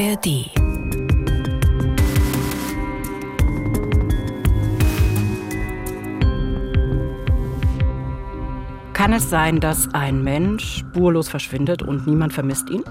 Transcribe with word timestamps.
ARD. 0.00 0.50
Kann 8.94 9.12
es 9.12 9.28
sein, 9.28 9.60
dass 9.60 9.92
ein 9.92 10.24
Mensch 10.24 10.78
spurlos 10.78 11.28
verschwindet 11.28 11.82
und 11.82 12.06
niemand 12.06 12.32
vermisst 12.32 12.70
ihn? 12.70 12.82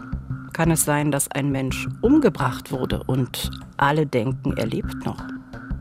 Kann 0.54 0.70
es 0.70 0.86
sein, 0.86 1.09
dass 1.09 1.32
ein 1.32 1.52
Mensch 1.52 1.88
umgebracht 2.02 2.71
wurde 2.71 3.02
und 3.07 3.50
alle 3.78 4.05
denken, 4.05 4.55
er 4.55 4.68
lebt 4.68 5.04
noch? 5.04 5.23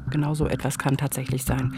Genau 0.09 0.33
so 0.33 0.47
etwas 0.47 0.79
kann 0.79 0.97
tatsächlich 0.97 1.45
sein, 1.45 1.75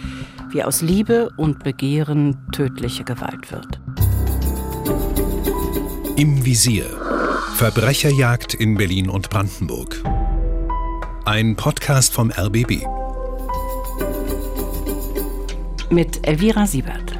wie 0.50 0.62
aus 0.62 0.80
Liebe 0.80 1.28
und 1.36 1.64
Begehren 1.64 2.38
tödliche 2.52 3.02
Gewalt 3.02 3.50
wird. 3.50 3.80
Im 6.14 6.44
Visier. 6.44 7.19
Verbrecherjagd 7.60 8.54
in 8.54 8.78
Berlin 8.78 9.10
und 9.10 9.28
Brandenburg. 9.28 10.02
Ein 11.26 11.56
Podcast 11.56 12.14
vom 12.14 12.30
RBB. 12.30 12.86
Mit 15.90 16.26
Elvira 16.26 16.66
Siebert. 16.66 17.12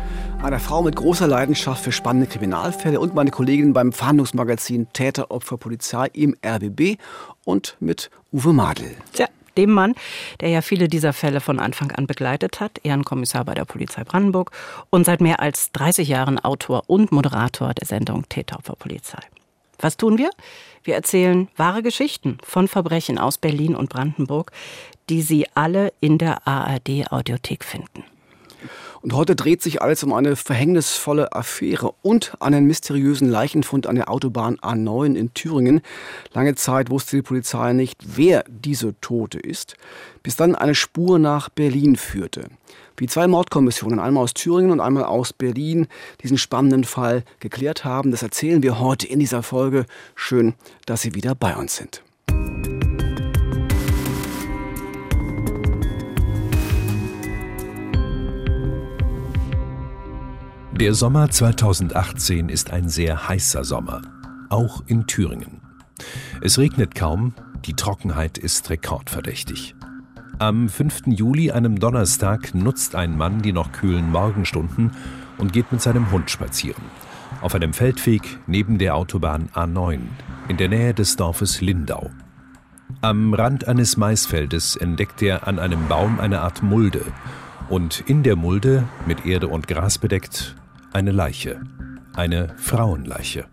Einer 0.42 0.58
Frau 0.58 0.80
mit 0.80 0.96
großer 0.96 1.26
Leidenschaft 1.26 1.84
für 1.84 1.92
spannende 1.92 2.26
Kriminalfälle 2.26 3.00
und 3.00 3.14
meine 3.14 3.30
Kollegin 3.30 3.74
beim 3.74 3.92
Fahndungsmagazin 3.92 4.90
Täter, 4.94 5.30
Opfer, 5.30 5.58
Polizei 5.58 6.06
im 6.14 6.34
RBB 6.42 6.96
und 7.44 7.76
mit 7.78 8.10
Uwe 8.32 8.54
Madel. 8.54 8.96
Tja, 9.12 9.26
dem 9.58 9.72
Mann, 9.72 9.94
der 10.40 10.48
ja 10.48 10.62
viele 10.62 10.88
dieser 10.88 11.12
Fälle 11.12 11.42
von 11.42 11.60
Anfang 11.60 11.92
an 11.92 12.06
begleitet 12.06 12.60
hat, 12.60 12.80
Ehrenkommissar 12.82 13.44
bei 13.44 13.52
der 13.52 13.66
Polizei 13.66 14.04
Brandenburg 14.04 14.52
und 14.88 15.04
seit 15.04 15.20
mehr 15.20 15.40
als 15.40 15.70
30 15.72 16.08
Jahren 16.08 16.38
Autor 16.38 16.84
und 16.86 17.12
Moderator 17.12 17.74
der 17.74 17.86
Sendung 17.86 18.26
Täteropfer 18.30 18.76
Polizei. 18.76 19.20
Was 19.80 19.96
tun 19.96 20.18
wir? 20.18 20.30
Wir 20.84 20.94
erzählen 20.94 21.48
wahre 21.56 21.82
Geschichten 21.82 22.38
von 22.42 22.68
Verbrechen 22.68 23.18
aus 23.18 23.38
Berlin 23.38 23.74
und 23.74 23.90
Brandenburg, 23.90 24.52
die 25.08 25.22
Sie 25.22 25.46
alle 25.54 25.92
in 26.00 26.18
der 26.18 26.46
ARD 26.46 27.10
Audiothek 27.10 27.64
finden. 27.64 28.04
Und 29.02 29.14
heute 29.14 29.34
dreht 29.34 29.62
sich 29.62 29.80
alles 29.80 30.04
um 30.04 30.12
eine 30.12 30.36
verhängnisvolle 30.36 31.32
Affäre 31.32 31.92
und 32.02 32.34
einen 32.40 32.66
mysteriösen 32.66 33.30
Leichenfund 33.30 33.86
an 33.86 33.96
der 33.96 34.10
Autobahn 34.10 34.58
A9 34.58 35.14
in 35.14 35.32
Thüringen. 35.32 35.80
Lange 36.34 36.54
Zeit 36.54 36.90
wusste 36.90 37.16
die 37.16 37.22
Polizei 37.22 37.72
nicht, 37.72 37.96
wer 38.16 38.44
diese 38.46 39.00
Tote 39.00 39.38
ist, 39.38 39.76
bis 40.22 40.36
dann 40.36 40.54
eine 40.54 40.74
Spur 40.74 41.18
nach 41.18 41.48
Berlin 41.48 41.96
führte. 41.96 42.50
Wie 43.00 43.06
zwei 43.06 43.26
Mordkommissionen, 43.28 43.98
einmal 43.98 44.24
aus 44.24 44.34
Thüringen 44.34 44.70
und 44.70 44.80
einmal 44.80 45.04
aus 45.04 45.32
Berlin, 45.32 45.86
diesen 46.22 46.36
spannenden 46.36 46.84
Fall 46.84 47.24
geklärt 47.38 47.82
haben, 47.82 48.10
das 48.10 48.22
erzählen 48.22 48.62
wir 48.62 48.78
heute 48.78 49.06
in 49.06 49.20
dieser 49.20 49.42
Folge. 49.42 49.86
Schön, 50.14 50.52
dass 50.84 51.00
Sie 51.00 51.14
wieder 51.14 51.34
bei 51.34 51.56
uns 51.56 51.76
sind. 51.76 52.02
Der 60.78 60.92
Sommer 60.92 61.30
2018 61.30 62.50
ist 62.50 62.70
ein 62.70 62.90
sehr 62.90 63.30
heißer 63.30 63.64
Sommer, 63.64 64.02
auch 64.50 64.82
in 64.86 65.06
Thüringen. 65.06 65.62
Es 66.42 66.58
regnet 66.58 66.94
kaum, 66.94 67.32
die 67.64 67.72
Trockenheit 67.72 68.36
ist 68.36 68.68
rekordverdächtig. 68.68 69.74
Am 70.40 70.70
5. 70.70 71.02
Juli, 71.08 71.50
einem 71.50 71.78
Donnerstag, 71.78 72.54
nutzt 72.54 72.94
ein 72.94 73.14
Mann 73.18 73.42
die 73.42 73.52
noch 73.52 73.72
kühlen 73.72 74.10
Morgenstunden 74.10 74.90
und 75.36 75.52
geht 75.52 75.70
mit 75.70 75.82
seinem 75.82 76.10
Hund 76.12 76.30
spazieren. 76.30 76.82
Auf 77.42 77.54
einem 77.54 77.74
Feldweg 77.74 78.38
neben 78.46 78.78
der 78.78 78.94
Autobahn 78.94 79.50
A9 79.52 79.98
in 80.48 80.56
der 80.56 80.70
Nähe 80.70 80.94
des 80.94 81.16
Dorfes 81.16 81.60
Lindau. 81.60 82.08
Am 83.02 83.34
Rand 83.34 83.68
eines 83.68 83.98
Maisfeldes 83.98 84.76
entdeckt 84.76 85.20
er 85.20 85.46
an 85.46 85.58
einem 85.58 85.88
Baum 85.88 86.18
eine 86.18 86.40
Art 86.40 86.62
Mulde 86.62 87.02
und 87.68 88.02
in 88.06 88.22
der 88.22 88.36
Mulde, 88.36 88.84
mit 89.06 89.26
Erde 89.26 89.48
und 89.48 89.68
Gras 89.68 89.98
bedeckt, 89.98 90.56
eine 90.94 91.12
Leiche. 91.12 91.60
Eine 92.14 92.48
Frauenleiche. 92.56 93.44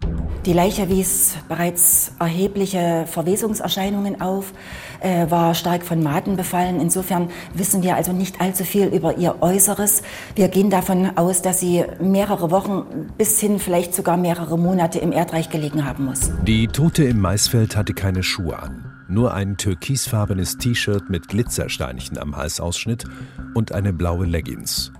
Die 0.46 0.54
Leiche 0.54 0.90
wies 0.90 1.36
bereits 1.48 2.14
erhebliche 2.20 3.06
Verwesungserscheinungen 3.08 4.22
auf, 4.22 4.54
äh, 5.00 5.30
war 5.30 5.54
stark 5.54 5.84
von 5.84 6.02
Maden 6.02 6.38
befallen. 6.38 6.80
Insofern 6.80 7.30
wissen 7.54 7.84
wir 7.84 7.96
also 7.96 8.14
nicht 8.14 8.42
allzu 8.42 8.64
viel 8.64 8.88
über 8.88 9.18
ihr 9.18 9.42
Äußeres. 9.42 10.02
Wir 10.36 10.48
gehen 10.48 10.70
davon 10.70 11.18
aus, 11.18 11.42
dass 11.42 11.60
sie 11.60 11.84
mehrere 12.00 12.50
Wochen 12.50 13.12
bis 13.18 13.40
hin 13.40 13.60
vielleicht 13.60 13.94
sogar 13.94 14.18
mehrere 14.18 14.58
Monate 14.58 15.00
im 15.00 15.12
Erdreich 15.12 15.50
gelegen 15.50 15.86
haben 15.86 16.06
muss. 16.06 16.32
Die 16.44 16.68
Tote 16.68 17.04
im 17.04 17.20
Maisfeld 17.20 17.76
hatte 17.76 17.94
keine 17.94 18.24
Schuhe 18.24 18.58
an. 18.58 18.86
Nur 19.10 19.34
ein 19.34 19.58
türkisfarbenes 19.58 20.58
T-Shirt 20.58 21.10
mit 21.10 21.28
Glitzersteinchen 21.28 22.18
am 22.18 22.36
Halsausschnitt 22.36 23.06
und 23.54 23.72
eine 23.72 23.94
blaue 23.94 24.26
Leggings. 24.26 24.92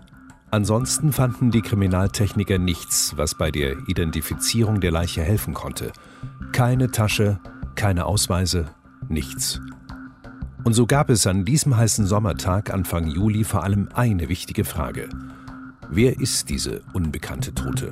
Ansonsten 0.50 1.12
fanden 1.12 1.52
die 1.52 1.62
Kriminaltechniker 1.62 2.58
nichts, 2.58 3.18
was 3.18 3.36
bei 3.36 3.52
der 3.52 3.76
Identifizierung 3.88 4.80
der 4.80 4.92
Leiche 4.92 5.22
helfen 5.22 5.54
konnte. 5.54 5.92
Keine 6.54 6.90
Tasche, 6.90 7.40
keine 7.76 8.06
Ausweise, 8.06 8.66
nichts. 9.10 9.60
Und 10.64 10.74
so 10.74 10.86
gab 10.86 11.10
es 11.10 11.28
an 11.28 11.44
diesem 11.44 11.76
heißen 11.76 12.06
Sommertag 12.06 12.74
Anfang 12.74 13.08
Juli 13.08 13.44
vor 13.44 13.64
allem 13.64 13.90
eine 13.94 14.30
wichtige 14.30 14.64
Frage. 14.64 15.10
Wer 15.90 16.20
ist 16.20 16.50
diese 16.50 16.82
unbekannte 16.94 17.54
Tote? 17.54 17.92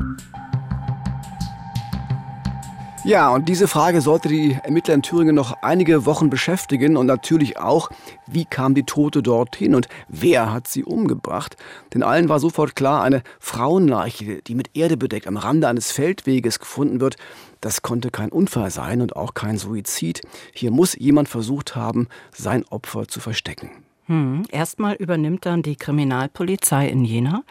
Ja, 3.05 3.29
und 3.29 3.47
diese 3.49 3.67
Frage 3.67 4.01
sollte 4.01 4.29
die 4.29 4.57
Ermittler 4.63 4.95
in 4.95 5.03
Thüringen 5.03 5.35
noch 5.35 5.61
einige 5.61 6.07
Wochen 6.07 6.31
beschäftigen 6.31 6.97
und 6.97 7.05
natürlich 7.05 7.59
auch, 7.59 7.91
wie 8.25 8.45
kam 8.45 8.73
die 8.73 8.81
Tote 8.81 9.21
dorthin 9.21 9.75
und 9.75 9.87
wer 10.07 10.51
hat 10.51 10.67
sie 10.67 10.83
umgebracht? 10.83 11.55
Denn 11.93 12.01
allen 12.01 12.29
war 12.29 12.39
sofort 12.39 12.75
klar, 12.75 13.03
eine 13.03 13.21
Frauenleiche, 13.39 14.41
die 14.41 14.55
mit 14.55 14.75
Erde 14.75 14.97
bedeckt 14.97 15.27
am 15.27 15.37
Rande 15.37 15.67
eines 15.67 15.91
Feldweges 15.91 16.57
gefunden 16.57 16.99
wird, 16.99 17.17
das 17.61 17.83
konnte 17.83 18.09
kein 18.09 18.31
Unfall 18.31 18.71
sein 18.71 19.01
und 19.01 19.15
auch 19.15 19.35
kein 19.35 19.59
Suizid. 19.59 20.21
Hier 20.51 20.71
muss 20.71 20.95
jemand 20.95 21.29
versucht 21.29 21.75
haben, 21.75 22.07
sein 22.31 22.65
Opfer 22.71 23.07
zu 23.07 23.19
verstecken. 23.19 23.69
Hm. 24.07 24.43
Erstmal 24.51 24.95
übernimmt 24.95 25.45
dann 25.45 25.63
die 25.63 25.75
Kriminalpolizei 25.75 26.87
in 26.87 27.05
Jena 27.05 27.43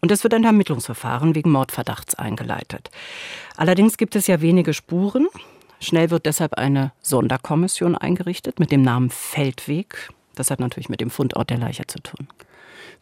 und 0.00 0.10
es 0.10 0.24
wird 0.24 0.34
ein 0.34 0.44
Ermittlungsverfahren 0.44 1.34
wegen 1.34 1.50
Mordverdachts 1.50 2.16
eingeleitet. 2.16 2.90
Allerdings 3.56 3.96
gibt 3.96 4.16
es 4.16 4.26
ja 4.26 4.40
wenige 4.40 4.74
Spuren. 4.74 5.28
Schnell 5.78 6.10
wird 6.10 6.26
deshalb 6.26 6.54
eine 6.54 6.92
Sonderkommission 7.02 7.96
eingerichtet 7.96 8.58
mit 8.58 8.72
dem 8.72 8.82
Namen 8.82 9.10
Feldweg. 9.10 10.10
Das 10.34 10.50
hat 10.50 10.60
natürlich 10.60 10.88
mit 10.88 11.00
dem 11.00 11.10
Fundort 11.10 11.50
der 11.50 11.58
Leiche 11.58 11.86
zu 11.86 12.00
tun. 12.00 12.28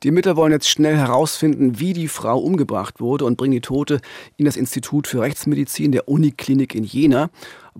Die 0.02 0.08
Ermittler 0.08 0.34
wollen 0.34 0.52
jetzt 0.52 0.68
schnell 0.68 0.96
herausfinden, 0.96 1.78
wie 1.78 1.92
die 1.92 2.08
Frau 2.08 2.38
umgebracht 2.38 3.00
wurde 3.00 3.26
und 3.26 3.36
bringen 3.36 3.52
die 3.52 3.60
Tote 3.60 4.00
in 4.38 4.46
das 4.46 4.56
Institut 4.56 5.06
für 5.06 5.20
Rechtsmedizin 5.20 5.92
der 5.92 6.08
Uniklinik 6.08 6.74
in 6.74 6.84
Jena. 6.84 7.28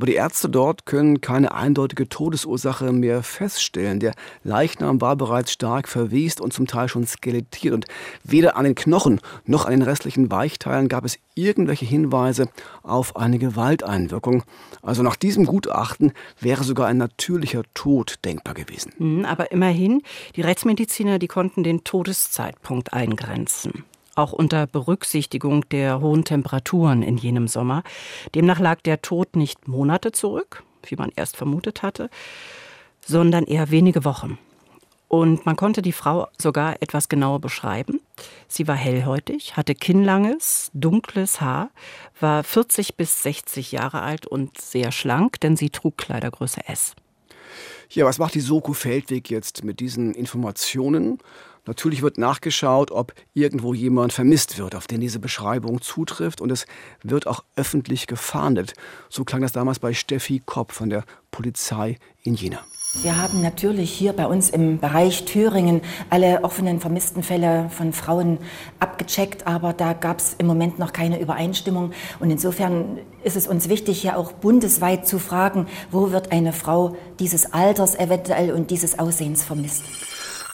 Aber 0.01 0.07
die 0.07 0.15
Ärzte 0.15 0.49
dort 0.49 0.87
können 0.87 1.21
keine 1.21 1.53
eindeutige 1.53 2.09
Todesursache 2.09 2.91
mehr 2.91 3.23
feststellen. 3.23 4.01
Der 4.01 4.15
Leichnam 4.45 5.03
war 5.03 5.15
bereits 5.15 5.53
stark 5.53 5.89
verwest 5.89 6.41
und 6.41 6.55
zum 6.55 6.67
Teil 6.67 6.89
schon 6.89 7.07
skelettiert. 7.07 7.75
Und 7.75 7.85
weder 8.25 8.57
an 8.57 8.65
den 8.65 8.75
Knochen 8.75 9.21
noch 9.45 9.67
an 9.67 9.73
den 9.73 9.83
restlichen 9.83 10.31
Weichteilen 10.31 10.89
gab 10.89 11.05
es 11.05 11.19
irgendwelche 11.35 11.85
Hinweise 11.85 12.49
auf 12.83 13.15
eine 13.15 13.39
Gewalteinwirkung. 13.39 14.43
Also 14.81 15.03
nach 15.03 15.17
diesem 15.17 15.45
Gutachten 15.45 16.15
wäre 16.41 16.65
sogar 16.65 16.87
ein 16.87 16.97
natürlicher 16.97 17.65
Tod 17.75 18.21
denkbar 18.25 18.55
gewesen. 18.55 18.95
Hm, 18.97 19.27
aber 19.27 19.53
immerhin, 19.53 20.01
die 20.35 20.41
Rechtsmediziner, 20.41 21.19
die 21.19 21.29
konnten 21.29 21.63
den 21.63 21.85
Todeszeitpunkt 21.85 22.95
eingrenzen 22.95 23.85
auch 24.15 24.33
unter 24.33 24.67
Berücksichtigung 24.67 25.69
der 25.69 26.01
hohen 26.01 26.25
Temperaturen 26.25 27.03
in 27.03 27.17
jenem 27.17 27.49
Sommer. 27.49 27.83
Demnach 28.35 28.61
lag 28.61 28.81
der 28.83 29.03
Tod 29.03 29.37
nicht 29.37 29.69
Monate 29.69 30.13
zurück, 30.13 30.63
wie 30.85 30.97
man 30.97 31.11
erst 31.17 31.37
vermutet 31.37 31.83
hatte, 31.83 32.11
sondern 33.01 33.45
eher 33.45 33.71
wenige 33.71 34.05
Wochen. 34.05 34.39
Und 35.11 35.45
man 35.45 35.57
konnte 35.57 35.83
die 35.83 35.91
Frau 35.93 36.29
sogar 36.39 36.81
etwas 36.81 37.09
genauer 37.09 37.41
beschreiben. 37.41 38.01
Sie 38.47 38.69
war 38.69 38.77
hellhäutig, 38.77 39.57
hatte 39.57 39.75
kinnlanges, 39.75 40.71
dunkles 40.73 41.41
Haar, 41.41 41.71
war 42.21 42.45
40 42.45 42.97
bis 42.97 43.25
60 43.25 43.73
Jahre 43.73 44.03
alt 44.03 44.29
und 44.29 44.61
sehr 44.61 44.93
schlank, 44.93 45.41
denn 45.41 45.57
sie 45.57 45.71
trug 45.71 45.99
Kleidergröße 45.99 46.69
S. 46.69 46.95
Ja, 47.91 48.05
was 48.05 48.19
macht 48.19 48.37
die 48.37 48.41
Soko 48.41 48.73
Feldweg 48.73 49.31
jetzt 49.31 49.65
mit 49.65 49.81
diesen 49.81 50.15
Informationen? 50.15 51.19
Natürlich 51.67 52.03
wird 52.03 52.19
nachgeschaut, 52.19 52.91
ob 52.91 53.13
irgendwo 53.35 53.75
jemand 53.75 54.13
vermisst 54.13 54.59
wird, 54.59 54.75
auf 54.75 54.87
den 54.87 55.01
diese 55.01 55.19
Beschreibung 55.19 55.81
zutrifft. 55.81 56.41
Und 56.41 56.51
es 56.51 56.67
wird 57.03 57.27
auch 57.27 57.45
öffentlich 57.57 58.07
gefahndet. 58.07 58.75
So 59.09 59.25
klang 59.25 59.43
das 59.43 59.53
damals 59.53 59.79
bei 59.79 59.93
Steffi 59.93 60.43
Kopp 60.45 60.73
von 60.73 60.91
der 60.91 61.05
Polizei 61.31 61.99
in 62.23 62.35
Jena. 62.35 62.61
Wir 63.03 63.17
haben 63.17 63.41
natürlich 63.41 63.93
hier 63.93 64.13
bei 64.13 64.27
uns 64.27 64.51
im 64.51 64.81
Bereich 64.81 65.25
Thüringen 65.25 65.81
alle 66.11 66.43
offenen 66.43 66.81
vermissten 66.81 67.23
Fälle 67.23 67.71
von 67.71 67.93
Frauen 67.93 68.39
abgecheckt, 68.81 69.47
aber 69.47 69.73
da 69.73 69.93
gab 69.93 70.19
es 70.19 70.35
im 70.39 70.49
Moment 70.49 70.81
noch 70.81 70.93
keine 70.93 71.21
Übereinstimmung. 71.21 71.93
Und 72.19 72.33
insofern 72.33 72.99
ist 73.23 73.37
es 73.37 73.47
uns 73.47 73.69
wichtig, 73.69 74.01
hier 74.01 74.19
auch 74.19 74.33
bundesweit 74.33 75.07
zu 75.07 75.21
fragen, 75.21 75.69
wo 75.93 76.11
wird 76.11 76.33
eine 76.33 76.53
Frau 76.53 76.97
dieses 77.21 77.53
Alters 77.53 77.95
eventuell 77.95 78.51
und 78.51 78.73
dieses 78.73 78.99
Aussehens 78.99 79.45
vermisst. 79.45 79.85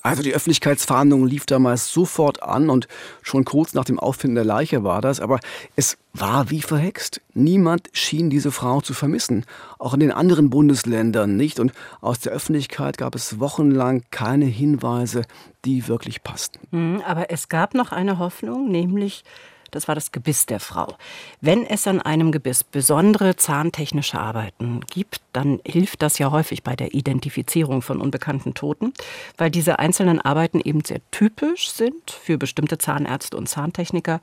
Also 0.06 0.22
die 0.22 0.34
Öffentlichkeitsfahndung 0.34 1.26
lief 1.26 1.46
damals 1.46 1.90
sofort 1.90 2.40
an 2.40 2.70
und 2.70 2.86
schon 3.22 3.44
kurz 3.44 3.74
nach 3.74 3.84
dem 3.84 3.98
Auffinden 3.98 4.36
der 4.36 4.44
Leiche 4.44 4.84
war 4.84 5.00
das, 5.00 5.18
aber 5.18 5.40
es 5.74 5.98
war 6.12 6.48
wie 6.48 6.62
verhext. 6.62 7.20
Niemand 7.34 7.88
schien 7.92 8.30
diese 8.30 8.52
Frau 8.52 8.80
zu 8.80 8.94
vermissen, 8.94 9.44
auch 9.80 9.94
in 9.94 9.98
den 9.98 10.12
anderen 10.12 10.48
Bundesländern 10.48 11.36
nicht 11.36 11.58
und 11.58 11.72
aus 12.00 12.20
der 12.20 12.30
Öffentlichkeit 12.30 12.98
gab 12.98 13.16
es 13.16 13.40
wochenlang 13.40 14.04
keine 14.12 14.44
Hinweise, 14.44 15.22
die 15.64 15.88
wirklich 15.88 16.22
passten. 16.22 16.60
Mhm, 16.70 17.02
aber 17.04 17.32
es 17.32 17.48
gab 17.48 17.74
noch 17.74 17.90
eine 17.90 18.20
Hoffnung, 18.20 18.70
nämlich 18.70 19.24
das 19.70 19.88
war 19.88 19.94
das 19.94 20.12
Gebiss 20.12 20.46
der 20.46 20.60
Frau. 20.60 20.96
Wenn 21.40 21.64
es 21.64 21.86
an 21.86 22.00
einem 22.00 22.32
Gebiss 22.32 22.64
besondere 22.64 23.36
zahntechnische 23.36 24.18
Arbeiten 24.18 24.80
gibt, 24.90 25.20
dann 25.32 25.60
hilft 25.66 26.02
das 26.02 26.18
ja 26.18 26.30
häufig 26.30 26.62
bei 26.62 26.76
der 26.76 26.94
Identifizierung 26.94 27.82
von 27.82 28.00
unbekannten 28.00 28.54
Toten, 28.54 28.92
weil 29.36 29.50
diese 29.50 29.78
einzelnen 29.78 30.20
Arbeiten 30.20 30.60
eben 30.60 30.84
sehr 30.84 31.00
typisch 31.10 31.70
sind 31.70 32.10
für 32.10 32.38
bestimmte 32.38 32.78
Zahnärzte 32.78 33.36
und 33.36 33.48
Zahntechniker 33.48 34.20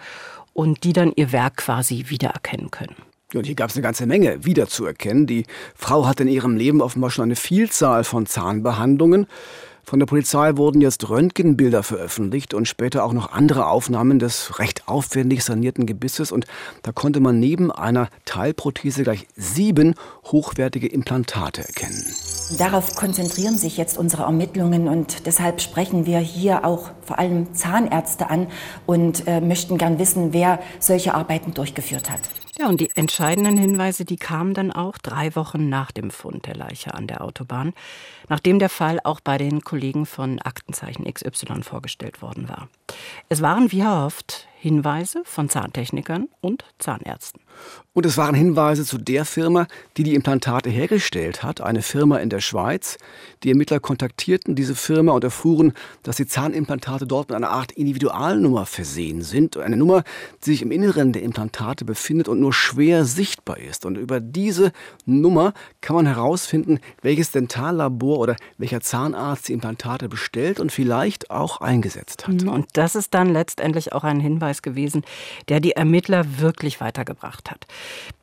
und 0.53 0.83
die 0.83 0.93
dann 0.93 1.11
ihr 1.15 1.31
Werk 1.31 1.57
quasi 1.57 2.05
wiedererkennen 2.07 2.71
können. 2.71 2.95
Und 3.33 3.45
hier 3.45 3.55
gab 3.55 3.69
es 3.69 3.75
eine 3.75 3.83
ganze 3.83 4.05
Menge 4.05 4.45
wiederzuerkennen. 4.45 5.25
Die 5.25 5.45
Frau 5.75 6.05
hat 6.05 6.19
in 6.19 6.27
ihrem 6.27 6.55
Leben 6.55 6.81
offenbar 6.81 7.09
schon 7.09 7.23
eine 7.23 7.35
Vielzahl 7.35 8.03
von 8.03 8.25
Zahnbehandlungen. 8.25 9.27
Von 9.85 9.99
der 9.99 10.05
Polizei 10.05 10.55
wurden 10.55 10.79
jetzt 10.79 11.09
Röntgenbilder 11.09 11.83
veröffentlicht 11.83 12.53
und 12.53 12.67
später 12.67 13.03
auch 13.03 13.11
noch 13.11 13.31
andere 13.33 13.67
Aufnahmen 13.67 14.17
des 14.17 14.57
recht 14.59 14.87
aufwendig 14.87 15.43
sanierten 15.43 15.85
Gebisses. 15.85 16.31
Und 16.31 16.47
da 16.83 16.91
konnte 16.91 17.19
man 17.19 17.39
neben 17.39 17.69
einer 17.71 18.07
Teilprothese 18.23 19.03
gleich 19.03 19.27
sieben 19.35 19.95
hochwertige 20.25 20.87
Implantate 20.87 21.67
erkennen. 21.67 22.03
Darauf 22.57 22.95
konzentrieren 22.95 23.57
sich 23.57 23.77
jetzt 23.77 23.97
unsere 23.97 24.23
Ermittlungen 24.23 24.87
und 24.87 25.25
deshalb 25.25 25.61
sprechen 25.61 26.05
wir 26.05 26.19
hier 26.19 26.65
auch 26.65 26.91
vor 27.01 27.19
allem 27.19 27.53
Zahnärzte 27.53 28.29
an 28.29 28.47
und 28.85 29.27
äh, 29.27 29.41
möchten 29.41 29.77
gern 29.77 29.99
wissen, 29.99 30.33
wer 30.33 30.59
solche 30.79 31.13
Arbeiten 31.13 31.53
durchgeführt 31.53 32.09
hat. 32.09 32.21
Ja, 32.59 32.67
und 32.69 32.79
die 32.79 32.91
entscheidenden 32.95 33.57
Hinweise, 33.57 34.05
die 34.05 34.17
kamen 34.17 34.53
dann 34.53 34.71
auch 34.71 34.99
drei 34.99 35.35
Wochen 35.35 35.69
nach 35.69 35.91
dem 35.91 36.11
Fund 36.11 36.45
der 36.45 36.55
Leiche 36.55 36.93
an 36.93 37.07
der 37.07 37.23
Autobahn, 37.23 37.73
nachdem 38.29 38.59
der 38.59 38.69
Fall 38.69 38.99
auch 39.03 39.19
bei 39.21 39.39
den 39.39 39.61
Kollegen 39.61 40.05
von 40.05 40.39
Aktenzeichen 40.39 41.11
XY 41.11 41.63
vorgestellt 41.63 42.21
worden 42.21 42.47
war. 42.49 42.69
Es 43.27 43.41
waren, 43.41 43.71
wie 43.71 43.79
erhofft, 43.79 44.47
Hinweise 44.63 45.23
von 45.25 45.49
Zahntechnikern 45.49 46.29
und 46.39 46.63
Zahnärzten. 46.79 47.41
Und 47.91 48.05
es 48.05 48.17
waren 48.17 48.33
Hinweise 48.33 48.85
zu 48.85 48.97
der 48.97 49.25
Firma, 49.25 49.67
die 49.97 50.03
die 50.03 50.15
Implantate 50.15 50.69
hergestellt 50.69 51.43
hat, 51.43 51.59
eine 51.59 51.81
Firma 51.81 52.17
in 52.17 52.29
der 52.29 52.39
Schweiz. 52.39 52.97
Die 53.43 53.49
Ermittler 53.49 53.81
kontaktierten 53.81 54.55
diese 54.55 54.73
Firma 54.73 55.11
und 55.11 55.23
erfuhren, 55.23 55.73
dass 56.01 56.15
die 56.15 56.25
Zahnimplantate 56.25 57.05
dort 57.05 57.29
mit 57.29 57.35
einer 57.35 57.51
Art 57.51 57.73
Individualnummer 57.73 58.65
versehen 58.65 59.21
sind. 59.21 59.57
Eine 59.57 59.75
Nummer, 59.75 60.03
die 60.43 60.51
sich 60.51 60.61
im 60.61 60.71
Inneren 60.71 61.11
der 61.11 61.23
Implantate 61.23 61.83
befindet 61.83 62.29
und 62.29 62.39
nur 62.39 62.53
schwer 62.53 63.03
sichtbar 63.03 63.59
ist. 63.59 63.85
Und 63.85 63.97
über 63.97 64.21
diese 64.21 64.71
Nummer 65.05 65.53
kann 65.81 65.97
man 65.97 66.05
herausfinden, 66.07 66.79
welches 67.01 67.31
Dentallabor 67.31 68.17
oder 68.17 68.37
welcher 68.57 68.79
Zahnarzt 68.79 69.49
die 69.49 69.53
Implantate 69.53 70.07
bestellt 70.07 70.59
und 70.59 70.71
vielleicht 70.71 71.29
auch 71.29 71.59
eingesetzt 71.59 72.27
hat. 72.27 72.43
Und 72.43 72.65
das 72.73 72.95
ist 72.95 73.13
dann 73.13 73.31
letztendlich 73.31 73.93
auch 73.93 74.03
ein 74.05 74.19
Hinweis 74.19 74.52
gewesen, 74.61 75.03
der 75.49 75.59
die 75.59 75.71
Ermittler 75.71 76.39
wirklich 76.39 76.81
weitergebracht 76.81 77.51
hat. 77.51 77.65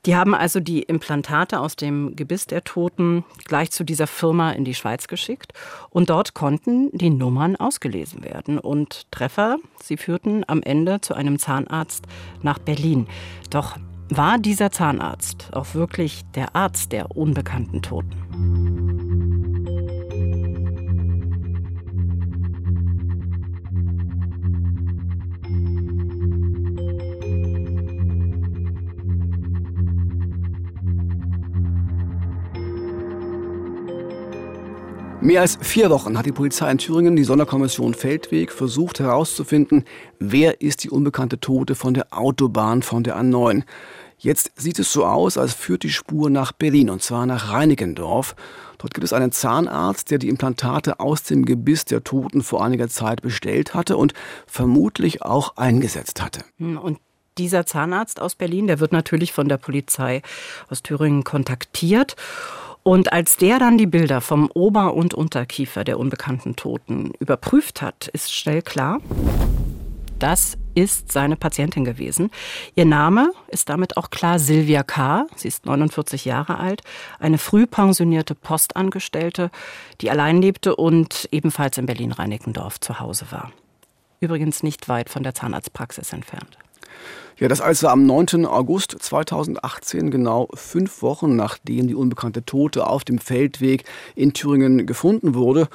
Die 0.06 0.16
haben 0.16 0.34
also 0.34 0.60
die 0.60 0.82
Implantate 0.82 1.60
aus 1.60 1.76
dem 1.76 2.16
Gebiss 2.16 2.46
der 2.46 2.64
Toten 2.64 3.24
gleich 3.44 3.70
zu 3.70 3.84
dieser 3.84 4.06
Firma 4.06 4.52
in 4.52 4.64
die 4.64 4.74
Schweiz 4.74 5.08
geschickt 5.08 5.52
und 5.90 6.10
dort 6.10 6.34
konnten 6.34 6.90
die 6.96 7.10
Nummern 7.10 7.56
ausgelesen 7.56 8.24
werden 8.24 8.58
und 8.58 9.10
Treffer, 9.10 9.58
sie 9.82 9.96
führten 9.96 10.44
am 10.46 10.62
Ende 10.62 11.00
zu 11.00 11.14
einem 11.14 11.38
Zahnarzt 11.38 12.06
nach 12.42 12.58
Berlin. 12.58 13.06
Doch 13.50 13.76
war 14.08 14.38
dieser 14.38 14.70
Zahnarzt 14.70 15.50
auch 15.52 15.74
wirklich 15.74 16.22
der 16.34 16.56
Arzt 16.56 16.92
der 16.92 17.16
unbekannten 17.16 17.80
Toten? 17.80 18.69
Mehr 35.22 35.42
als 35.42 35.58
vier 35.60 35.90
Wochen 35.90 36.16
hat 36.16 36.24
die 36.24 36.32
Polizei 36.32 36.70
in 36.70 36.78
Thüringen, 36.78 37.14
die 37.14 37.24
Sonderkommission 37.24 37.92
Feldweg, 37.92 38.50
versucht 38.50 39.00
herauszufinden, 39.00 39.84
wer 40.18 40.62
ist 40.62 40.82
die 40.82 40.88
unbekannte 40.88 41.38
Tote 41.38 41.74
von 41.74 41.92
der 41.92 42.06
Autobahn 42.10 42.80
von 42.80 43.04
der 43.04 43.18
A9. 43.18 43.64
Jetzt 44.16 44.52
sieht 44.56 44.78
es 44.78 44.90
so 44.90 45.04
aus, 45.04 45.36
als 45.36 45.52
führt 45.52 45.82
die 45.82 45.90
Spur 45.90 46.30
nach 46.30 46.52
Berlin, 46.52 46.88
und 46.88 47.02
zwar 47.02 47.26
nach 47.26 47.52
Reinickendorf. 47.52 48.34
Dort 48.78 48.94
gibt 48.94 49.04
es 49.04 49.12
einen 49.12 49.30
Zahnarzt, 49.30 50.10
der 50.10 50.16
die 50.16 50.30
Implantate 50.30 51.00
aus 51.00 51.22
dem 51.22 51.44
Gebiss 51.44 51.84
der 51.84 52.02
Toten 52.02 52.42
vor 52.42 52.64
einiger 52.64 52.88
Zeit 52.88 53.20
bestellt 53.20 53.74
hatte 53.74 53.98
und 53.98 54.14
vermutlich 54.46 55.20
auch 55.20 55.58
eingesetzt 55.58 56.22
hatte. 56.22 56.40
Hm, 56.56 56.78
und 56.78 56.98
dieser 57.36 57.66
Zahnarzt 57.66 58.20
aus 58.20 58.36
Berlin, 58.36 58.66
der 58.66 58.80
wird 58.80 58.92
natürlich 58.92 59.34
von 59.34 59.50
der 59.50 59.58
Polizei 59.58 60.22
aus 60.70 60.82
Thüringen 60.82 61.24
kontaktiert. 61.24 62.16
Und 62.82 63.12
als 63.12 63.36
der 63.36 63.58
dann 63.58 63.76
die 63.76 63.86
Bilder 63.86 64.20
vom 64.20 64.50
Ober- 64.54 64.94
und 64.94 65.12
Unterkiefer 65.14 65.84
der 65.84 65.98
unbekannten 65.98 66.56
Toten 66.56 67.12
überprüft 67.18 67.82
hat, 67.82 68.08
ist 68.08 68.32
schnell 68.32 68.62
klar, 68.62 69.00
das 70.18 70.56
ist 70.74 71.10
seine 71.10 71.36
Patientin 71.36 71.84
gewesen. 71.84 72.30
Ihr 72.74 72.84
Name 72.84 73.32
ist 73.48 73.68
damit 73.68 73.96
auch 73.96 74.10
klar 74.10 74.38
Silvia 74.38 74.82
K. 74.82 75.26
Sie 75.34 75.48
ist 75.48 75.66
49 75.66 76.24
Jahre 76.24 76.58
alt, 76.58 76.82
eine 77.18 77.38
früh 77.38 77.66
pensionierte 77.66 78.34
Postangestellte, 78.34 79.50
die 80.00 80.10
allein 80.10 80.40
lebte 80.40 80.76
und 80.76 81.28
ebenfalls 81.32 81.78
in 81.78 81.86
Berlin-Reinickendorf 81.86 82.80
zu 82.80 83.00
Hause 83.00 83.26
war. 83.30 83.50
Übrigens 84.20 84.62
nicht 84.62 84.88
weit 84.88 85.08
von 85.08 85.22
der 85.22 85.34
Zahnarztpraxis 85.34 86.12
entfernt. 86.12 86.58
Ja, 87.38 87.48
das 87.48 87.62
alles 87.62 87.82
war 87.82 87.92
am 87.92 88.04
9. 88.04 88.44
August 88.44 88.96
2018, 89.00 90.10
genau 90.10 90.48
fünf 90.54 91.00
Wochen 91.00 91.36
nachdem 91.36 91.88
die 91.88 91.94
unbekannte 91.94 92.44
Tote 92.44 92.86
auf 92.86 93.02
dem 93.02 93.18
Feldweg 93.18 93.84
in 94.14 94.34
Thüringen 94.34 94.86
gefunden 94.86 95.34
wurde. 95.34 95.68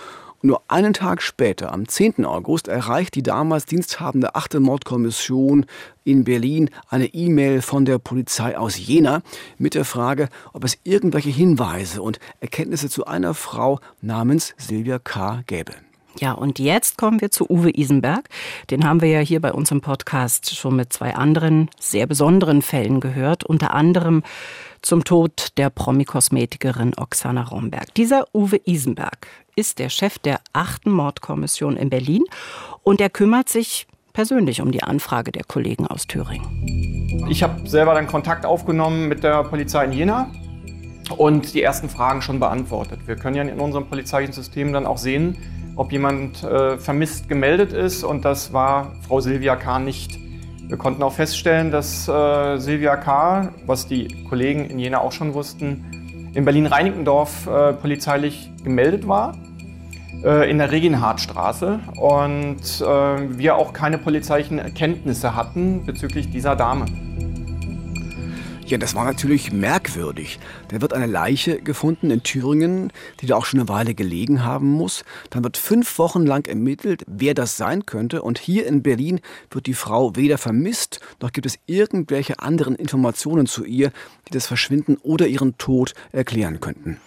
Und 0.44 0.50
nur 0.50 0.62
einen 0.68 0.94
Tag 0.94 1.24
später, 1.24 1.72
am 1.74 1.88
10. 1.88 2.24
August, 2.24 2.68
erreicht 2.68 3.16
die 3.16 3.24
damals 3.24 3.66
diensthabende 3.66 4.36
8. 4.36 4.60
Mordkommission 4.60 5.66
in 6.04 6.24
Berlin 6.24 6.70
eine 6.88 7.08
E-Mail 7.08 7.64
von 7.64 7.86
der 7.86 7.98
Polizei 7.98 8.56
aus 8.56 8.78
Jena 8.78 9.24
mit 9.58 9.74
der 9.74 9.86
Frage, 9.86 10.30
ob 10.54 10.64
es 10.64 10.78
irgendwelche 10.84 11.32
Hinweise 11.32 12.04
und 12.04 12.20
Erkenntnisse 12.42 12.90
zu 12.90 13.06
einer 13.06 13.34
Frau 13.34 13.80
namens 14.02 14.54
Silvia 14.58 15.00
K. 15.00 15.42
gäbe. 15.48 15.74
Ja, 16.20 16.32
und 16.32 16.60
jetzt 16.60 16.98
kommen 16.98 17.20
wir 17.20 17.30
zu 17.30 17.50
Uwe 17.50 17.72
Isenberg. 17.78 18.30
Den 18.70 18.86
haben 18.86 19.02
wir 19.02 19.10
ja 19.10 19.20
hier 19.20 19.42
bei 19.42 19.52
uns 19.52 19.70
im 19.72 19.82
Podcast 19.82 20.56
schon 20.56 20.78
mit 20.78 20.94
zwei 20.94 21.14
anderen 21.14 21.70
sehr 21.78 22.08
besonderen 22.08 22.62
Fällen 22.62 23.02
gehört, 23.02 23.44
unter 23.44 23.74
anderem 23.74 24.24
zum 24.82 25.04
Tod 25.04 25.50
der 25.58 25.70
Promi-Kosmetikerin 25.70 26.94
Oksana 26.98 27.44
Romberg. 27.44 27.94
Dieser 27.96 28.28
Uwe 28.34 28.62
Isenberg 28.66 29.28
ist 29.58 29.80
der 29.80 29.90
Chef 29.90 30.18
der 30.20 30.40
achten 30.54 30.92
Mordkommission 30.92 31.76
in 31.76 31.90
Berlin 31.90 32.24
und 32.84 33.02
er 33.02 33.10
kümmert 33.10 33.50
sich 33.50 33.86
persönlich 34.14 34.62
um 34.62 34.72
die 34.72 34.84
Anfrage 34.84 35.34
der 35.34 35.44
Kollegen 35.44 35.86
aus 35.86 36.08
Thüringen. 36.08 37.28
Ich 37.30 37.44
habe 37.44 37.68
selber 37.68 37.94
dann 37.94 38.08
Kontakt 38.08 38.46
aufgenommen 38.46 39.10
mit 39.10 39.24
der 39.24 39.44
Polizei 39.44 39.84
in 39.84 39.92
Jena 39.92 40.32
und 41.18 41.54
die 41.54 41.62
ersten 41.62 41.90
Fragen 41.90 42.22
schon 42.22 42.40
beantwortet. 42.40 43.02
Wir 43.06 43.18
können 43.18 43.36
ja 43.36 43.44
in 43.44 43.60
unserem 43.60 43.88
polizeilichen 43.88 44.34
System 44.34 44.72
dann 44.72 44.86
auch 44.86 44.98
sehen, 44.98 45.38
ob 45.76 45.92
jemand 45.92 46.44
äh, 46.44 46.78
vermisst 46.78 47.28
gemeldet 47.28 47.74
ist 47.74 48.04
und 48.04 48.26
das 48.26 48.54
war 48.54 48.94
Frau 49.08 49.20
Silvia 49.20 49.56
K. 49.56 49.80
nicht. 49.80 50.18
Wir 50.68 50.78
konnten 50.78 51.04
auch 51.04 51.14
feststellen, 51.14 51.70
dass 51.70 52.08
äh, 52.08 52.58
Silvia 52.58 52.98
K., 52.98 53.50
was 53.66 53.88
die 53.88 54.24
Kollegen 54.28 54.66
in 54.66 54.80
Jena 54.80 55.00
auch 55.00 55.12
schon 55.12 55.34
wussten, 55.34 56.32
in 56.34 56.44
Berlin-Reinickendorf 56.44 57.48
äh, 57.48 57.74
polizeilich 57.74 58.52
gemeldet 58.64 59.08
war, 59.08 59.38
äh, 60.24 60.50
in 60.50 60.58
der 60.58 60.72
Regenhardtstraße 60.72 61.80
und 62.00 62.58
äh, 62.58 63.38
wir 63.38 63.56
auch 63.56 63.74
keine 63.74 63.98
polizeilichen 63.98 64.60
Erkenntnisse 64.60 65.36
hatten 65.36 65.86
bezüglich 65.86 66.32
dieser 66.32 66.56
Dame. 66.56 66.86
Ja, 68.68 68.80
das 68.80 68.96
war 68.96 69.06
natürlich 69.06 69.52
merkwürdig. 69.52 70.40
Da 70.70 70.82
wird 70.82 70.92
eine 70.92 71.06
Leiche 71.06 71.62
gefunden 71.62 72.10
in 72.10 72.24
Thüringen, 72.24 72.92
die 73.22 73.28
da 73.28 73.36
auch 73.36 73.46
schon 73.46 73.60
eine 73.60 73.70
Weile 73.70 73.94
gelegen 73.94 74.44
haben 74.44 74.72
muss. 74.72 75.06
Dann 75.30 75.44
wird 75.44 75.58
fünf 75.58 76.00
Wochen 76.00 76.26
lang 76.26 76.48
ermittelt, 76.48 77.04
wer 77.06 77.36
das 77.36 77.58
sein 77.58 77.86
könnte. 77.86 78.24
Und 78.24 78.40
hier 78.40 78.66
in 78.66 78.82
Berlin 78.82 79.22
wird 79.52 79.68
die 79.68 79.76
Frau 79.76 80.16
weder 80.16 80.40
vermisst, 80.40 81.00
noch 81.22 81.32
gibt 81.32 81.46
es 81.46 81.60
irgendwelche 81.68 82.40
anderen 82.40 82.74
Informationen 82.74 83.46
zu 83.46 83.66
ihr, 83.66 83.92
die 84.28 84.32
das 84.32 84.48
Verschwinden 84.48 84.98
oder 85.04 85.28
ihren 85.28 85.60
Tod 85.60 85.94
erklären 86.12 86.60
könnten. 86.60 86.98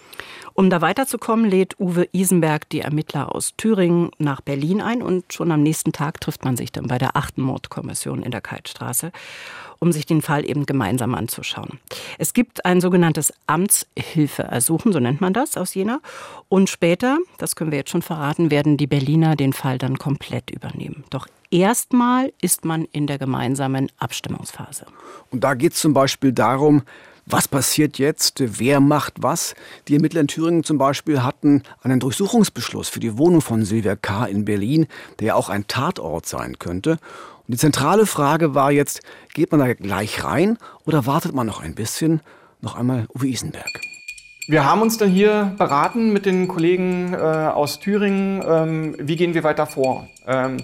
Um 0.59 0.71
da 0.71 0.81
weiterzukommen, 0.81 1.49
lädt 1.49 1.79
Uwe 1.79 2.09
Isenberg 2.11 2.69
die 2.69 2.81
Ermittler 2.81 3.33
aus 3.33 3.55
Thüringen 3.57 4.11
nach 4.19 4.41
Berlin 4.41 4.81
ein 4.81 5.03
und 5.03 5.33
schon 5.33 5.53
am 5.53 5.62
nächsten 5.62 5.93
Tag 5.93 6.21
trifft 6.21 6.45
man 6.45 6.57
sich 6.57 6.73
dann 6.73 6.88
bei 6.88 6.99
der 6.99 7.17
achten 7.17 7.43
Mordkommission 7.43 8.25
in 8.25 8.33
der 8.33 8.41
Keitstraße 8.41 9.12
um 9.79 9.93
sich 9.93 10.07
den 10.07 10.21
Fall 10.21 10.45
eben 10.45 10.67
gemeinsam 10.67 11.15
anzuschauen. 11.15 11.79
Es 12.19 12.33
gibt 12.33 12.65
ein 12.65 12.81
sogenanntes 12.81 13.33
Amtshilfeersuchen, 13.47 14.93
so 14.93 14.99
nennt 14.99 15.21
man 15.21 15.33
das 15.33 15.57
aus 15.57 15.75
Jena. 15.75 16.00
Und 16.49 16.69
später, 16.69 17.19
das 17.37 17.55
können 17.55 17.71
wir 17.71 17.79
jetzt 17.79 17.91
schon 17.91 18.03
verraten, 18.03 18.50
werden 18.50 18.77
die 18.77 18.88
Berliner 18.88 19.37
den 19.37 19.53
Fall 19.53 19.79
dann 19.79 19.97
komplett 19.97 20.50
übernehmen. 20.50 21.05
Doch 21.11 21.29
erstmal 21.53 22.33
ist 22.43 22.65
man 22.65 22.87
in 22.91 23.07
der 23.07 23.19
gemeinsamen 23.19 23.93
Abstimmungsphase. 23.99 24.87
Und 25.31 25.45
da 25.45 25.55
geht 25.55 25.75
es 25.75 25.81
zum 25.81 25.95
Beispiel 25.95 26.33
darum, 26.33 26.83
was 27.30 27.49
passiert 27.49 27.99
jetzt? 27.99 28.42
Wer 28.58 28.80
macht 28.80 29.14
was? 29.18 29.54
Die 29.87 29.94
Ermittler 29.94 30.23
in 30.23 30.28
Thüringen 30.28 30.64
zum 30.64 30.78
Beispiel 30.78 31.23
hatten 31.23 31.62
einen 31.82 32.00
Durchsuchungsbeschluss 32.00 32.88
für 32.88 33.00
die 33.00 33.18
Wohnung 33.18 33.40
von 33.40 33.64
Silvia 33.64 33.97
K. 33.97 34.26
in 34.26 34.44
Berlin, 34.44 34.87
der 35.20 35.28
ja 35.28 35.35
auch 35.35 35.49
ein 35.49 35.66
Tatort 35.66 36.26
sein 36.26 36.58
könnte. 36.58 36.92
Und 36.92 37.54
die 37.54 37.56
zentrale 37.58 38.06
Frage 38.06 38.54
war 38.54 38.70
jetzt, 38.70 39.00
geht 39.35 39.52
man 39.52 39.61
da 39.61 39.73
gleich 39.75 40.25
rein 40.25 40.58
oder 40.85 41.06
wartet 41.06 41.35
man 41.35 41.47
noch 41.47 41.61
ein 41.61 41.75
bisschen? 41.75 42.20
Noch 42.61 42.76
einmal 42.76 43.06
Uwe 43.14 43.28
Isenberg. 43.28 43.80
Wir 44.49 44.64
haben 44.64 44.80
uns 44.80 44.97
dann 44.97 45.11
hier 45.11 45.54
beraten 45.58 46.12
mit 46.12 46.25
den 46.25 46.49
Kollegen 46.49 47.12
äh, 47.12 47.16
aus 47.16 47.80
Thüringen, 47.80 48.42
ähm, 48.47 48.97
wie 48.99 49.16
gehen 49.16 49.35
wir 49.35 49.44
weiter 49.44 49.66
vor. 49.66 50.08
Ähm, 50.26 50.56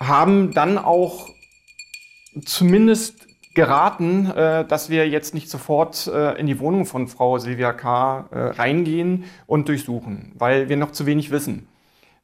haben 0.00 0.52
dann 0.52 0.78
auch 0.78 1.30
zumindest 2.44 3.27
geraten, 3.54 4.30
äh, 4.30 4.64
dass 4.64 4.90
wir 4.90 5.08
jetzt 5.08 5.34
nicht 5.34 5.50
sofort 5.50 6.06
äh, 6.06 6.38
in 6.38 6.46
die 6.46 6.60
Wohnung 6.60 6.86
von 6.86 7.08
Frau 7.08 7.38
Silvia 7.38 7.72
K. 7.72 8.28
Äh, 8.30 8.38
reingehen 8.38 9.24
und 9.46 9.68
durchsuchen, 9.68 10.32
weil 10.38 10.68
wir 10.68 10.76
noch 10.76 10.92
zu 10.92 11.06
wenig 11.06 11.30
wissen. 11.30 11.68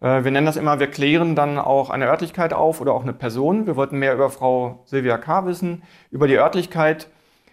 Wir 0.01 0.31
nennen 0.31 0.45
das 0.45 0.57
immer, 0.57 0.81
wir 0.81 0.89
klären 0.89 1.35
dann 1.35 1.57
auch 1.57 1.89
eine 1.89 2.09
Örtlichkeit 2.09 2.53
auf 2.53 2.83
oder 2.83 2.93
auch 2.93 3.05
eine 3.05 3.15
Person. 3.15 3.67
Wir 3.67 3.75
wollten 3.75 3.99
mehr 3.99 4.13
über 4.13 4.29
Frau 4.29 4.83
Silvia 4.85 5.17
K. 5.17 5.47
wissen, 5.47 5.83
über 6.11 6.29
die 6.29 6.35
Örtlichkeit. 6.35 7.09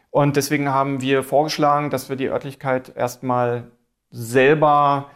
Und 0.10 0.36
deswegen 0.36 0.68
haben 0.68 1.00
wir 1.00 1.24
vorgeschlagen, 1.24 1.92
dass 1.92 2.10
wir 2.10 2.18
die 2.18 2.28
Örtlichkeit 2.28 2.92
erstmal 2.94 3.72
selber 4.10 5.12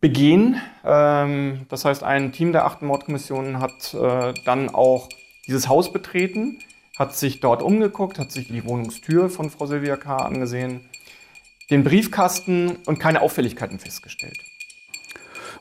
begehen. 0.00 0.60
Ähm, 0.84 1.66
das 1.70 1.84
heißt, 1.84 2.04
ein 2.04 2.30
Team 2.30 2.52
der 2.52 2.66
achten 2.66 2.86
Mordkommission 2.86 3.58
hat 3.58 3.96
dann 4.44 4.68
auch 4.68 5.08
dieses 5.48 5.68
Haus 5.68 5.92
betreten, 5.92 6.60
hat 7.00 7.16
sich 7.16 7.40
dort 7.40 7.62
umgeguckt, 7.62 8.18
hat 8.18 8.30
sich 8.30 8.48
die 8.48 8.62
Wohnungstür 8.66 9.30
von 9.30 9.48
Frau 9.48 9.64
Silvia 9.64 9.96
K. 9.96 10.18
angesehen, 10.18 10.82
den 11.70 11.82
Briefkasten 11.82 12.76
und 12.84 13.00
keine 13.00 13.22
Auffälligkeiten 13.22 13.78
festgestellt. 13.78 14.38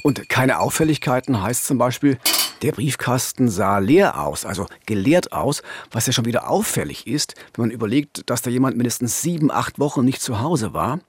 Und 0.03 0.27
keine 0.27 0.60
Auffälligkeiten 0.60 1.41
heißt 1.41 1.65
zum 1.65 1.77
Beispiel, 1.77 2.19
der 2.62 2.74
Briefkasten 2.74 3.48
sah 3.48 3.77
leer 3.77 4.19
aus, 4.19 4.46
also 4.46 4.67
geleert 4.86 5.31
aus, 5.31 5.63
was 5.91 6.08
ja 6.08 6.12
schon 6.12 6.25
wieder 6.25 6.50
auffällig 6.50 7.08
ist, 7.08 7.36
wenn 7.53 7.67
man 7.67 7.72
überlegt, 7.72 8.29
dass 8.29 8.41
da 8.41 8.50
jemand 8.50 8.75
mindestens 8.75 9.22
sieben, 9.22 9.50
acht 9.50 9.79
Wochen 9.79 10.03
nicht 10.03 10.22
zu 10.22 10.41
Hause 10.41 10.74
war. 10.74 11.00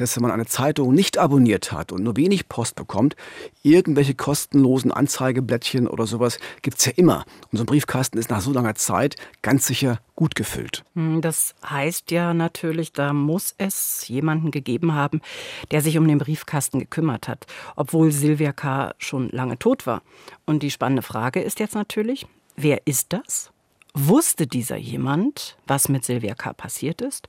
Heißt, 0.00 0.16
wenn 0.16 0.22
man 0.22 0.32
eine 0.32 0.46
Zeitung 0.46 0.92
nicht 0.92 1.18
abonniert 1.18 1.72
hat 1.72 1.92
und 1.92 2.02
nur 2.02 2.16
wenig 2.16 2.48
Post 2.48 2.74
bekommt, 2.74 3.16
irgendwelche 3.62 4.14
kostenlosen 4.14 4.90
Anzeigeblättchen 4.92 5.86
oder 5.86 6.06
sowas 6.06 6.38
gibt's 6.62 6.84
ja 6.84 6.92
immer. 6.96 7.24
Und 7.50 7.58
so 7.58 7.62
ein 7.62 7.66
Briefkasten 7.66 8.18
ist 8.18 8.30
nach 8.30 8.40
so 8.40 8.52
langer 8.52 8.74
Zeit 8.74 9.16
ganz 9.42 9.66
sicher 9.66 10.00
gut 10.16 10.34
gefüllt. 10.34 10.84
Hm, 10.94 11.20
das 11.20 11.54
heißt 11.68 12.10
ja 12.10 12.34
natürlich, 12.34 12.92
da 12.92 13.12
muss 13.12 13.54
es 13.58 14.06
jemanden 14.08 14.50
gegeben 14.50 14.94
haben, 14.94 15.20
der 15.70 15.80
sich 15.80 15.98
um 15.98 16.06
den 16.06 16.18
Briefkasten 16.18 16.78
gekümmert 16.78 17.28
hat, 17.28 17.46
obwohl 17.76 18.12
Silvia 18.12 18.52
K. 18.52 18.94
schon 18.98 19.28
lange 19.30 19.58
tot 19.58 19.86
war. 19.86 20.02
Und 20.44 20.62
die 20.62 20.70
spannende 20.70 21.02
Frage 21.02 21.40
ist 21.40 21.60
jetzt 21.60 21.74
natürlich, 21.74 22.26
wer 22.56 22.86
ist 22.86 23.12
das? 23.12 23.50
Wusste 23.96 24.48
dieser 24.48 24.76
jemand, 24.76 25.56
was 25.68 25.88
mit 25.88 26.04
Silvia 26.04 26.34
K. 26.34 26.52
passiert 26.52 27.00
ist? 27.00 27.28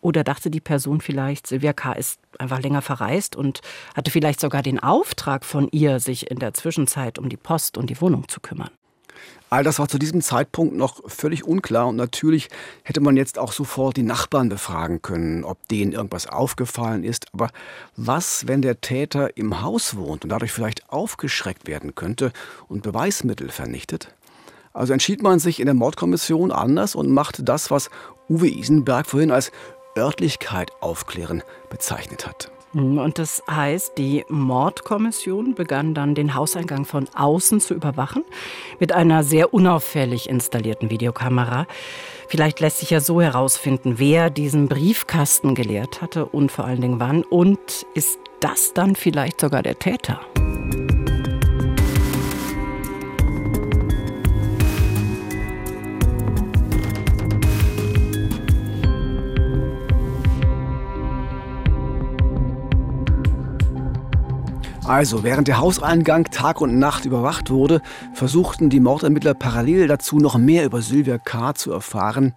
Oder 0.00 0.24
dachte 0.24 0.50
die 0.50 0.60
Person 0.60 1.00
vielleicht, 1.00 1.46
Silvia 1.46 1.72
K. 1.72 1.92
ist 1.92 2.20
einfach 2.38 2.60
länger 2.60 2.82
verreist 2.82 3.36
und 3.36 3.60
hatte 3.94 4.10
vielleicht 4.10 4.40
sogar 4.40 4.62
den 4.62 4.80
Auftrag 4.80 5.44
von 5.44 5.68
ihr, 5.72 6.00
sich 6.00 6.30
in 6.30 6.38
der 6.38 6.54
Zwischenzeit 6.54 7.18
um 7.18 7.28
die 7.28 7.36
Post 7.36 7.76
und 7.76 7.90
die 7.90 8.00
Wohnung 8.00 8.28
zu 8.28 8.40
kümmern? 8.40 8.70
All 9.50 9.64
das 9.64 9.80
war 9.80 9.88
zu 9.88 9.98
diesem 9.98 10.22
Zeitpunkt 10.22 10.76
noch 10.76 11.00
völlig 11.10 11.44
unklar 11.44 11.88
und 11.88 11.96
natürlich 11.96 12.48
hätte 12.84 13.00
man 13.00 13.16
jetzt 13.16 13.36
auch 13.36 13.50
sofort 13.50 13.96
die 13.96 14.04
Nachbarn 14.04 14.48
befragen 14.48 15.02
können, 15.02 15.42
ob 15.42 15.66
denen 15.66 15.90
irgendwas 15.90 16.28
aufgefallen 16.28 17.02
ist. 17.02 17.26
Aber 17.34 17.50
was, 17.96 18.46
wenn 18.46 18.62
der 18.62 18.80
Täter 18.80 19.36
im 19.36 19.60
Haus 19.60 19.96
wohnt 19.96 20.22
und 20.22 20.30
dadurch 20.30 20.52
vielleicht 20.52 20.88
aufgeschreckt 20.90 21.66
werden 21.66 21.96
könnte 21.96 22.32
und 22.68 22.84
Beweismittel 22.84 23.48
vernichtet? 23.48 24.14
Also 24.72 24.92
entschied 24.92 25.20
man 25.20 25.40
sich 25.40 25.58
in 25.58 25.66
der 25.66 25.74
Mordkommission 25.74 26.52
anders 26.52 26.94
und 26.94 27.10
machte 27.10 27.42
das, 27.42 27.72
was 27.72 27.90
Uwe 28.28 28.48
Isenberg 28.48 29.06
vorhin 29.06 29.32
als 29.32 29.50
Örtlichkeit 30.00 30.72
aufklären 30.80 31.42
bezeichnet 31.68 32.26
hat. 32.26 32.50
Und 32.72 33.18
das 33.18 33.42
heißt, 33.50 33.98
die 33.98 34.24
Mordkommission 34.28 35.56
begann 35.56 35.92
dann 35.92 36.14
den 36.14 36.36
Hauseingang 36.36 36.84
von 36.84 37.08
außen 37.16 37.58
zu 37.60 37.74
überwachen 37.74 38.24
mit 38.78 38.92
einer 38.92 39.24
sehr 39.24 39.52
unauffällig 39.52 40.28
installierten 40.28 40.88
Videokamera. 40.88 41.66
Vielleicht 42.28 42.60
lässt 42.60 42.78
sich 42.78 42.90
ja 42.90 43.00
so 43.00 43.20
herausfinden, 43.20 43.94
wer 43.98 44.30
diesen 44.30 44.68
Briefkasten 44.68 45.56
geleert 45.56 46.00
hatte 46.00 46.26
und 46.26 46.52
vor 46.52 46.64
allen 46.64 46.80
Dingen 46.80 47.00
wann. 47.00 47.24
Und 47.24 47.58
ist 47.94 48.20
das 48.38 48.72
dann 48.72 48.94
vielleicht 48.94 49.40
sogar 49.40 49.64
der 49.64 49.76
Täter? 49.76 50.20
Also, 64.90 65.22
während 65.22 65.46
der 65.46 65.58
Hauseingang 65.58 66.24
Tag 66.32 66.60
und 66.60 66.80
Nacht 66.80 67.04
überwacht 67.04 67.48
wurde, 67.48 67.80
versuchten 68.12 68.70
die 68.70 68.80
Mordermittler 68.80 69.34
parallel 69.34 69.86
dazu 69.86 70.18
noch 70.18 70.36
mehr 70.36 70.64
über 70.64 70.82
Sylvia 70.82 71.16
K. 71.16 71.54
zu 71.54 71.70
erfahren. 71.70 72.34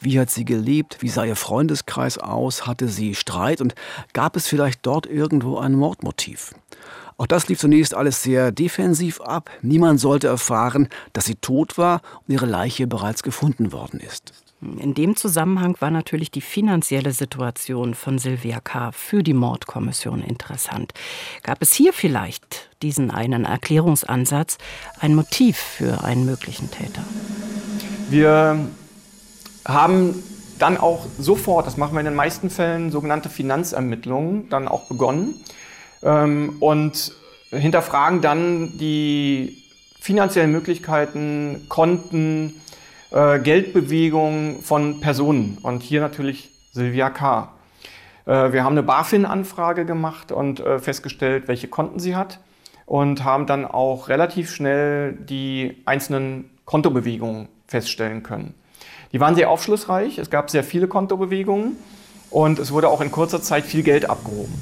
Wie 0.00 0.20
hat 0.20 0.28
sie 0.28 0.44
gelebt? 0.44 0.98
Wie 1.00 1.08
sah 1.08 1.24
ihr 1.24 1.34
Freundeskreis 1.34 2.18
aus? 2.18 2.66
Hatte 2.66 2.88
sie 2.88 3.14
Streit? 3.14 3.62
Und 3.62 3.74
gab 4.12 4.36
es 4.36 4.46
vielleicht 4.46 4.84
dort 4.84 5.06
irgendwo 5.06 5.56
ein 5.56 5.72
Mordmotiv? 5.72 6.54
Auch 7.16 7.26
das 7.26 7.48
lief 7.48 7.58
zunächst 7.58 7.94
alles 7.94 8.22
sehr 8.22 8.52
defensiv 8.52 9.22
ab. 9.22 9.48
Niemand 9.62 9.98
sollte 9.98 10.26
erfahren, 10.26 10.90
dass 11.14 11.24
sie 11.24 11.36
tot 11.36 11.78
war 11.78 12.02
und 12.28 12.34
ihre 12.34 12.44
Leiche 12.44 12.86
bereits 12.86 13.22
gefunden 13.22 13.72
worden 13.72 13.98
ist. 14.00 14.43
In 14.80 14.94
dem 14.94 15.14
Zusammenhang 15.14 15.76
war 15.80 15.90
natürlich 15.90 16.30
die 16.30 16.40
finanzielle 16.40 17.12
Situation 17.12 17.94
von 17.94 18.18
Silvia 18.18 18.60
K. 18.60 18.92
für 18.92 19.22
die 19.22 19.34
Mordkommission 19.34 20.22
interessant. 20.22 20.94
Gab 21.42 21.60
es 21.60 21.74
hier 21.74 21.92
vielleicht 21.92 22.70
diesen 22.80 23.10
einen 23.10 23.44
Erklärungsansatz, 23.44 24.56
ein 25.00 25.14
Motiv 25.14 25.58
für 25.58 26.02
einen 26.04 26.24
möglichen 26.24 26.70
Täter? 26.70 27.04
Wir 28.08 28.58
haben 29.66 30.22
dann 30.58 30.78
auch 30.78 31.06
sofort, 31.18 31.66
das 31.66 31.76
machen 31.76 31.92
wir 31.94 32.00
in 32.00 32.06
den 32.06 32.14
meisten 32.14 32.48
Fällen, 32.48 32.90
sogenannte 32.90 33.28
Finanzermittlungen 33.28 34.48
dann 34.48 34.68
auch 34.68 34.88
begonnen 34.88 35.34
ähm, 36.02 36.56
und 36.60 37.12
hinterfragen 37.50 38.22
dann 38.22 38.78
die 38.78 39.62
finanziellen 40.00 40.52
Möglichkeiten, 40.52 41.66
Konten, 41.68 42.60
äh, 43.14 43.38
Geldbewegungen 43.38 44.60
von 44.60 45.00
Personen. 45.00 45.58
Und 45.62 45.82
hier 45.82 46.00
natürlich 46.00 46.50
Silvia 46.72 47.10
K. 47.10 47.52
Äh, 48.26 48.52
wir 48.52 48.64
haben 48.64 48.72
eine 48.72 48.82
BaFin-Anfrage 48.82 49.84
gemacht 49.84 50.32
und 50.32 50.58
äh, 50.58 50.80
festgestellt, 50.80 51.46
welche 51.46 51.68
Konten 51.68 52.00
sie 52.00 52.16
hat. 52.16 52.40
Und 52.86 53.24
haben 53.24 53.46
dann 53.46 53.64
auch 53.64 54.08
relativ 54.08 54.50
schnell 54.50 55.12
die 55.12 55.80
einzelnen 55.86 56.50
Kontobewegungen 56.64 57.48
feststellen 57.66 58.22
können. 58.22 58.54
Die 59.12 59.20
waren 59.20 59.36
sehr 59.36 59.48
aufschlussreich. 59.48 60.18
Es 60.18 60.28
gab 60.28 60.50
sehr 60.50 60.64
viele 60.64 60.88
Kontobewegungen 60.88 61.76
und 62.30 62.58
es 62.58 62.72
wurde 62.72 62.88
auch 62.88 63.00
in 63.00 63.12
kurzer 63.12 63.40
Zeit 63.40 63.64
viel 63.64 63.84
Geld 63.84 64.10
abgehoben. 64.10 64.52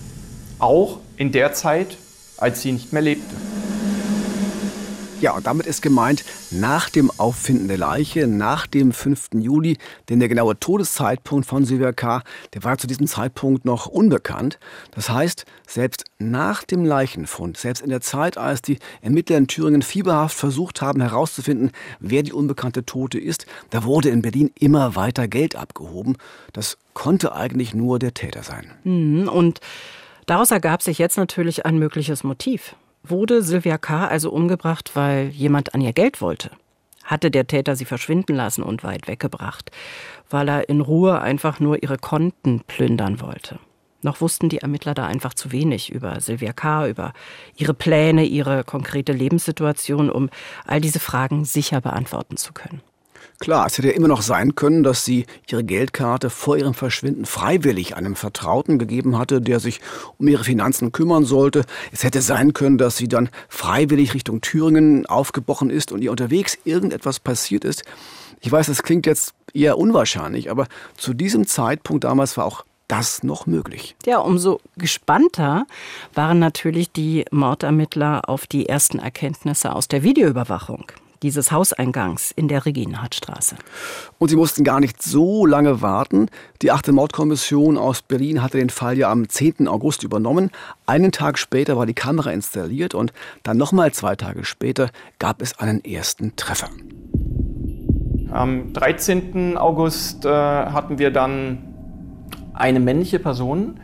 Auch 0.59 1.01
in 1.17 1.33
der 1.33 1.53
Zeit, 1.55 1.97
als 2.37 2.61
sie 2.61 2.71
nicht 2.73 2.93
mehr 2.93 3.03
lebte. 3.03 3.35
Ja, 5.23 5.37
und 5.37 5.47
damit 5.47 5.67
ist 5.67 5.83
gemeint, 5.83 6.25
nach 6.51 6.91
dem 6.91 7.09
Auffinden 7.17 7.69
der 7.69 7.79
Leiche, 7.79 8.27
nach 8.27 8.67
dem 8.67 8.91
5. 8.91 9.29
Juli, 9.35 9.79
denn 10.09 10.19
der 10.19 10.29
genaue 10.29 10.59
Todeszeitpunkt 10.59 11.47
von 11.47 11.65
Silvia 11.65 11.93
K., 11.93 12.25
der 12.55 12.65
war 12.65 12.77
zu 12.77 12.89
diesem 12.89 13.07
Zeitpunkt 13.07 13.65
noch 13.65 13.87
unbekannt. 13.87 14.59
Das 14.91 15.11
heißt, 15.11 15.47
selbst 15.65 16.07
nach 16.19 16.65
dem 16.65 16.85
Leichenfund, 16.85 17.57
selbst 17.57 17.85
in 17.85 17.91
der 17.91 18.01
Zeit, 18.01 18.37
als 18.37 18.63
die 18.63 18.81
Ermittler 19.01 19.37
in 19.37 19.47
Thüringen 19.47 19.83
fieberhaft 19.83 20.37
versucht 20.37 20.83
haben 20.83 21.01
herauszufinden, 21.01 21.71
wer 22.01 22.25
die 22.25 22.33
unbekannte 22.33 22.85
Tote 22.85 23.21
ist, 23.21 23.47
da 23.71 23.85
wurde 23.85 24.09
in 24.09 24.23
Berlin 24.23 24.51
immer 24.59 24.97
weiter 24.97 25.29
Geld 25.29 25.55
abgehoben. 25.55 26.17
Das 26.53 26.79
konnte 26.95 27.33
eigentlich 27.33 27.75
nur 27.75 28.01
der 28.01 28.13
Täter 28.13 28.43
sein. 28.43 28.73
Mhm, 28.83 29.29
und 29.29 29.61
daraus 30.27 30.51
ergab 30.51 30.83
sich 30.83 30.99
jetzt 30.99 31.17
natürlich 31.17 31.65
ein 31.65 31.79
mögliches 31.79 32.25
Motiv. 32.25 32.75
Wurde 33.05 33.43
Sylvia 33.43 33.79
K. 33.79 34.07
also 34.07 34.31
umgebracht, 34.31 34.93
weil 34.95 35.29
jemand 35.29 35.75
an 35.75 35.81
ihr 35.81 35.93
Geld 35.93 36.21
wollte? 36.21 36.51
Hatte 37.03 37.33
der 37.33 37.49
Täter 37.49 37.75
sie 37.75 37.85
verschwinden 37.85 38.37
lassen 38.37 38.63
und 38.63 38.85
weit 38.85 39.09
weggebracht, 39.09 39.73
weil 40.31 40.49
er 40.49 40.69
in 40.69 40.81
Ruhe 40.81 41.21
einfach 41.21 41.59
nur 41.59 41.83
ihre 41.83 41.99
Konten 41.99 42.63
plündern 42.67 43.21
wollte? 43.21 43.59
Noch 44.03 44.21
wussten 44.21 44.49
die 44.49 44.59
Ermittler 44.59 44.95
da 44.95 45.07
einfach 45.07 45.35
zu 45.35 45.53
wenig 45.53 45.91
über 45.91 46.21
Sylvia 46.21 46.53
K., 46.53 46.89
über 46.89 47.13
ihre 47.57 47.75
Pläne, 47.75 48.25
ihre 48.25 48.65
konkrete 48.65 49.13
Lebenssituation, 49.13 50.11
um 50.11 50.31
all 50.65 50.81
diese 50.81 51.01
Fragen 51.01 51.45
sicher 51.45 51.81
beantworten 51.81 52.37
zu 52.37 52.53
können. 52.53 52.83
Klar, 53.41 53.67
es 53.67 53.77
hätte 53.77 53.89
ja 53.89 53.95
immer 53.95 54.09
noch 54.09 54.23
sein 54.23 54.55
können, 54.55 54.83
dass 54.83 55.05
sie 55.05 55.27
ihre 55.49 55.65
Geldkarte 55.65 56.31
vor 56.31 56.57
ihrem 56.57 56.75
Verschwinden 56.75 57.25
freiwillig 57.25 57.97
einem 57.97 58.15
Vertrauten 58.15 58.79
gegeben 58.79 59.19
hatte, 59.19 59.41
der 59.41 59.59
sich 59.59 59.81
um 60.19 60.29
ihre 60.29 60.45
Finanzen 60.45 60.93
kümmern 60.93 61.25
sollte. 61.25 61.65
Es 61.91 62.05
hätte 62.05 62.23
sein 62.23 62.53
können, 62.53 62.79
dass 62.79 62.97
sie 62.97 63.09
dann 63.09 63.31
freiwillig 63.49 64.15
Richtung 64.15 64.41
Thüringen 64.41 65.07
aufgebrochen 65.07 65.71
ist 65.71 65.93
und 65.93 66.03
ihr 66.03 66.11
unterwegs 66.11 66.57
irgendetwas 66.65 67.19
passiert 67.19 67.65
ist. 67.65 67.85
Ich 68.41 68.51
weiß, 68.51 68.67
das 68.67 68.83
klingt 68.83 69.07
jetzt 69.07 69.35
eher 69.55 69.79
unwahrscheinlich, 69.79 70.51
aber 70.51 70.67
zu 70.97 71.15
diesem 71.15 71.47
Zeitpunkt 71.47 72.05
damals 72.05 72.37
war 72.37 72.45
auch 72.45 72.65
das 72.89 73.23
noch 73.23 73.47
möglich. 73.47 73.97
Ja, 74.05 74.19
umso 74.19 74.61
gespannter 74.77 75.67
waren 76.15 76.39
natürlich 76.39 76.93
die 76.93 77.25
Mordermittler 77.31 78.29
auf 78.29 78.47
die 78.47 78.69
ersten 78.69 78.99
Erkenntnisse 78.99 79.75
aus 79.75 79.89
der 79.89 80.03
Videoüberwachung 80.03 80.85
dieses 81.23 81.53
Hauseingangs 81.53 82.33
in 82.33 82.49
der 82.49 82.67
Reginhardtstraße. 82.67 83.57
Und 84.19 84.29
sie 84.29 84.37
mussten 84.37 84.65
gar 84.65 84.81
nicht 84.81 85.03
so 85.03 85.47
lange 85.47 85.81
warten. 85.81 86.29
Die 86.61 86.71
achte 86.71 86.93
Mordkommission 86.93 87.79
aus 87.79 88.03
Berlin 88.03 88.43
hatte 88.43 88.59
den 88.59 88.71
Fall 88.71 88.99
ja 88.99 89.11
am 89.11 89.29
10. 89.29 89.69
August 89.69 90.03
übernommen. 90.03 90.51
Einen 90.87 91.13
Tag 91.13 91.39
später 91.39 91.77
war 91.77 91.87
die 91.87 91.95
Kamera 91.95 92.31
installiert 92.31 92.95
und 92.95 93.13
dann 93.43 93.57
nochmal 93.57 93.93
zwei 93.93 94.17
Tage 94.17 94.45
später 94.45 94.91
gab 95.19 95.43
es 95.43 95.59
einen 95.59 95.85
ersten 95.85 96.35
Treffer. 96.37 96.69
Am 98.31 98.73
13. 98.73 99.57
August 99.59 100.25
äh, 100.25 100.29
hatten 100.29 100.99
wir 100.99 101.11
dann 101.11 101.75
eine 102.55 102.81
männliche 102.81 103.19
Person 103.19 103.81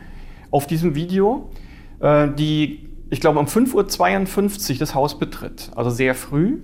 auf 0.51 0.67
diesem 0.67 0.95
Video, 0.95 1.51
äh, 1.99 2.29
die, 2.29 2.89
ich 3.09 3.21
glaube, 3.21 3.39
um 3.39 3.45
5.52 3.45 4.71
Uhr 4.73 4.77
das 4.79 4.95
Haus 4.95 5.19
betritt, 5.19 5.71
also 5.75 5.89
sehr 5.89 6.15
früh 6.15 6.59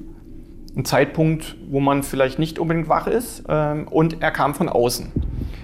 ein 0.76 0.86
Zeitpunkt, 0.86 1.56
wo 1.70 1.80
man 1.80 2.04
vielleicht 2.04 2.40
nicht 2.40 2.60
unbedingt 2.60 2.90
wach 2.90 3.08
ist. 3.08 3.44
Ähm, 3.48 3.88
und 3.88 4.22
er 4.22 4.32
kam 4.32 4.56
von 4.56 4.70
außen. 4.70 5.12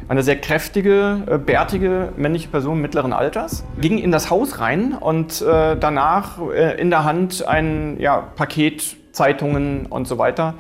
Eine 0.08 0.24
sehr 0.24 0.36
kräftige, 0.36 1.24
äh, 1.26 1.38
bärtige 1.38 2.12
männliche 2.18 2.50
Person 2.50 2.82
mittleren 2.82 3.14
Alters 3.14 3.64
ging 3.80 3.98
in 3.98 4.12
das 4.12 4.30
Haus 4.30 4.60
rein 4.60 4.94
und 4.94 5.42
äh, 5.42 5.78
danach 5.78 6.38
äh, 6.54 6.80
in 6.82 6.90
der 6.90 7.06
Hand 7.06 7.48
ein 7.48 7.98
ja, 8.00 8.18
Paket, 8.18 8.98
Zeitungen 9.14 9.86
und 9.86 10.08
so 10.08 10.18
weiter 10.18 10.56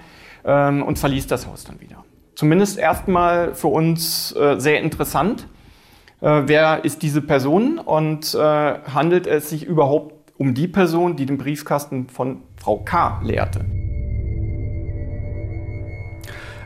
ähm, 0.45 0.83
und 0.83 0.99
verließ 0.99 1.27
das 1.27 1.47
Haus 1.47 1.63
dann 1.63 1.81
wieder. 1.81 2.03
Zumindest 2.35 2.79
erstmal 2.79 3.53
für 3.55 3.67
uns 3.67 4.29
sehr 4.29 4.79
interessant. 4.81 5.47
wer 6.21 6.83
ist 6.83 7.03
diese 7.03 7.21
Person 7.21 7.77
und 7.77 8.35
handelt 8.35 9.27
es 9.27 9.49
sich 9.49 9.63
überhaupt 9.63 10.31
um 10.37 10.55
die 10.55 10.67
Person, 10.67 11.15
die 11.15 11.27
den 11.27 11.37
Briefkasten 11.37 12.07
von 12.07 12.41
Frau 12.57 12.77
K. 12.77 13.21
leerte? 13.23 13.80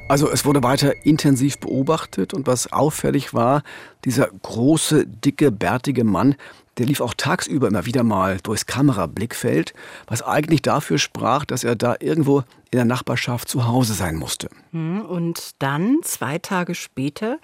Also 0.08 0.30
es 0.30 0.46
wurde 0.46 0.62
weiter 0.62 1.04
intensiv 1.04 1.58
beobachtet 1.58 2.36
und 2.36 2.46
was 2.46 2.72
auffällig 2.72 3.34
war, 3.34 3.64
dieser 4.06 4.28
große, 4.28 5.08
dicke, 5.08 5.52
bärtige 5.52 6.04
Mann, 6.04 6.36
der 6.78 6.86
lief 6.86 7.02
auch 7.02 7.16
tagsüber 7.16 7.68
immer 7.68 7.88
wieder 7.88 8.04
mal 8.04 8.38
durchs 8.44 8.68
Kamerablickfeld, 8.68 9.74
was 10.06 10.22
eigentlich 10.22 10.62
dafür 10.62 11.00
sprach, 11.00 11.44
dass 11.44 11.64
er 11.64 11.76
da 11.76 11.96
irgendwo 12.00 12.40
in 12.70 12.78
der 12.78 12.86
Nachbarschaft 12.86 13.50
zu 13.50 13.68
Hause 13.68 13.94
sein 13.94 14.16
musste. 14.16 14.50
Hm, 14.74 15.02
und 15.02 15.56
dann, 15.58 15.98
zwei 16.04 16.38
Tage 16.38 16.76
später, 16.76 17.40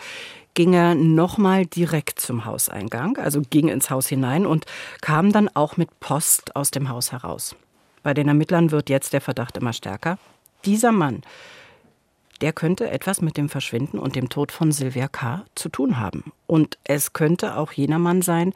ging 0.53 0.73
er 0.73 0.93
nochmal 0.93 1.65
direkt 1.65 2.19
zum 2.19 2.45
Hauseingang, 2.45 3.17
also 3.17 3.41
ging 3.49 3.69
ins 3.69 3.89
Haus 3.89 4.07
hinein 4.07 4.45
und 4.45 4.65
kam 5.01 5.31
dann 5.31 5.49
auch 5.55 5.77
mit 5.77 5.99
Post 5.99 6.55
aus 6.55 6.69
dem 6.69 6.89
Haus 6.89 7.11
heraus. 7.11 7.55
Bei 8.03 8.13
den 8.13 8.27
Ermittlern 8.27 8.69
wird 8.69 8.89
jetzt 8.89 9.13
der 9.13 9.21
Verdacht 9.21 9.57
immer 9.57 9.73
stärker. 9.73 10.19
Dieser 10.63 10.91
Mann 10.91 11.23
der 12.41 12.53
könnte 12.53 12.89
etwas 12.89 13.21
mit 13.21 13.37
dem 13.37 13.49
Verschwinden 13.49 13.99
und 13.99 14.15
dem 14.15 14.29
Tod 14.29 14.51
von 14.51 14.71
Sylvia 14.71 15.07
K. 15.07 15.45
zu 15.55 15.69
tun 15.69 15.99
haben. 15.99 16.31
Und 16.47 16.77
es 16.83 17.13
könnte 17.13 17.57
auch 17.57 17.71
jener 17.71 17.99
Mann 17.99 18.21
sein, 18.21 18.53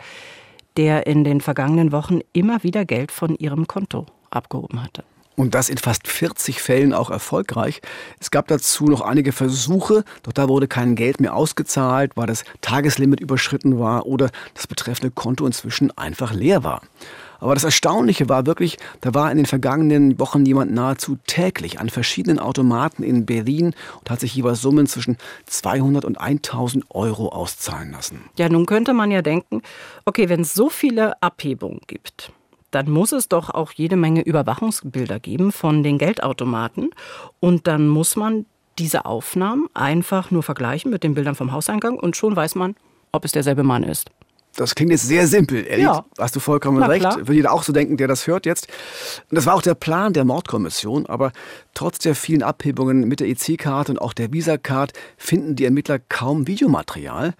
der 0.77 1.07
in 1.07 1.23
den 1.23 1.41
vergangenen 1.41 1.91
Wochen 1.91 2.19
immer 2.33 2.63
wieder 2.63 2.85
Geld 2.85 3.11
von 3.11 3.35
ihrem 3.35 3.67
Konto 3.67 4.05
abgehoben 4.29 4.83
hatte. 4.83 5.03
Und 5.37 5.53
das 5.53 5.67
in 5.67 5.77
fast 5.77 6.07
40 6.07 6.61
Fällen 6.61 6.93
auch 6.93 7.09
erfolgreich. 7.09 7.81
Es 8.19 8.31
gab 8.31 8.47
dazu 8.47 8.85
noch 8.85 9.01
einige 9.01 9.33
Versuche, 9.33 10.05
doch 10.23 10.31
da 10.31 10.47
wurde 10.47 10.67
kein 10.67 10.95
Geld 10.95 11.19
mehr 11.19 11.35
ausgezahlt, 11.35 12.13
weil 12.15 12.27
das 12.27 12.45
Tageslimit 12.61 13.19
überschritten 13.19 13.77
war 13.77 14.05
oder 14.05 14.31
das 14.53 14.65
betreffende 14.65 15.11
Konto 15.11 15.45
inzwischen 15.45 15.95
einfach 15.97 16.33
leer 16.33 16.63
war. 16.63 16.81
Aber 17.39 17.53
das 17.53 17.63
Erstaunliche 17.63 18.29
war 18.29 18.45
wirklich, 18.45 18.77
da 19.01 19.13
war 19.13 19.31
in 19.31 19.37
den 19.37 19.45
vergangenen 19.45 20.19
Wochen 20.19 20.45
jemand 20.45 20.73
nahezu 20.73 21.17
täglich 21.27 21.79
an 21.79 21.89
verschiedenen 21.89 22.39
Automaten 22.39 23.03
in 23.03 23.25
Berlin 23.25 23.73
und 23.99 24.09
hat 24.09 24.19
sich 24.19 24.35
jeweils 24.35 24.61
Summen 24.61 24.87
zwischen 24.87 25.17
200 25.45 26.05
und 26.05 26.19
1000 26.19 26.85
Euro 26.89 27.29
auszahlen 27.29 27.91
lassen. 27.91 28.21
Ja, 28.37 28.49
nun 28.49 28.65
könnte 28.65 28.93
man 28.93 29.11
ja 29.11 29.21
denken, 29.21 29.61
okay, 30.05 30.29
wenn 30.29 30.41
es 30.41 30.53
so 30.53 30.69
viele 30.69 31.21
Abhebungen 31.21 31.81
gibt, 31.87 32.31
dann 32.71 32.89
muss 32.89 33.13
es 33.13 33.29
doch 33.29 33.49
auch 33.49 33.71
jede 33.71 33.95
Menge 33.95 34.21
Überwachungsbilder 34.21 35.19
geben 35.19 35.51
von 35.53 35.81
den 35.81 35.97
Geldautomaten. 35.97 36.89
Und 37.39 37.67
dann 37.67 37.87
muss 37.87 38.17
man 38.17 38.45
diese 38.77 39.05
Aufnahmen 39.05 39.67
einfach 39.73 40.31
nur 40.31 40.43
vergleichen 40.43 40.91
mit 40.91 41.03
den 41.03 41.13
Bildern 41.13 41.35
vom 41.35 41.53
Hauseingang 41.53 41.97
und 41.97 42.17
schon 42.17 42.35
weiß 42.35 42.55
man, 42.55 42.75
ob 43.13 43.23
es 43.23 43.31
derselbe 43.31 43.63
Mann 43.63 43.83
ist. 43.83 44.11
Das 44.55 44.73
klingt 44.73 44.91
jetzt 44.91 45.07
sehr 45.07 45.27
simpel, 45.27 45.65
ehrlich. 45.67 45.85
Ja. 45.85 46.05
Hast 46.17 46.35
du 46.35 46.39
vollkommen 46.39 46.79
Na, 46.79 46.87
recht. 46.87 47.01
Klar. 47.01 47.17
Würde 47.17 47.33
jeder 47.33 47.51
auch 47.51 47.63
so 47.63 47.73
denken, 47.73 47.97
der 47.97 48.07
das 48.07 48.25
hört 48.27 48.45
jetzt. 48.45 48.67
Und 49.29 49.35
das 49.35 49.45
war 49.45 49.55
auch 49.55 49.61
der 49.61 49.75
Plan 49.75 50.13
der 50.13 50.25
Mordkommission. 50.25 51.05
Aber 51.05 51.31
trotz 51.73 51.99
der 51.99 52.15
vielen 52.15 52.43
Abhebungen 52.43 53.07
mit 53.07 53.19
der 53.19 53.27
EC-Karte 53.27 53.91
und 53.91 53.99
auch 53.99 54.13
der 54.13 54.31
Visa-Card 54.31 54.93
finden 55.17 55.55
die 55.55 55.65
Ermittler 55.65 55.99
kaum 55.99 56.47
Videomaterial. 56.47 57.33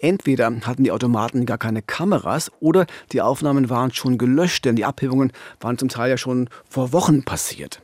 Entweder 0.00 0.50
hatten 0.62 0.82
die 0.82 0.92
Automaten 0.92 1.44
gar 1.44 1.58
keine 1.58 1.82
Kameras 1.82 2.50
oder 2.60 2.86
die 3.12 3.20
Aufnahmen 3.20 3.68
waren 3.68 3.92
schon 3.92 4.16
gelöscht, 4.16 4.64
denn 4.64 4.74
die 4.74 4.86
Abhebungen 4.86 5.30
waren 5.60 5.76
zum 5.76 5.90
Teil 5.90 6.08
ja 6.08 6.16
schon 6.16 6.48
vor 6.68 6.92
Wochen 6.92 7.22
passiert. 7.22 7.82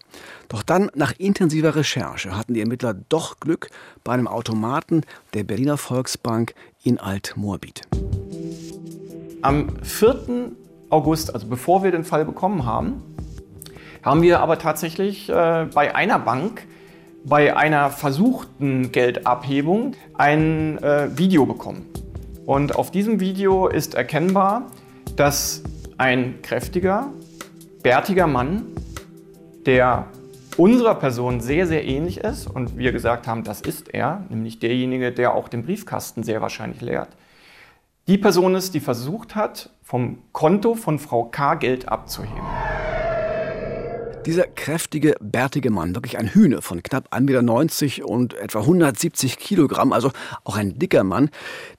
Doch 0.48 0.62
dann, 0.62 0.90
nach 0.94 1.12
intensiver 1.18 1.76
Recherche, 1.76 2.34
hatten 2.34 2.54
die 2.54 2.60
Ermittler 2.60 2.94
doch 2.94 3.38
Glück 3.38 3.68
bei 4.02 4.12
einem 4.12 4.28
Automaten 4.28 5.02
der 5.34 5.44
Berliner 5.44 5.76
Volksbank 5.76 6.54
in 6.82 6.98
Alt-Moabit. 6.98 7.82
Am 9.42 9.68
4. 9.82 10.52
August, 10.90 11.34
also 11.34 11.46
bevor 11.46 11.82
wir 11.82 11.90
den 11.90 12.04
Fall 12.04 12.24
bekommen 12.24 12.64
haben, 12.64 13.02
haben 14.02 14.22
wir 14.22 14.40
aber 14.40 14.58
tatsächlich 14.58 15.28
äh, 15.28 15.66
bei 15.74 15.94
einer 15.94 16.18
Bank 16.18 16.66
bei 17.26 17.56
einer 17.56 17.90
versuchten 17.90 18.92
Geldabhebung 18.92 19.94
ein 20.14 20.78
äh, 20.78 21.18
Video 21.18 21.44
bekommen. 21.44 21.86
Und 22.46 22.76
auf 22.76 22.92
diesem 22.92 23.18
Video 23.18 23.66
ist 23.66 23.96
erkennbar, 23.96 24.70
dass 25.16 25.64
ein 25.98 26.40
kräftiger, 26.42 27.08
bärtiger 27.82 28.28
Mann, 28.28 28.66
der 29.66 30.06
unserer 30.56 30.94
Person 30.94 31.40
sehr, 31.40 31.66
sehr 31.66 31.84
ähnlich 31.84 32.18
ist 32.18 32.46
und 32.46 32.78
wir 32.78 32.92
gesagt 32.92 33.26
haben, 33.26 33.42
das 33.42 33.60
ist 33.60 33.92
er, 33.92 34.24
nämlich 34.28 34.60
derjenige, 34.60 35.10
der 35.10 35.34
auch 35.34 35.48
den 35.48 35.64
Briefkasten 35.64 36.22
sehr 36.22 36.40
wahrscheinlich 36.40 36.80
leert, 36.80 37.08
die 38.08 38.18
Person 38.18 38.54
ist, 38.54 38.74
die 38.74 38.80
versucht 38.80 39.34
hat, 39.34 39.70
vom 39.82 40.18
Konto 40.32 40.74
von 40.74 40.98
Frau 40.98 41.24
K. 41.24 41.54
Geld 41.54 41.88
abzuheben. 41.88 42.40
Dieser 44.24 44.44
kräftige, 44.44 45.16
bärtige 45.20 45.70
Mann, 45.70 45.94
wirklich 45.94 46.18
ein 46.18 46.28
Hühne 46.28 46.60
von 46.60 46.82
knapp 46.82 47.12
1,90 47.12 47.84
Meter 47.84 48.08
und 48.08 48.34
etwa 48.34 48.60
170 48.60 49.38
Kilogramm, 49.38 49.92
also 49.92 50.10
auch 50.42 50.56
ein 50.56 50.78
dicker 50.78 51.04
Mann, 51.04 51.30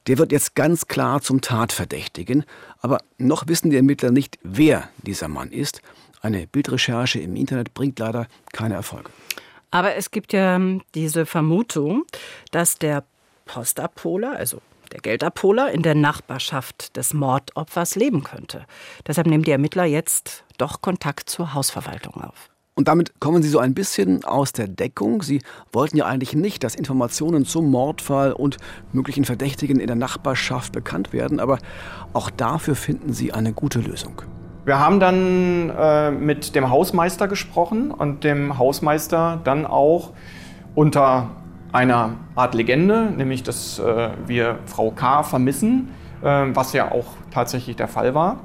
der 0.07 0.17
wird 0.17 0.31
jetzt 0.31 0.55
ganz 0.55 0.87
klar 0.87 1.21
zum 1.21 1.41
Tatverdächtigen. 1.41 2.45
Aber 2.79 2.99
noch 3.17 3.47
wissen 3.47 3.69
die 3.69 3.75
Ermittler 3.75 4.11
nicht, 4.11 4.39
wer 4.43 4.87
dieser 5.03 5.27
Mann 5.27 5.51
ist. 5.51 5.81
Eine 6.21 6.47
Bildrecherche 6.47 7.19
im 7.19 7.35
Internet 7.35 7.73
bringt 7.73 7.99
leider 7.99 8.27
keine 8.53 8.75
Erfolge. 8.75 9.11
Aber 9.71 9.95
es 9.95 10.11
gibt 10.11 10.31
ja 10.31 10.55
ähm, 10.55 10.81
diese 10.95 11.25
Vermutung, 11.25 12.05
dass 12.51 12.77
der 12.77 13.03
Postabholer, 13.45 14.37
also 14.37 14.61
der 14.91 14.99
Geldabholer, 14.99 15.71
in 15.71 15.81
der 15.81 15.95
Nachbarschaft 15.95 16.95
des 16.97 17.13
Mordopfers 17.13 17.95
leben 17.95 18.23
könnte. 18.23 18.65
Deshalb 19.05 19.27
nehmen 19.27 19.43
die 19.43 19.51
Ermittler 19.51 19.85
jetzt 19.85 20.43
doch 20.57 20.81
Kontakt 20.81 21.29
zur 21.29 21.53
Hausverwaltung 21.53 22.15
auf. 22.15 22.49
Und 22.77 22.87
damit 22.87 23.19
kommen 23.19 23.41
Sie 23.41 23.49
so 23.49 23.57
ein 23.57 23.73
bisschen 23.73 24.23
aus 24.23 24.53
der 24.53 24.67
Deckung. 24.67 25.23
Sie 25.23 25.41
wollten 25.71 25.97
ja 25.97 26.05
eigentlich 26.05 26.33
nicht, 26.33 26.63
dass 26.63 26.75
Informationen 26.75 27.43
zum 27.43 27.71
Mordfall 27.71 28.33
und 28.33 28.57
möglichen 28.93 29.25
Verdächtigen 29.25 29.79
in 29.79 29.87
der 29.87 29.95
Nachbarschaft 29.95 30.73
bekannt 30.73 31.11
werden, 31.11 31.39
aber 31.39 31.57
auch 32.13 32.29
dafür 32.29 32.75
finden 32.75 33.13
Sie 33.13 33.33
eine 33.33 33.51
gute 33.51 33.79
Lösung. 33.79 34.21
Wir 34.65 34.79
haben 34.79 34.99
dann 34.99 35.71
äh, 35.75 36.11
mit 36.11 36.53
dem 36.53 36.69
Hausmeister 36.69 37.27
gesprochen 37.27 37.89
und 37.89 38.23
dem 38.23 38.59
Hausmeister 38.59 39.41
dann 39.43 39.65
auch 39.65 40.11
unter 40.75 41.31
einer 41.71 42.11
Art 42.35 42.53
Legende, 42.55 43.11
nämlich 43.15 43.43
dass 43.43 43.79
äh, 43.79 44.09
wir 44.25 44.59
Frau 44.65 44.91
K. 44.91 45.23
vermissen, 45.23 45.89
äh, 46.21 46.45
was 46.53 46.73
ja 46.73 46.91
auch 46.91 47.05
tatsächlich 47.31 47.75
der 47.75 47.87
Fall 47.87 48.13
war. 48.15 48.37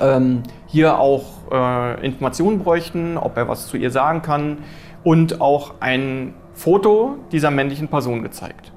Ähm, 0.00 0.42
hier 0.66 0.98
auch 0.98 1.24
äh, 1.50 2.04
Informationen 2.04 2.60
bräuchten, 2.60 3.16
ob 3.16 3.36
er 3.36 3.48
was 3.48 3.66
zu 3.66 3.76
ihr 3.76 3.90
sagen 3.90 4.22
kann 4.22 4.58
und 5.02 5.40
auch 5.40 5.74
ein 5.80 6.34
Foto 6.54 7.16
dieser 7.32 7.50
männlichen 7.50 7.88
Person 7.88 8.22
gezeigt. 8.22 8.72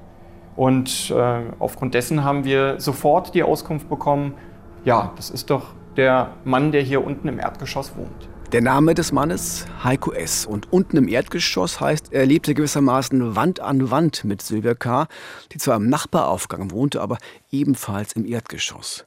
Und 0.56 1.10
äh, 1.10 1.40
aufgrund 1.58 1.94
dessen 1.94 2.24
haben 2.24 2.44
wir 2.44 2.80
sofort 2.80 3.34
die 3.34 3.42
Auskunft 3.42 3.88
bekommen, 3.88 4.34
ja, 4.84 5.12
das 5.16 5.30
ist 5.30 5.50
doch 5.50 5.74
der 5.96 6.30
Mann, 6.44 6.72
der 6.72 6.82
hier 6.82 7.04
unten 7.04 7.28
im 7.28 7.38
Erdgeschoss 7.38 7.96
wohnt. 7.96 8.28
Der 8.54 8.62
Name 8.62 8.94
des 8.94 9.10
Mannes 9.10 9.66
Heiko 9.82 10.12
S. 10.12 10.46
Und 10.46 10.72
unten 10.72 10.96
im 10.96 11.08
Erdgeschoss 11.08 11.80
heißt, 11.80 12.12
er 12.12 12.24
lebte 12.24 12.54
gewissermaßen 12.54 13.34
Wand 13.34 13.58
an 13.58 13.90
Wand 13.90 14.24
mit 14.24 14.42
Sylvia 14.42 14.74
K., 14.74 15.08
die 15.50 15.58
zwar 15.58 15.74
im 15.74 15.88
Nachbaraufgang 15.88 16.70
wohnte, 16.70 17.00
aber 17.00 17.18
ebenfalls 17.50 18.12
im 18.12 18.24
Erdgeschoss. 18.24 19.06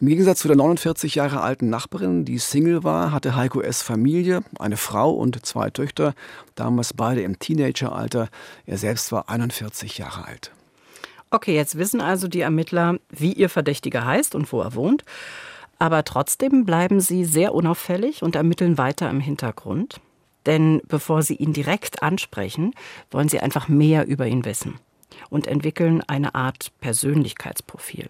Im 0.00 0.08
Gegensatz 0.08 0.40
zu 0.40 0.48
der 0.48 0.58
49 0.58 1.14
Jahre 1.14 1.40
alten 1.40 1.70
Nachbarin, 1.70 2.26
die 2.26 2.36
Single 2.36 2.84
war, 2.84 3.10
hatte 3.10 3.34
Heiko 3.36 3.62
S. 3.62 3.80
Familie, 3.80 4.42
eine 4.58 4.76
Frau 4.76 5.12
und 5.12 5.46
zwei 5.46 5.70
Töchter, 5.70 6.12
damals 6.54 6.92
beide 6.92 7.22
im 7.22 7.38
Teenageralter. 7.38 8.28
Er 8.66 8.76
selbst 8.76 9.10
war 9.12 9.30
41 9.30 9.96
Jahre 9.96 10.26
alt. 10.26 10.52
Okay, 11.30 11.54
jetzt 11.54 11.78
wissen 11.78 12.02
also 12.02 12.28
die 12.28 12.42
Ermittler, 12.42 12.98
wie 13.08 13.32
ihr 13.32 13.48
Verdächtiger 13.48 14.04
heißt 14.04 14.34
und 14.34 14.52
wo 14.52 14.60
er 14.60 14.74
wohnt. 14.74 15.04
Aber 15.78 16.04
trotzdem 16.04 16.64
bleiben 16.64 17.00
sie 17.00 17.24
sehr 17.24 17.54
unauffällig 17.54 18.22
und 18.22 18.36
ermitteln 18.36 18.78
weiter 18.78 19.10
im 19.10 19.20
Hintergrund. 19.20 20.00
Denn 20.46 20.82
bevor 20.86 21.22
sie 21.22 21.36
ihn 21.36 21.52
direkt 21.52 22.02
ansprechen, 22.02 22.74
wollen 23.10 23.28
sie 23.28 23.40
einfach 23.40 23.68
mehr 23.68 24.06
über 24.06 24.26
ihn 24.26 24.44
wissen 24.44 24.78
und 25.30 25.46
entwickeln 25.46 26.02
eine 26.06 26.34
Art 26.34 26.72
Persönlichkeitsprofil. 26.80 28.08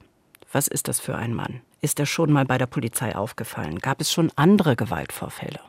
Was 0.52 0.68
ist 0.68 0.88
das 0.88 1.00
für 1.00 1.16
ein 1.16 1.34
Mann? 1.34 1.60
Ist 1.80 2.00
er 2.00 2.06
schon 2.06 2.32
mal 2.32 2.44
bei 2.44 2.58
der 2.58 2.66
Polizei 2.66 3.14
aufgefallen? 3.14 3.78
Gab 3.78 4.00
es 4.00 4.12
schon 4.12 4.32
andere 4.36 4.76
Gewaltvorfälle? 4.76 5.60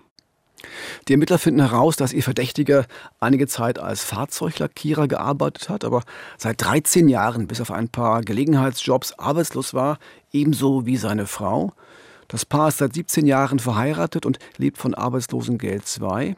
Die 1.08 1.14
Ermittler 1.14 1.38
finden 1.38 1.60
heraus, 1.60 1.96
dass 1.96 2.14
ihr 2.14 2.24
Verdächtiger 2.24 2.86
einige 3.20 3.48
Zeit 3.48 3.80
als 3.80 4.04
Fahrzeuglackierer 4.04 5.08
gearbeitet 5.08 5.70
hat, 5.70 5.84
aber 5.84 6.04
seit 6.38 6.62
13 6.64 7.08
Jahren 7.10 7.48
bis 7.48 7.62
auf 7.62 7.72
ein 7.72 7.90
paar 7.90 8.22
Gelegenheitsjobs 8.22 9.14
arbeitslos 9.14 9.74
war, 9.74 10.00
ebenso 10.32 10.86
wie 10.86 10.98
seine 10.98 11.28
Frau. 11.28 11.74
Das 12.28 12.46
Paar 12.46 12.70
ist 12.70 12.80
seit 12.80 12.94
17 12.94 13.26
Jahren 13.26 13.60
verheiratet 13.60 14.26
und 14.26 14.40
lebt 14.58 14.78
von 14.78 14.94
Arbeitslosengeld 14.94 15.88
2. 15.88 16.36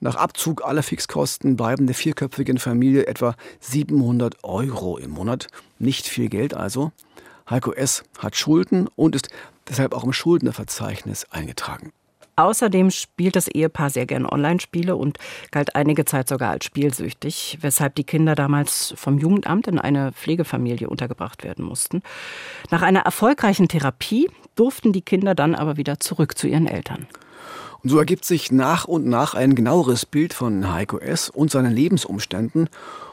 Nach 0.00 0.16
Abzug 0.16 0.64
aller 0.64 0.82
Fixkosten 0.82 1.56
bleiben 1.56 1.86
der 1.86 1.94
vierköpfigen 1.94 2.58
Familie 2.58 3.06
etwa 3.06 3.34
700 3.60 4.44
Euro 4.44 4.98
im 4.98 5.10
Monat. 5.10 5.48
Nicht 5.78 6.06
viel 6.06 6.28
Geld 6.28 6.54
also. 6.54 6.92
Heiko 7.48 7.72
S. 7.72 8.02
hat 8.18 8.36
Schulden 8.36 8.88
und 8.94 9.16
ist 9.16 9.28
deshalb 9.68 9.94
auch 9.94 10.04
im 10.04 10.12
Schuldnerverzeichnis 10.12 11.26
eingetragen. 11.30 11.92
Außerdem 12.36 12.90
spielt 12.90 13.34
das 13.34 13.48
Ehepaar 13.48 13.88
sehr 13.88 14.04
gern 14.04 14.26
Online-Spiele 14.26 14.94
und 14.94 15.18
galt 15.50 15.74
einige 15.74 16.04
Zeit 16.04 16.28
sogar 16.28 16.50
als 16.50 16.66
spielsüchtig, 16.66 17.56
weshalb 17.62 17.94
die 17.94 18.04
Kinder 18.04 18.34
damals 18.34 18.92
vom 18.96 19.18
Jugendamt 19.18 19.66
in 19.68 19.78
eine 19.78 20.12
Pflegefamilie 20.12 20.88
untergebracht 20.88 21.44
werden 21.44 21.64
mussten. 21.64 22.02
Nach 22.70 22.82
einer 22.82 23.00
erfolgreichen 23.00 23.68
Therapie 23.68 24.28
durften 24.54 24.92
die 24.92 25.00
Kinder 25.00 25.34
dann 25.34 25.54
aber 25.54 25.78
wieder 25.78 25.98
zurück 25.98 26.36
zu 26.36 26.46
ihren 26.46 26.66
Eltern. 26.66 27.06
Und 27.82 27.88
so 27.90 27.98
ergibt 27.98 28.24
sich 28.24 28.52
nach 28.52 28.84
und 28.84 29.06
nach 29.06 29.34
ein 29.34 29.54
genaueres 29.54 30.04
Bild 30.04 30.34
von 30.34 30.72
Heiko 30.72 30.98
S. 30.98 31.30
und 31.30 31.50
seinen 31.50 31.72
Lebensumständen. 31.72 32.68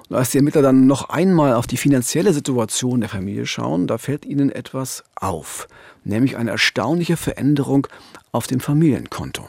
Und 0.10 0.16
als 0.18 0.32
die 0.32 0.38
Ermittler 0.38 0.62
dann 0.62 0.86
noch 0.86 1.10
einmal 1.10 1.54
auf 1.54 1.68
die 1.68 1.78
finanzielle 1.78 2.34
Situation 2.34 3.00
der 3.00 3.10
Familie 3.10 3.46
schauen, 3.46 3.88
da 3.88 3.98
fällt 3.98 4.26
ihnen 4.26 4.52
etwas 4.52 5.04
auf, 5.16 5.68
nämlich 6.04 6.36
eine 6.38 6.52
erstaunliche 6.52 7.16
Veränderung 7.18 7.88
auf 8.34 8.48
dem 8.48 8.60
Familienkonto. 8.60 9.44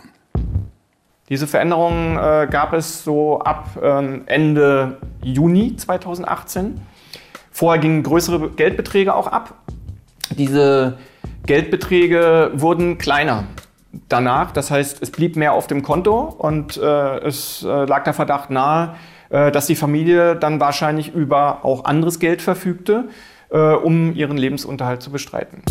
Diese 1.29 1.47
Veränderung 1.47 2.19
äh, 2.19 2.47
gab 2.51 2.75
es 2.75 3.03
so 3.03 3.41
ab 3.41 3.79
ähm, 3.83 4.23
Ende 4.27 4.99
Juni 5.23 5.75
2018. 5.75 6.81
Vorher 7.51 7.81
gingen 7.81 8.03
größere 8.03 8.51
Geldbeträge 8.51 9.15
auch 9.15 9.27
ab. 9.27 9.55
Diese 10.37 10.99
Geldbeträge 11.47 12.53
wurden 12.55 12.99
kleiner 12.99 13.45
danach. 14.09 14.53
Das 14.53 14.71
heißt, 14.71 15.03
es 15.03 15.11
blieb 15.11 15.37
mehr 15.37 15.55
auf 15.55 15.67
dem 15.67 15.83
Konto 15.83 16.21
und 16.21 16.77
äh, 16.77 17.19
es 17.21 17.63
äh, 17.63 17.87
lag 17.87 18.05
der 18.05 18.13
Verdacht 18.13 18.51
nahe, 18.51 18.97
äh, 19.31 19.51
dass 19.51 19.67
die 19.67 19.77
Familie 19.77 20.37
dann 20.37 20.61
wahrscheinlich 20.61 21.15
über 21.15 21.65
auch 21.65 21.87
anderes 21.87 22.19
Geld 22.19 22.43
verfügte, 22.43 23.09
äh, 23.51 23.59
um 23.59 24.15
ihren 24.15 24.37
Lebensunterhalt 24.37 25.01
zu 25.01 25.11
bestreiten. 25.11 25.63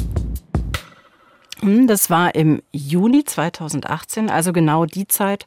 Hm, 1.59 1.87
das 1.87 2.09
war 2.09 2.35
im 2.35 2.61
Juni 2.71 3.23
2018, 3.23 4.29
also 4.29 4.53
genau 4.53 4.85
die 4.85 5.07
Zeit, 5.07 5.45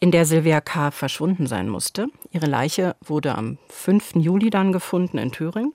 in 0.00 0.10
der 0.10 0.26
Silvia 0.26 0.60
K. 0.60 0.90
verschwunden 0.90 1.46
sein 1.46 1.68
musste. 1.68 2.08
Ihre 2.30 2.46
Leiche 2.46 2.94
wurde 3.04 3.34
am 3.34 3.58
5. 3.70 4.16
Juli 4.16 4.50
dann 4.50 4.72
gefunden 4.72 5.18
in 5.18 5.32
Thüringen. 5.32 5.72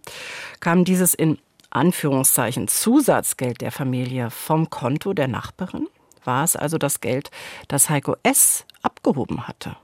Kam 0.60 0.86
dieses 0.86 1.14
in 1.14 1.40
Anführungszeichen 1.72 2.68
Zusatzgeld 2.68 3.62
der 3.62 3.72
Familie 3.72 4.30
vom 4.30 4.70
Konto 4.70 5.14
der 5.14 5.28
Nachbarin? 5.28 5.88
War 6.24 6.44
es 6.44 6.56
also 6.56 6.78
das 6.78 7.02
Geld, 7.02 7.32
das 7.68 7.90
Heiko 7.90 8.16
S. 8.24 8.66
abgehoben 8.84 9.48
hatte? 9.48 9.76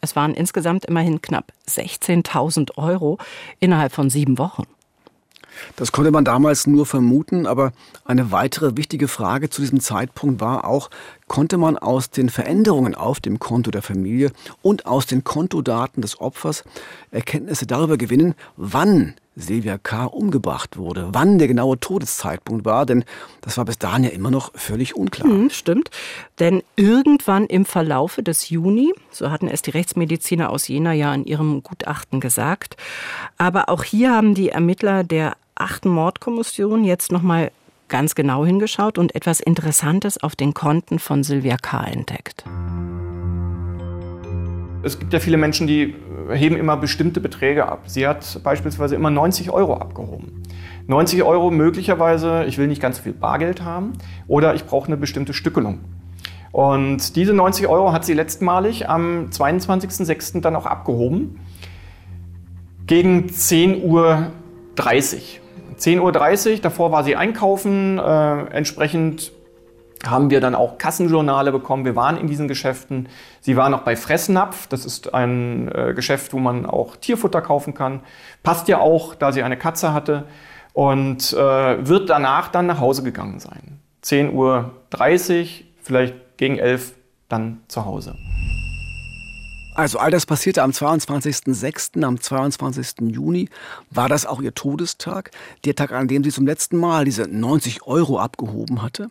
Es 0.00 0.16
waren 0.16 0.34
insgesamt 0.34 0.84
immerhin 0.84 1.20
knapp 1.20 1.52
16.000 1.68 2.78
Euro 2.78 3.18
innerhalb 3.58 3.92
von 3.92 4.10
sieben 4.10 4.38
Wochen. 4.38 4.64
Das 5.76 5.92
konnte 5.92 6.10
man 6.10 6.24
damals 6.24 6.66
nur 6.66 6.86
vermuten, 6.86 7.46
aber 7.46 7.72
eine 8.04 8.32
weitere 8.32 8.76
wichtige 8.76 9.08
Frage 9.08 9.50
zu 9.50 9.60
diesem 9.60 9.80
Zeitpunkt 9.80 10.40
war 10.40 10.64
auch, 10.64 10.90
konnte 11.26 11.58
man 11.58 11.76
aus 11.76 12.10
den 12.10 12.28
Veränderungen 12.30 12.94
auf 12.94 13.20
dem 13.20 13.38
Konto 13.38 13.70
der 13.70 13.82
Familie 13.82 14.32
und 14.62 14.86
aus 14.86 15.06
den 15.06 15.24
Kontodaten 15.24 16.02
des 16.02 16.20
Opfers 16.20 16.64
Erkenntnisse 17.10 17.66
darüber 17.66 17.96
gewinnen, 17.96 18.34
wann 18.56 19.14
Silvia 19.38 19.78
K. 19.78 20.04
umgebracht 20.04 20.76
wurde. 20.76 21.08
Wann 21.12 21.38
der 21.38 21.48
genaue 21.48 21.78
Todeszeitpunkt 21.78 22.64
war, 22.64 22.86
denn 22.86 23.04
das 23.40 23.56
war 23.56 23.64
bis 23.64 23.78
dahin 23.78 24.04
ja 24.04 24.10
immer 24.10 24.30
noch 24.30 24.52
völlig 24.54 24.96
unklar. 24.96 25.28
Hm, 25.28 25.50
stimmt. 25.50 25.90
Denn 26.40 26.62
irgendwann 26.76 27.46
im 27.46 27.64
Verlaufe 27.64 28.22
des 28.22 28.50
Juni, 28.50 28.92
so 29.10 29.30
hatten 29.30 29.48
es 29.48 29.62
die 29.62 29.70
Rechtsmediziner 29.70 30.50
aus 30.50 30.68
Jena 30.68 30.92
ja 30.92 31.14
in 31.14 31.24
ihrem 31.24 31.62
Gutachten 31.62 32.20
gesagt, 32.20 32.76
aber 33.36 33.68
auch 33.68 33.84
hier 33.84 34.12
haben 34.12 34.34
die 34.34 34.50
Ermittler 34.50 35.04
der 35.04 35.36
achten 35.60 35.88
Mordkommission 35.88 36.84
jetzt 36.84 37.12
nochmal 37.12 37.50
ganz 37.88 38.14
genau 38.14 38.44
hingeschaut 38.44 38.98
und 38.98 39.14
etwas 39.14 39.40
Interessantes 39.40 40.22
auf 40.22 40.36
den 40.36 40.54
Konten 40.54 40.98
von 40.98 41.22
Silvia 41.22 41.56
K. 41.56 41.84
entdeckt. 41.84 42.44
Es 44.82 44.98
gibt 44.98 45.12
ja 45.12 45.20
viele 45.20 45.36
Menschen, 45.36 45.66
die 45.66 45.94
heben 46.30 46.56
immer 46.56 46.76
bestimmte 46.76 47.20
Beträge 47.20 47.66
ab. 47.66 47.82
Sie 47.86 48.06
hat 48.06 48.40
beispielsweise 48.42 48.94
immer 48.94 49.10
90 49.10 49.50
Euro 49.50 49.74
abgehoben. 49.74 50.42
90 50.86 51.22
Euro 51.22 51.50
möglicherweise, 51.50 52.44
ich 52.44 52.58
will 52.58 52.66
nicht 52.66 52.80
ganz 52.80 52.98
so 52.98 53.02
viel 53.02 53.12
Bargeld 53.12 53.62
haben 53.62 53.92
oder 54.26 54.54
ich 54.54 54.64
brauche 54.64 54.86
eine 54.86 54.96
bestimmte 54.96 55.34
Stückelung. 55.34 55.80
Und 56.52 57.16
diese 57.16 57.34
90 57.34 57.66
Euro 57.66 57.92
hat 57.92 58.04
sie 58.04 58.14
letztmalig 58.14 58.88
am 58.88 59.28
22.06. 59.30 60.40
dann 60.40 60.56
auch 60.56 60.66
abgehoben. 60.66 61.40
Gegen 62.86 63.26
10.30 63.26 63.82
Uhr. 63.82 64.32
10.30 65.78 66.54
Uhr, 66.54 66.58
davor 66.58 66.92
war 66.92 67.04
sie 67.04 67.16
einkaufen. 67.16 67.98
Äh, 67.98 68.44
entsprechend 68.50 69.32
haben 70.06 70.30
wir 70.30 70.40
dann 70.40 70.54
auch 70.54 70.78
Kassenjournale 70.78 71.52
bekommen. 71.52 71.84
Wir 71.84 71.96
waren 71.96 72.16
in 72.16 72.26
diesen 72.26 72.48
Geschäften. 72.48 73.08
Sie 73.40 73.56
war 73.56 73.68
noch 73.68 73.82
bei 73.82 73.96
Fressnapf. 73.96 74.66
Das 74.68 74.84
ist 74.84 75.14
ein 75.14 75.70
äh, 75.74 75.92
Geschäft, 75.94 76.32
wo 76.32 76.38
man 76.38 76.66
auch 76.66 76.96
Tierfutter 76.96 77.40
kaufen 77.40 77.74
kann. 77.74 78.00
Passt 78.42 78.68
ja 78.68 78.78
auch, 78.78 79.14
da 79.14 79.32
sie 79.32 79.42
eine 79.42 79.56
Katze 79.56 79.92
hatte. 79.92 80.24
Und 80.72 81.32
äh, 81.32 81.86
wird 81.86 82.10
danach 82.10 82.48
dann 82.48 82.66
nach 82.66 82.80
Hause 82.80 83.02
gegangen 83.02 83.40
sein. 83.40 83.80
10.30 84.04 84.32
Uhr, 84.32 84.70
vielleicht 85.82 86.14
gegen 86.36 86.58
11 86.58 86.94
dann 87.28 87.60
zu 87.66 87.84
Hause. 87.84 88.14
Also 89.78 90.00
all 90.00 90.10
das 90.10 90.26
passierte 90.26 90.64
am 90.64 90.72
22.06., 90.72 92.02
am 92.02 92.20
22. 92.20 93.12
Juni. 93.12 93.48
War 93.90 94.08
das 94.08 94.26
auch 94.26 94.42
ihr 94.42 94.52
Todestag? 94.52 95.30
Der 95.64 95.76
Tag, 95.76 95.92
an 95.92 96.08
dem 96.08 96.24
sie 96.24 96.32
zum 96.32 96.48
letzten 96.48 96.78
Mal 96.78 97.04
diese 97.04 97.28
90 97.28 97.84
Euro 97.84 98.18
abgehoben 98.18 98.82
hatte? 98.82 99.08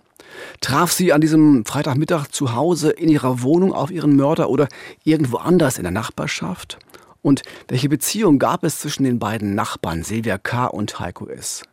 Traf 0.59 0.91
sie 0.91 1.13
an 1.13 1.21
diesem 1.21 1.63
Freitagmittag 1.63 2.27
zu 2.27 2.53
Hause 2.53 2.89
in 2.89 3.07
ihrer 3.07 3.43
Wohnung 3.43 3.71
auf 3.71 3.91
ihren 3.91 4.17
Mörder 4.17 4.49
oder 4.49 4.67
irgendwo 5.05 5.37
anders 5.37 5.77
in 5.77 5.83
der 5.83 5.93
Nachbarschaft? 5.93 6.79
Und 7.21 7.43
welche 7.69 7.87
Beziehung 7.87 8.37
gab 8.37 8.65
es 8.65 8.79
zwischen 8.79 9.05
den 9.05 9.19
beiden 9.19 9.55
Nachbarn 9.55 10.03
Silvia 10.03 10.37
K. 10.37 10.65
und 10.65 10.99
Heiko 10.99 11.29
S.? 11.29 11.63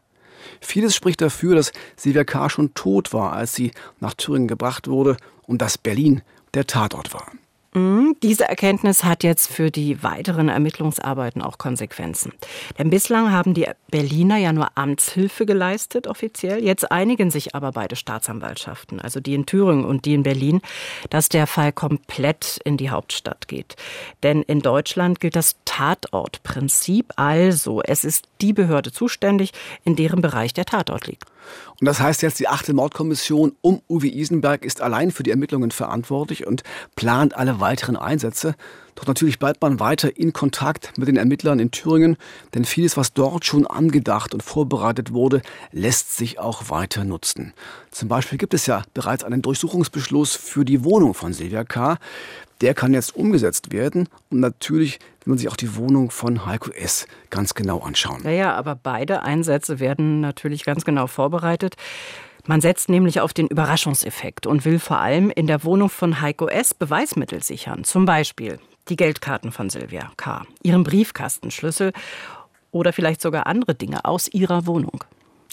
Vieles 0.61 0.95
spricht 0.95 1.21
dafür, 1.21 1.57
dass 1.57 1.73
Silvia 1.97 2.23
K. 2.23 2.49
schon 2.49 2.75
tot 2.75 3.13
war, 3.13 3.33
als 3.33 3.57
sie 3.57 3.73
nach 3.99 4.15
Thüringen 4.15 4.47
gebracht 4.47 4.87
wurde 4.87 5.17
und 5.49 5.63
dass 5.63 5.79
Berlin 5.79 6.23
der 6.55 6.69
Tatort 6.69 7.13
war. 7.13 7.27
Mhm, 7.77 8.15
diese 8.23 8.49
Erkenntnis 8.49 9.03
hat 9.03 9.25
jetzt 9.25 9.51
für 9.51 9.73
die 9.73 10.05
weiteren 10.05 10.49
Ermittlungsarbeiten 10.49 11.43
auch 11.43 11.59
Konsequenzen. 11.59 12.33
Denn 12.79 12.89
bislang 12.89 13.33
haben 13.33 13.53
die 13.53 13.67
Berliner 13.91 14.37
ja 14.37 14.53
nur 14.53 14.69
Amtshilfe 14.77 15.45
geleistet, 15.45 16.07
offiziell. 16.07 16.63
Jetzt 16.63 16.93
einigen 16.93 17.33
sich 17.33 17.57
aber 17.57 17.73
beide 17.73 17.97
Staatsanwaltschaften, 17.97 19.01
also 19.01 19.19
die 19.19 19.35
in 19.35 19.45
Thüringen 19.45 19.85
und 19.85 20.05
die 20.05 20.15
in 20.15 20.23
Berlin, 20.23 20.61
dass 21.11 21.29
der 21.29 21.49
Fall 21.49 21.73
komplett 21.73 22.61
in 22.65 22.77
die 22.77 22.91
Hauptstadt 22.91 23.49
geht. 23.49 23.75
Denn 24.23 24.43
in 24.43 24.61
Deutschland 24.61 25.19
gilt 25.19 25.35
das 25.35 25.57
Tatortprinzip, 25.65 27.13
also 27.17 27.83
es 27.83 28.05
ist 28.05 28.29
die 28.41 28.53
Behörde 28.53 28.93
zuständig, 28.93 29.51
in 29.83 29.97
deren 29.97 30.23
Bereich 30.23 30.55
der 30.55 30.65
Tatort 30.65 31.09
liegt. 31.09 31.25
Und 31.81 31.87
das 31.87 32.01
heißt 32.01 32.23
jetzt, 32.23 32.39
die 32.41 32.49
achte 32.49 32.73
Mordkommission 32.73 33.53
um 33.61 33.83
Uwe 33.89 34.09
Isenberg 34.09 34.65
ist 34.65 34.81
allein 34.81 35.11
für 35.11 35.23
die 35.23 35.31
Ermittlungen 35.31 35.71
verantwortlich 35.71 36.47
und 36.47 36.63
plant 36.97 37.37
alle 37.37 37.61
weiteren 37.61 37.97
Einsätze. 37.97 38.55
Doch 38.95 39.07
natürlich 39.07 39.39
bleibt 39.39 39.61
man 39.61 39.81
weiter 39.81 40.17
in 40.17 40.33
Kontakt 40.33 40.97
mit 40.97 41.09
den 41.09 41.17
Ermittlern 41.17 41.59
in 41.59 41.73
Thüringen, 41.73 42.17
denn 42.55 42.65
vieles, 42.65 42.97
was 42.97 43.13
dort 43.13 43.45
schon 43.45 43.67
angedacht 43.67 44.35
und 44.35 44.43
vorbereitet 44.43 45.13
wurde, 45.13 45.43
lässt 45.73 46.17
sich 46.17 46.39
auch 46.39 46.71
weiter 46.71 47.05
nutzen. 47.05 47.55
Zum 47.91 48.09
Beispiel 48.09 48.39
gibt 48.39 48.55
es 48.55 48.67
ja 48.67 48.83
bereits 48.95 49.25
einen 49.25 49.43
Durchsuchungsbeschluss 49.43 50.37
für 50.37 50.65
die 50.65 50.85
Wohnung 50.85 51.15
von 51.15 51.33
Silvia 51.33 51.65
K. 51.65 51.99
Der 52.61 52.75
kann 52.75 52.95
jetzt 52.95 53.17
umgesetzt 53.17 53.73
werden 53.73 54.09
und 54.31 54.41
natürlich 54.41 54.99
will 55.25 55.33
man 55.33 55.39
sich 55.39 55.49
auch 55.49 55.57
die 55.57 55.77
Wohnung 55.77 56.11
von 56.11 56.47
Heiko 56.47 56.71
S. 56.71 57.07
ganz 57.31 57.55
genau 57.55 57.81
anschauen. 57.81 58.23
Naja, 58.23 58.55
aber 58.55 58.75
beide 58.75 59.23
Einsätze 59.23 59.81
werden 59.81 60.21
natürlich 60.21 60.65
ganz 60.65 60.85
genau 60.85 61.07
vorbereitet. 61.07 61.75
Man 62.47 62.61
setzt 62.61 62.91
nämlich 62.91 63.21
auf 63.21 63.33
den 63.33 63.47
Überraschungseffekt 63.47 64.47
und 64.47 64.65
will 64.65 64.79
vor 64.79 64.99
allem 64.99 65.31
in 65.31 65.47
der 65.47 65.65
Wohnung 65.65 65.89
von 65.89 66.21
Heiko 66.21 66.47
S. 66.47 66.75
Beweismittel 66.75 67.43
sichern. 67.43 67.85
Zum 67.85 68.05
Beispiel 68.05 68.59
die 68.89 68.97
Geldkarten 68.97 69.51
von 69.51 69.71
Silvia 69.71 70.11
K., 70.19 70.45
ihren 70.63 70.85
Briefkastenschlüssel 70.85 71.93
oder 72.71 72.93
vielleicht 72.93 73.23
sogar 73.23 73.47
andere 73.47 73.75
Dinge 73.75 74.05
aus 74.05 74.29
ihrer 74.29 74.67
Wohnung. 74.67 75.05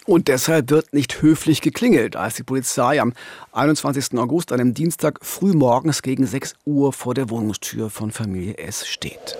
Und 0.07 0.27
deshalb 0.27 0.71
wird 0.71 0.93
nicht 0.93 1.21
höflich 1.21 1.61
geklingelt, 1.61 2.15
als 2.15 2.35
die 2.35 2.43
Polizei 2.43 2.99
am 2.99 3.13
21. 3.51 4.17
August, 4.17 4.51
einem 4.51 4.73
Dienstag 4.73 5.19
frühmorgens 5.21 6.01
gegen 6.01 6.25
6 6.25 6.55
Uhr 6.65 6.91
vor 6.91 7.13
der 7.13 7.29
Wohnungstür 7.29 7.91
von 7.91 8.11
Familie 8.11 8.57
S 8.57 8.87
steht. 8.87 9.37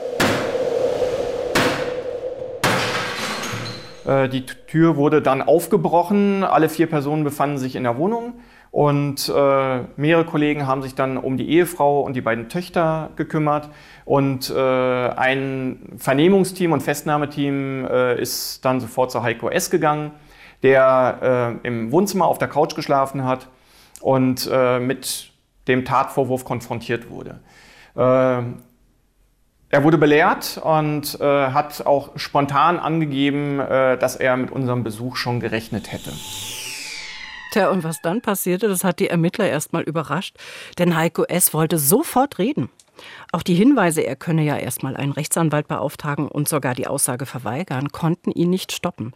Äh, 4.05 4.29
die 4.29 4.45
Tür 4.45 4.97
wurde 4.97 5.23
dann 5.23 5.41
aufgebrochen. 5.41 6.43
Alle 6.43 6.69
vier 6.69 6.87
Personen 6.87 7.23
befanden 7.23 7.57
sich 7.57 7.75
in 7.75 7.83
der 7.83 7.97
Wohnung. 7.97 8.33
Und 8.69 9.27
äh, 9.27 9.79
mehrere 9.97 10.25
Kollegen 10.25 10.65
haben 10.65 10.81
sich 10.81 10.95
dann 10.95 11.17
um 11.17 11.35
die 11.37 11.49
Ehefrau 11.49 12.01
und 12.01 12.15
die 12.15 12.21
beiden 12.21 12.47
Töchter 12.47 13.09
gekümmert. 13.17 13.67
Und 14.05 14.49
äh, 14.49 14.59
ein 14.59 15.79
Vernehmungsteam 15.97 16.71
und 16.71 16.81
Festnahmeteam 16.81 17.85
äh, 17.85 18.21
ist 18.21 18.63
dann 18.63 18.79
sofort 18.79 19.11
zu 19.11 19.23
Heiko 19.23 19.49
S. 19.49 19.69
gegangen, 19.69 20.11
der 20.63 21.59
äh, 21.63 21.67
im 21.67 21.91
Wohnzimmer 21.91 22.25
auf 22.25 22.37
der 22.37 22.47
Couch 22.47 22.75
geschlafen 22.75 23.25
hat 23.25 23.47
und 24.01 24.49
äh, 24.51 24.79
mit 24.79 25.31
dem 25.67 25.85
Tatvorwurf 25.85 26.45
konfrontiert 26.45 27.09
wurde. 27.09 27.39
Äh, 27.95 28.43
er 29.73 29.85
wurde 29.85 29.97
belehrt 29.97 30.59
und 30.61 31.17
äh, 31.21 31.23
hat 31.23 31.85
auch 31.85 32.11
spontan 32.17 32.77
angegeben, 32.77 33.59
äh, 33.59 33.97
dass 33.97 34.17
er 34.17 34.35
mit 34.35 34.51
unserem 34.51 34.83
Besuch 34.83 35.15
schon 35.15 35.39
gerechnet 35.39 35.91
hätte. 35.93 36.11
Tja, 37.53 37.69
und 37.69 37.83
was 37.83 38.01
dann 38.01 38.21
passierte, 38.21 38.67
das 38.67 38.83
hat 38.83 38.99
die 38.99 39.07
Ermittler 39.07 39.47
erstmal 39.47 39.83
überrascht, 39.83 40.37
denn 40.77 40.95
Heiko 40.95 41.23
S. 41.23 41.53
wollte 41.53 41.77
sofort 41.77 42.37
reden. 42.37 42.69
Auch 43.31 43.43
die 43.43 43.53
Hinweise, 43.53 44.01
er 44.01 44.15
könne 44.15 44.43
ja 44.43 44.57
erstmal 44.57 44.95
einen 44.95 45.11
Rechtsanwalt 45.11 45.67
beauftragen 45.67 46.27
und 46.27 46.47
sogar 46.47 46.75
die 46.75 46.87
Aussage 46.87 47.25
verweigern, 47.25 47.89
konnten 47.91 48.31
ihn 48.31 48.49
nicht 48.49 48.71
stoppen. 48.71 49.13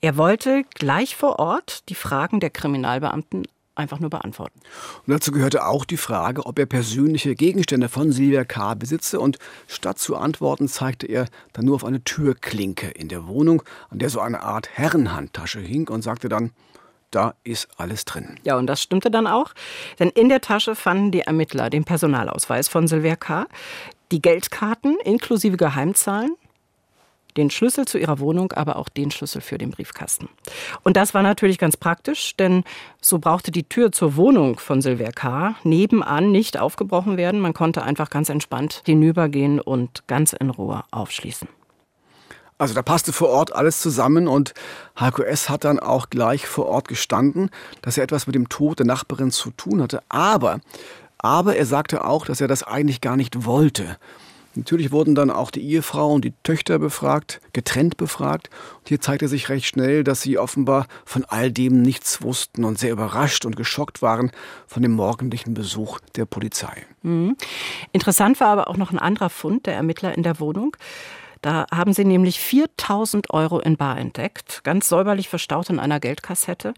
Er 0.00 0.16
wollte 0.16 0.64
gleich 0.74 1.16
vor 1.16 1.38
Ort 1.38 1.88
die 1.88 1.94
Fragen 1.94 2.40
der 2.40 2.50
Kriminalbeamten 2.50 3.46
einfach 3.78 4.00
nur 4.00 4.10
beantworten. 4.10 4.60
Und 5.06 5.12
dazu 5.12 5.32
gehörte 5.32 5.64
auch 5.66 5.84
die 5.84 5.96
Frage, 5.96 6.44
ob 6.44 6.58
er 6.58 6.66
persönliche 6.66 7.34
Gegenstände 7.34 7.88
von 7.88 8.12
Silvia 8.12 8.44
K. 8.44 8.74
besitze. 8.74 9.20
Und 9.20 9.38
statt 9.66 9.98
zu 9.98 10.16
antworten, 10.16 10.68
zeigte 10.68 11.06
er 11.06 11.26
dann 11.52 11.64
nur 11.64 11.76
auf 11.76 11.84
eine 11.84 12.02
Türklinke 12.02 12.88
in 12.88 13.08
der 13.08 13.26
Wohnung, 13.26 13.62
an 13.88 13.98
der 13.98 14.10
so 14.10 14.20
eine 14.20 14.42
Art 14.42 14.68
Herrenhandtasche 14.72 15.60
hing 15.60 15.88
und 15.88 16.02
sagte 16.02 16.28
dann, 16.28 16.50
da 17.10 17.34
ist 17.44 17.68
alles 17.76 18.04
drin. 18.04 18.38
Ja, 18.44 18.56
und 18.56 18.66
das 18.66 18.82
stimmte 18.82 19.10
dann 19.10 19.26
auch. 19.26 19.52
Denn 19.98 20.10
in 20.10 20.28
der 20.28 20.40
Tasche 20.40 20.74
fanden 20.74 21.10
die 21.10 21.20
Ermittler 21.20 21.70
den 21.70 21.84
Personalausweis 21.84 22.68
von 22.68 22.86
Silvia 22.86 23.16
K., 23.16 23.46
die 24.12 24.22
Geldkarten 24.22 24.98
inklusive 25.04 25.56
Geheimzahlen, 25.56 26.34
den 27.36 27.50
Schlüssel 27.50 27.84
zu 27.84 27.98
ihrer 27.98 28.18
Wohnung, 28.18 28.52
aber 28.52 28.76
auch 28.76 28.88
den 28.88 29.10
Schlüssel 29.10 29.40
für 29.40 29.58
den 29.58 29.70
Briefkasten. 29.70 30.28
Und 30.82 30.96
das 30.96 31.14
war 31.14 31.22
natürlich 31.22 31.58
ganz 31.58 31.76
praktisch, 31.76 32.36
denn 32.36 32.64
so 33.00 33.18
brauchte 33.18 33.50
die 33.50 33.64
Tür 33.64 33.92
zur 33.92 34.16
Wohnung 34.16 34.58
von 34.58 34.82
Silvia 34.82 35.12
K. 35.12 35.54
nebenan 35.62 36.32
nicht 36.32 36.58
aufgebrochen 36.58 37.16
werden. 37.16 37.40
Man 37.40 37.54
konnte 37.54 37.82
einfach 37.82 38.10
ganz 38.10 38.28
entspannt 38.28 38.82
hinübergehen 38.84 39.60
und 39.60 40.06
ganz 40.08 40.32
in 40.32 40.50
Ruhe 40.50 40.82
aufschließen. 40.90 41.48
Also 42.58 42.74
da 42.74 42.82
passte 42.82 43.12
vor 43.12 43.28
Ort 43.28 43.54
alles 43.54 43.80
zusammen 43.80 44.26
und 44.26 44.52
Heiko 44.98 45.22
S. 45.22 45.48
hat 45.48 45.64
dann 45.64 45.78
auch 45.78 46.10
gleich 46.10 46.46
vor 46.46 46.66
Ort 46.66 46.88
gestanden, 46.88 47.50
dass 47.82 47.96
er 47.96 48.04
etwas 48.04 48.26
mit 48.26 48.34
dem 48.34 48.48
Tod 48.48 48.80
der 48.80 48.86
Nachbarin 48.86 49.30
zu 49.30 49.50
tun 49.52 49.80
hatte. 49.80 50.02
Aber, 50.08 50.58
aber 51.18 51.56
er 51.56 51.66
sagte 51.66 52.04
auch, 52.04 52.26
dass 52.26 52.40
er 52.40 52.48
das 52.48 52.64
eigentlich 52.64 53.00
gar 53.00 53.16
nicht 53.16 53.44
wollte. 53.44 53.96
Natürlich 54.58 54.90
wurden 54.90 55.14
dann 55.14 55.30
auch 55.30 55.52
die 55.52 55.62
Ehefrau 55.62 56.12
und 56.12 56.24
die 56.24 56.34
Töchter 56.42 56.80
befragt, 56.80 57.40
getrennt 57.52 57.96
befragt. 57.96 58.50
Und 58.80 58.88
hier 58.88 59.00
zeigte 59.00 59.28
sich 59.28 59.48
recht 59.50 59.66
schnell, 59.66 60.02
dass 60.02 60.22
sie 60.22 60.36
offenbar 60.36 60.88
von 61.04 61.24
all 61.24 61.52
dem 61.52 61.80
nichts 61.80 62.22
wussten 62.22 62.64
und 62.64 62.76
sehr 62.76 62.90
überrascht 62.90 63.44
und 63.44 63.54
geschockt 63.54 64.02
waren 64.02 64.32
von 64.66 64.82
dem 64.82 64.92
morgendlichen 64.92 65.54
Besuch 65.54 66.00
der 66.16 66.24
Polizei. 66.24 66.86
Mhm. 67.02 67.36
Interessant 67.92 68.40
war 68.40 68.48
aber 68.48 68.68
auch 68.68 68.76
noch 68.76 68.90
ein 68.90 68.98
anderer 68.98 69.30
Fund 69.30 69.66
der 69.66 69.74
Ermittler 69.74 70.16
in 70.16 70.24
der 70.24 70.40
Wohnung. 70.40 70.76
Da 71.42 71.66
haben 71.72 71.92
sie 71.92 72.04
nämlich 72.04 72.40
4000 72.40 73.30
Euro 73.32 73.58
in 73.60 73.76
Bar 73.76 73.98
entdeckt, 73.98 74.62
ganz 74.64 74.88
säuberlich 74.88 75.28
verstaut 75.28 75.70
in 75.70 75.78
einer 75.78 76.00
Geldkassette. 76.00 76.74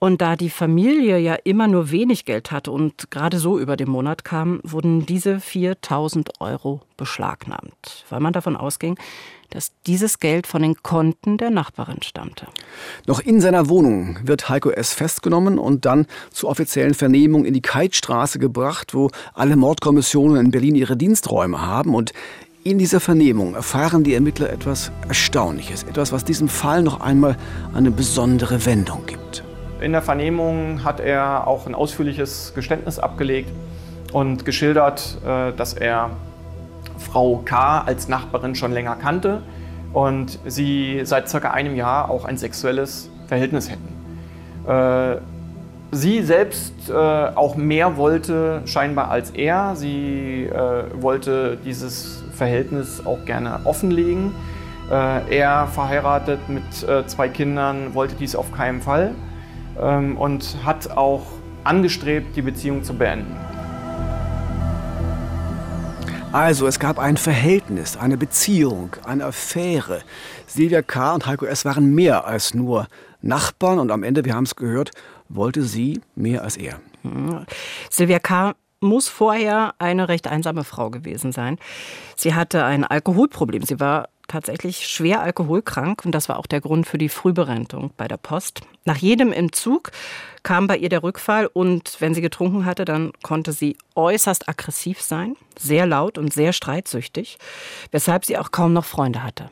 Und 0.00 0.20
da 0.20 0.36
die 0.36 0.50
Familie 0.50 1.18
ja 1.18 1.34
immer 1.34 1.66
nur 1.66 1.90
wenig 1.90 2.24
Geld 2.24 2.52
hatte 2.52 2.70
und 2.70 3.10
gerade 3.10 3.38
so 3.38 3.58
über 3.58 3.76
den 3.76 3.90
Monat 3.90 4.24
kam, 4.24 4.60
wurden 4.62 5.06
diese 5.06 5.40
4000 5.40 6.40
Euro 6.40 6.82
beschlagnahmt, 6.96 8.04
weil 8.08 8.20
man 8.20 8.32
davon 8.32 8.56
ausging, 8.56 8.96
dass 9.50 9.72
dieses 9.86 10.20
Geld 10.20 10.46
von 10.46 10.62
den 10.62 10.82
Konten 10.82 11.38
der 11.38 11.50
Nachbarin 11.50 12.02
stammte. 12.02 12.46
Noch 13.06 13.20
in 13.20 13.40
seiner 13.40 13.68
Wohnung 13.68 14.18
wird 14.22 14.48
Heiko 14.48 14.70
S. 14.70 14.92
festgenommen 14.92 15.58
und 15.58 15.84
dann 15.84 16.06
zur 16.30 16.50
offiziellen 16.50 16.94
Vernehmung 16.94 17.44
in 17.44 17.54
die 17.54 17.62
Keitstraße 17.62 18.38
gebracht, 18.38 18.94
wo 18.94 19.10
alle 19.34 19.56
Mordkommissionen 19.56 20.46
in 20.46 20.50
Berlin 20.50 20.74
ihre 20.74 20.96
Diensträume 20.96 21.60
haben. 21.60 21.94
Und 21.94 22.12
in 22.68 22.76
dieser 22.76 23.00
Vernehmung 23.00 23.54
erfahren 23.54 24.04
die 24.04 24.12
Ermittler 24.12 24.50
etwas 24.50 24.92
Erstaunliches, 25.08 25.84
etwas, 25.84 26.12
was 26.12 26.24
diesem 26.24 26.48
Fall 26.48 26.82
noch 26.82 27.00
einmal 27.00 27.34
eine 27.74 27.90
besondere 27.90 28.66
Wendung 28.66 29.06
gibt. 29.06 29.42
In 29.80 29.92
der 29.92 30.02
Vernehmung 30.02 30.84
hat 30.84 31.00
er 31.00 31.46
auch 31.46 31.66
ein 31.66 31.74
ausführliches 31.74 32.52
Geständnis 32.54 32.98
abgelegt 32.98 33.50
und 34.12 34.44
geschildert, 34.44 35.16
äh, 35.24 35.52
dass 35.56 35.72
er 35.72 36.10
Frau 36.98 37.40
K. 37.42 37.80
als 37.86 38.08
Nachbarin 38.08 38.54
schon 38.54 38.72
länger 38.72 38.96
kannte 38.96 39.40
und 39.94 40.38
sie 40.44 41.00
seit 41.04 41.30
circa 41.30 41.52
einem 41.52 41.74
Jahr 41.74 42.10
auch 42.10 42.26
ein 42.26 42.36
sexuelles 42.36 43.08
Verhältnis 43.28 43.70
hätten. 43.70 44.68
Äh, 44.70 45.22
sie 45.92 46.22
selbst 46.22 46.74
äh, 46.90 46.92
auch 46.92 47.56
mehr 47.56 47.96
wollte 47.96 48.60
scheinbar 48.66 49.10
als 49.10 49.30
er. 49.30 49.74
Sie 49.74 50.50
wollte 51.00 51.56
dieses 51.64 52.17
Verhältnis 52.38 53.04
auch 53.04 53.24
gerne 53.26 53.60
offenlegen. 53.64 54.32
Äh, 54.90 55.36
er 55.38 55.66
verheiratet 55.66 56.48
mit 56.48 56.88
äh, 56.88 57.06
zwei 57.06 57.28
Kindern, 57.28 57.94
wollte 57.94 58.14
dies 58.14 58.34
auf 58.34 58.52
keinen 58.52 58.80
Fall 58.80 59.14
ähm, 59.78 60.16
und 60.16 60.56
hat 60.64 60.96
auch 60.96 61.26
angestrebt, 61.64 62.34
die 62.36 62.42
Beziehung 62.42 62.82
zu 62.82 62.94
beenden. 62.94 63.36
Also, 66.30 66.66
es 66.66 66.78
gab 66.78 66.98
ein 66.98 67.16
Verhältnis, 67.16 67.96
eine 67.96 68.18
Beziehung, 68.18 68.90
eine 69.04 69.24
Affäre. 69.24 70.02
Silvia 70.46 70.82
K. 70.82 71.14
und 71.14 71.26
Heiko 71.26 71.46
S. 71.46 71.64
waren 71.64 71.94
mehr 71.94 72.26
als 72.26 72.54
nur 72.54 72.86
Nachbarn 73.22 73.78
und 73.78 73.90
am 73.90 74.02
Ende, 74.02 74.24
wir 74.24 74.34
haben 74.34 74.44
es 74.44 74.54
gehört, 74.54 74.90
wollte 75.30 75.62
sie 75.62 76.00
mehr 76.14 76.42
als 76.42 76.56
er. 76.58 76.80
Silvia 77.90 78.18
K. 78.18 78.54
muss 78.80 79.08
vorher 79.08 79.74
eine 79.78 80.08
recht 80.08 80.26
einsame 80.28 80.64
Frau 80.64 80.90
gewesen 80.90 81.32
sein. 81.32 81.58
Sie 82.16 82.34
hatte 82.34 82.64
ein 82.64 82.84
Alkoholproblem. 82.84 83.62
Sie 83.62 83.80
war 83.80 84.08
tatsächlich 84.28 84.86
schwer 84.86 85.22
alkoholkrank 85.22 86.04
und 86.04 86.12
das 86.12 86.28
war 86.28 86.38
auch 86.38 86.46
der 86.46 86.60
Grund 86.60 86.86
für 86.86 86.98
die 86.98 87.08
Frühberentung 87.08 87.90
bei 87.96 88.06
der 88.06 88.18
Post. 88.18 88.60
Nach 88.84 88.96
jedem 88.96 89.32
Entzug 89.32 89.90
kam 90.42 90.66
bei 90.66 90.76
ihr 90.76 90.90
der 90.90 91.02
Rückfall 91.02 91.46
und 91.46 91.96
wenn 92.00 92.14
sie 92.14 92.20
getrunken 92.20 92.64
hatte, 92.64 92.84
dann 92.84 93.12
konnte 93.22 93.52
sie 93.52 93.76
äußerst 93.96 94.48
aggressiv 94.48 95.00
sein, 95.00 95.36
sehr 95.58 95.86
laut 95.86 96.18
und 96.18 96.32
sehr 96.32 96.52
streitsüchtig, 96.52 97.38
weshalb 97.90 98.24
sie 98.24 98.38
auch 98.38 98.52
kaum 98.52 98.72
noch 98.74 98.84
Freunde 98.84 99.22
hatte. 99.22 99.50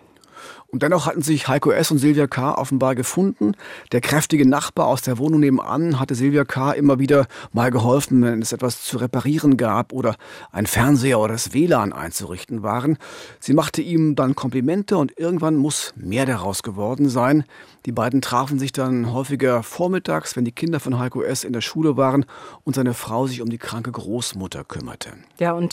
Und 0.77 0.83
dennoch 0.83 1.07
hatten 1.07 1.23
sich 1.23 1.49
Heiko 1.49 1.71
S. 1.71 1.91
und 1.91 1.97
Silvia 1.97 2.27
K. 2.27 2.53
offenbar 2.53 2.95
gefunden. 2.95 3.53
Der 3.93 4.03
kräftige 4.03 4.47
Nachbar 4.47 4.89
aus 4.89 5.01
der 5.01 5.17
Wohnung 5.17 5.41
nebenan 5.41 5.99
hatte 5.99 6.15
Silvia 6.15 6.45
K. 6.45 6.73
immer 6.73 6.99
wieder 6.99 7.29
mal 7.55 7.71
geholfen, 7.71 8.23
wenn 8.23 8.43
es 8.43 8.53
etwas 8.53 8.83
zu 8.83 8.99
reparieren 8.99 9.57
gab 9.57 9.95
oder 9.95 10.17
ein 10.53 10.67
Fernseher 10.67 11.19
oder 11.19 11.33
das 11.33 11.55
WLAN 11.55 11.95
einzurichten 11.95 12.63
waren. 12.63 12.99
Sie 13.41 13.55
machte 13.55 13.81
ihm 13.81 14.17
dann 14.17 14.35
Komplimente 14.35 14.99
und 14.99 15.19
irgendwann 15.19 15.57
muss 15.57 15.95
mehr 15.97 16.27
daraus 16.27 16.63
geworden 16.63 17.09
sein. 17.09 17.45
Die 17.87 17.93
beiden 17.93 18.21
trafen 18.21 18.59
sich 18.59 18.73
dann 18.73 19.13
häufiger 19.15 19.63
vormittags, 19.63 20.37
wenn 20.37 20.45
die 20.45 20.53
Kinder 20.53 20.79
von 20.79 20.99
Heiko 20.99 21.23
S. 21.23 21.45
in 21.45 21.55
der 21.55 21.61
Schule 21.63 21.97
waren 21.97 22.27
und 22.65 22.75
seine 22.75 22.93
Frau 22.93 23.29
sich 23.29 23.41
um 23.41 23.49
die 23.49 23.59
kranke 23.59 23.93
Großmutter 23.93 24.65
kümmerte. 24.65 25.13
Ja, 25.39 25.53
und 25.53 25.73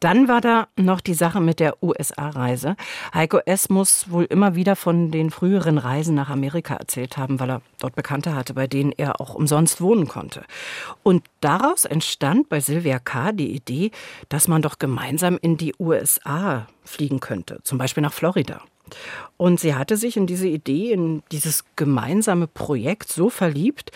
dann 0.00 0.28
war 0.28 0.40
da 0.40 0.66
noch 0.76 1.00
die 1.00 1.14
Sache 1.14 1.40
mit 1.40 1.60
der 1.60 1.82
USA-Reise. 1.82 2.74
Heiko 3.14 3.38
S. 3.46 3.70
muss 3.70 4.10
wohl 4.10 4.26
immer 4.34 4.56
wieder 4.56 4.74
von 4.74 5.12
den 5.12 5.30
früheren 5.30 5.78
Reisen 5.78 6.16
nach 6.16 6.28
Amerika 6.28 6.74
erzählt 6.74 7.16
haben, 7.16 7.38
weil 7.38 7.50
er 7.50 7.62
dort 7.78 7.94
Bekannte 7.94 8.34
hatte, 8.34 8.52
bei 8.52 8.66
denen 8.66 8.90
er 8.90 9.20
auch 9.20 9.34
umsonst 9.34 9.80
wohnen 9.80 10.08
konnte. 10.08 10.42
Und 11.04 11.24
daraus 11.40 11.84
entstand 11.84 12.48
bei 12.48 12.60
Sylvia 12.60 12.98
K. 12.98 13.30
die 13.30 13.52
Idee, 13.54 13.92
dass 14.28 14.48
man 14.48 14.60
doch 14.60 14.80
gemeinsam 14.80 15.38
in 15.40 15.56
die 15.56 15.72
USA 15.78 16.66
fliegen 16.82 17.20
könnte, 17.20 17.60
zum 17.62 17.78
Beispiel 17.78 18.02
nach 18.02 18.12
Florida. 18.12 18.60
Und 19.36 19.60
sie 19.60 19.76
hatte 19.76 19.96
sich 19.96 20.16
in 20.16 20.26
diese 20.26 20.48
Idee, 20.48 20.92
in 20.92 21.22
dieses 21.30 21.64
gemeinsame 21.76 22.48
Projekt 22.48 23.12
so 23.12 23.30
verliebt, 23.30 23.92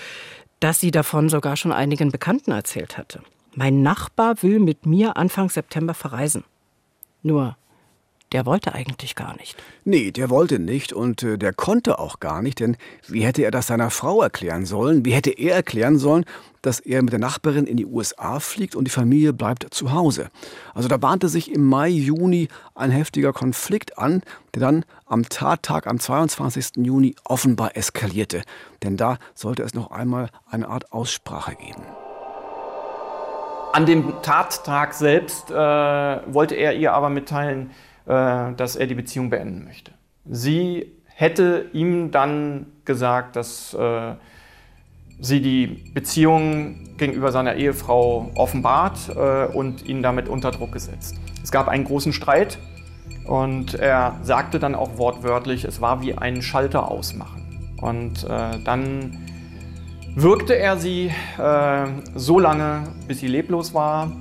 dass 0.60 0.80
sie 0.80 0.92
davon 0.92 1.28
sogar 1.28 1.56
schon 1.56 1.72
einigen 1.72 2.10
Bekannten 2.12 2.52
erzählt 2.52 2.96
hatte. 2.96 3.22
Mein 3.54 3.82
Nachbar 3.82 4.40
will 4.42 4.60
mit 4.60 4.86
mir 4.86 5.16
Anfang 5.16 5.50
September 5.50 5.94
verreisen. 5.94 6.44
Nur 7.24 7.56
der 8.32 8.44
wollte 8.44 8.74
eigentlich 8.74 9.14
gar 9.14 9.36
nicht. 9.36 9.56
Nee, 9.84 10.10
der 10.10 10.28
wollte 10.28 10.58
nicht 10.58 10.92
und 10.92 11.22
äh, 11.22 11.38
der 11.38 11.52
konnte 11.52 11.98
auch 11.98 12.20
gar 12.20 12.42
nicht, 12.42 12.60
denn 12.60 12.76
wie 13.06 13.22
hätte 13.22 13.42
er 13.42 13.50
das 13.50 13.68
seiner 13.68 13.90
Frau 13.90 14.22
erklären 14.22 14.66
sollen? 14.66 15.04
Wie 15.04 15.12
hätte 15.12 15.30
er 15.30 15.54
erklären 15.54 15.98
sollen, 15.98 16.24
dass 16.60 16.80
er 16.80 17.02
mit 17.02 17.12
der 17.12 17.20
Nachbarin 17.20 17.66
in 17.66 17.76
die 17.76 17.86
USA 17.86 18.40
fliegt 18.40 18.76
und 18.76 18.84
die 18.84 18.90
Familie 18.90 19.32
bleibt 19.32 19.66
zu 19.72 19.92
Hause? 19.92 20.28
Also 20.74 20.88
da 20.88 20.98
bahnte 20.98 21.28
sich 21.28 21.50
im 21.52 21.64
Mai, 21.64 21.88
Juni 21.88 22.48
ein 22.74 22.90
heftiger 22.90 23.32
Konflikt 23.32 23.98
an, 23.98 24.22
der 24.54 24.60
dann 24.60 24.84
am 25.06 25.28
Tattag 25.28 25.86
am 25.86 25.98
22. 25.98 26.84
Juni 26.84 27.14
offenbar 27.24 27.76
eskalierte. 27.76 28.42
Denn 28.82 28.96
da 28.96 29.18
sollte 29.34 29.62
es 29.62 29.72
noch 29.72 29.90
einmal 29.90 30.28
eine 30.50 30.68
Art 30.68 30.92
Aussprache 30.92 31.54
geben. 31.54 31.82
An 33.72 33.86
dem 33.86 34.12
Tattag 34.22 34.94
selbst 34.94 35.50
äh, 35.50 35.54
wollte 35.54 36.54
er 36.54 36.74
ihr 36.74 36.94
aber 36.94 37.10
mitteilen, 37.10 37.70
dass 38.08 38.76
er 38.76 38.86
die 38.86 38.94
Beziehung 38.94 39.28
beenden 39.28 39.64
möchte. 39.64 39.92
Sie 40.24 40.92
hätte 41.04 41.66
ihm 41.72 42.10
dann 42.10 42.66
gesagt, 42.84 43.36
dass 43.36 43.74
äh, 43.74 44.14
sie 45.20 45.40
die 45.40 45.66
Beziehung 45.92 46.96
gegenüber 46.96 47.32
seiner 47.32 47.56
Ehefrau 47.56 48.30
offenbart 48.34 49.10
äh, 49.16 49.46
und 49.46 49.84
ihn 49.84 50.02
damit 50.02 50.28
unter 50.28 50.50
Druck 50.50 50.72
gesetzt. 50.72 51.16
Es 51.42 51.50
gab 51.50 51.68
einen 51.68 51.84
großen 51.84 52.12
Streit 52.12 52.58
und 53.26 53.74
er 53.74 54.16
sagte 54.22 54.58
dann 54.58 54.74
auch 54.74 54.96
wortwörtlich, 54.96 55.64
es 55.64 55.80
war 55.80 56.02
wie 56.02 56.14
ein 56.14 56.40
Schalter 56.40 56.90
ausmachen. 56.90 57.76
Und 57.80 58.24
äh, 58.24 58.58
dann 58.64 59.18
wirkte 60.14 60.54
er 60.54 60.76
sie 60.76 61.12
äh, 61.38 61.86
so 62.14 62.38
lange, 62.38 62.84
bis 63.06 63.20
sie 63.20 63.28
leblos 63.28 63.74
war 63.74 64.12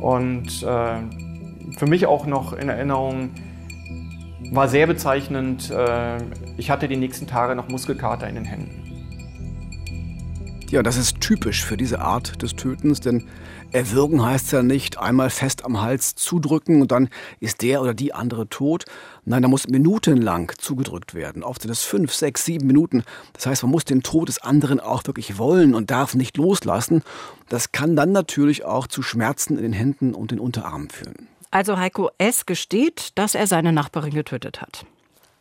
und 0.00 0.62
äh, 0.62 0.94
für 1.82 1.88
mich 1.88 2.06
auch 2.06 2.26
noch 2.26 2.52
in 2.52 2.68
Erinnerung, 2.68 3.30
war 4.52 4.68
sehr 4.68 4.86
bezeichnend. 4.86 5.68
Äh, 5.72 6.18
ich 6.56 6.70
hatte 6.70 6.86
die 6.86 6.96
nächsten 6.96 7.26
Tage 7.26 7.56
noch 7.56 7.66
Muskelkater 7.66 8.28
in 8.28 8.36
den 8.36 8.44
Händen. 8.44 8.78
Ja, 10.70 10.84
das 10.84 10.96
ist 10.96 11.20
typisch 11.20 11.64
für 11.64 11.76
diese 11.76 12.00
Art 12.00 12.40
des 12.40 12.54
Tötens, 12.54 13.00
denn 13.00 13.26
erwürgen 13.72 14.24
heißt 14.24 14.52
ja 14.52 14.62
nicht 14.62 15.00
einmal 15.00 15.28
fest 15.28 15.64
am 15.64 15.82
Hals 15.82 16.14
zudrücken 16.14 16.82
und 16.82 16.92
dann 16.92 17.08
ist 17.40 17.62
der 17.62 17.82
oder 17.82 17.94
die 17.94 18.14
andere 18.14 18.48
tot. 18.48 18.84
Nein, 19.24 19.42
da 19.42 19.48
muss 19.48 19.66
minutenlang 19.66 20.52
zugedrückt 20.58 21.14
werden. 21.14 21.42
Oft 21.42 21.62
sind 21.62 21.72
es 21.72 21.82
fünf, 21.82 22.14
sechs, 22.14 22.44
sieben 22.44 22.68
Minuten. 22.68 23.02
Das 23.32 23.46
heißt, 23.46 23.64
man 23.64 23.72
muss 23.72 23.84
den 23.84 24.04
Tod 24.04 24.28
des 24.28 24.40
anderen 24.40 24.78
auch 24.78 25.04
wirklich 25.08 25.36
wollen 25.36 25.74
und 25.74 25.90
darf 25.90 26.14
nicht 26.14 26.36
loslassen. 26.36 27.02
Das 27.48 27.72
kann 27.72 27.96
dann 27.96 28.12
natürlich 28.12 28.64
auch 28.64 28.86
zu 28.86 29.02
Schmerzen 29.02 29.56
in 29.56 29.64
den 29.64 29.72
Händen 29.72 30.14
und 30.14 30.30
den 30.30 30.38
Unterarmen 30.38 30.88
führen. 30.88 31.26
Also 31.52 31.78
Heiko 31.78 32.10
S. 32.16 32.46
gesteht, 32.46 33.10
dass 33.16 33.34
er 33.34 33.46
seine 33.46 33.72
Nachbarin 33.72 34.14
getötet 34.14 34.62
hat. 34.62 34.86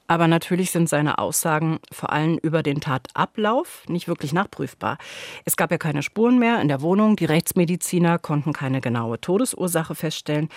Aber 0.08 0.28
natürlich 0.28 0.72
sind 0.72 0.90
seine 0.90 1.20
Aussagen 1.20 1.80
vor 1.90 2.12
allem 2.12 2.38
über 2.38 2.64
den 2.64 2.82
Tatablauf 2.82 3.86
nicht 3.88 4.10
wirklich 4.10 4.34
nachprüfbar. 4.34 4.98
Es 5.46 5.56
gab 5.56 5.72
ja 5.72 5.78
keine 5.78 6.04
Spuren 6.04 6.38
mehr 6.38 6.60
in 6.60 6.68
der 6.68 6.82
Wohnung, 6.82 7.16
die 7.16 7.24
Rechtsmediziner 7.24 8.20
konnten 8.20 8.52
keine 8.52 8.82
genaue 8.82 9.22
Todesursache 9.22 9.96
feststellen, 9.96 10.50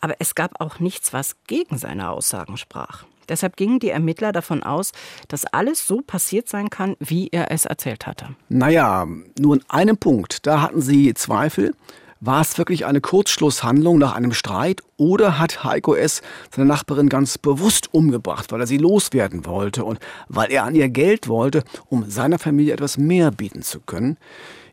aber 0.00 0.14
es 0.20 0.34
gab 0.34 0.58
auch 0.58 0.80
nichts, 0.80 1.12
was 1.12 1.36
gegen 1.46 1.76
seine 1.76 2.08
Aussagen 2.08 2.56
sprach. 2.56 3.04
Deshalb 3.28 3.58
gingen 3.58 3.80
die 3.80 3.90
Ermittler 3.90 4.32
davon 4.32 4.62
aus, 4.62 4.92
dass 5.28 5.44
alles 5.44 5.86
so 5.86 6.00
passiert 6.00 6.48
sein 6.48 6.70
kann, 6.70 6.96
wie 6.98 7.28
er 7.28 7.50
es 7.50 7.66
erzählt 7.66 8.06
hatte. 8.06 8.28
Naja, 8.48 9.06
nur 9.38 9.56
in 9.56 9.64
einem 9.68 9.98
Punkt, 9.98 10.46
da 10.46 10.62
hatten 10.62 10.80
sie 10.80 11.12
Zweifel. 11.12 11.74
War 12.26 12.40
es 12.40 12.56
wirklich 12.56 12.86
eine 12.86 13.02
Kurzschlusshandlung 13.02 13.98
nach 13.98 14.14
einem 14.14 14.32
Streit 14.32 14.80
oder 14.96 15.38
hat 15.38 15.62
Heiko 15.62 15.94
S. 15.94 16.22
seine 16.50 16.66
Nachbarin 16.66 17.10
ganz 17.10 17.36
bewusst 17.36 17.92
umgebracht, 17.92 18.50
weil 18.50 18.60
er 18.60 18.66
sie 18.66 18.78
loswerden 18.78 19.44
wollte 19.44 19.84
und 19.84 19.98
weil 20.28 20.50
er 20.50 20.64
an 20.64 20.74
ihr 20.74 20.88
Geld 20.88 21.28
wollte, 21.28 21.64
um 21.90 22.08
seiner 22.08 22.38
Familie 22.38 22.72
etwas 22.72 22.96
mehr 22.96 23.30
bieten 23.30 23.60
zu 23.60 23.80
können? 23.80 24.16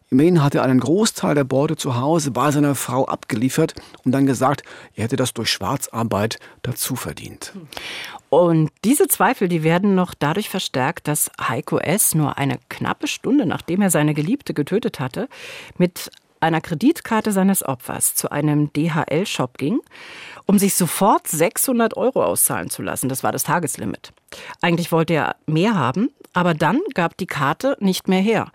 Immerhin 0.10 0.42
hat 0.42 0.56
er 0.56 0.64
einen 0.64 0.80
Großteil 0.80 1.36
der 1.36 1.44
Beute 1.44 1.76
zu 1.76 1.98
Hause 1.98 2.32
bei 2.32 2.52
seiner 2.52 2.76
Frau 2.76 3.06
abgeliefert 3.06 3.76
und 4.06 4.14
dann 4.14 4.26
gesagt, 4.26 4.64
er 4.96 5.06
hätte 5.06 5.18
das 5.18 5.34
durch 5.34 5.50
Schwarzarbeit 5.50 6.40
dazu 6.62 6.96
verdient. 6.96 7.52
Und 8.30 8.72
diese 8.86 9.10
Zweifel, 9.10 9.50
die 9.50 9.64
werden 9.64 9.94
noch 9.94 10.14
dadurch 10.14 10.50
verstärkt, 10.50 11.10
dass 11.10 11.32
Heiko 11.42 11.80
S. 11.80 12.16
nur 12.16 12.38
eine 12.38 12.60
knappe 12.70 13.08
Stunde, 13.08 13.46
nachdem 13.46 13.82
er 13.82 13.90
seine 13.90 14.14
Geliebte 14.14 14.54
getötet 14.54 15.02
hatte, 15.02 15.28
mit 15.78 16.10
einer 16.42 16.62
Kreditkarte 16.62 17.32
seines 17.32 17.64
Opfers 17.64 18.16
zu 18.16 18.32
einem 18.32 18.72
DHL-Shop 18.74 19.58
ging, 19.58 19.80
um 20.46 20.60
sich 20.60 20.76
sofort 20.76 21.28
600 21.28 21.96
Euro 21.96 22.24
auszahlen 22.24 22.70
zu 22.70 22.82
lassen. 22.82 23.10
Das 23.10 23.24
war 23.24 23.32
das 23.32 23.44
Tageslimit. 23.44 24.12
Eigentlich 24.62 24.92
wollte 24.92 25.14
er 25.14 25.36
mehr 25.46 25.76
haben, 25.76 26.10
aber 26.34 26.54
dann 26.54 26.80
gab 26.94 27.18
die 27.18 27.28
Karte 27.28 27.78
nicht 27.80 28.08
mehr 28.08 28.22
her. 28.22 28.52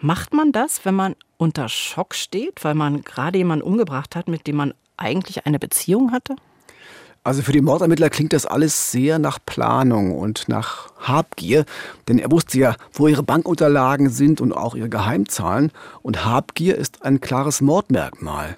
Macht 0.00 0.32
man 0.32 0.52
das, 0.52 0.84
wenn 0.84 0.94
man 0.94 1.16
unter 1.36 1.68
Schock 1.68 2.14
steht, 2.14 2.64
weil 2.64 2.74
man 2.74 3.02
gerade 3.02 3.38
jemanden 3.38 3.64
umgebracht 3.64 4.16
hat, 4.16 4.28
mit 4.28 4.46
dem 4.46 4.56
man 4.56 4.74
eigentlich 4.96 5.46
eine 5.46 5.58
Beziehung 5.58 6.12
hatte? 6.12 6.36
Also 7.24 7.42
für 7.42 7.52
die 7.52 7.60
Mordermittler 7.60 8.10
klingt 8.10 8.32
das 8.32 8.46
alles 8.46 8.90
sehr 8.90 9.18
nach 9.18 9.38
Planung 9.44 10.16
und 10.16 10.48
nach 10.48 10.90
Habgier, 11.00 11.64
denn 12.08 12.18
er 12.18 12.30
wusste 12.30 12.58
ja, 12.58 12.76
wo 12.92 13.06
ihre 13.06 13.22
Bankunterlagen 13.22 14.08
sind 14.08 14.40
und 14.40 14.52
auch 14.52 14.74
ihre 14.74 14.88
Geheimzahlen. 14.88 15.72
Und 16.02 16.24
Habgier 16.24 16.76
ist 16.76 17.04
ein 17.04 17.20
klares 17.20 17.60
Mordmerkmal. 17.60 18.56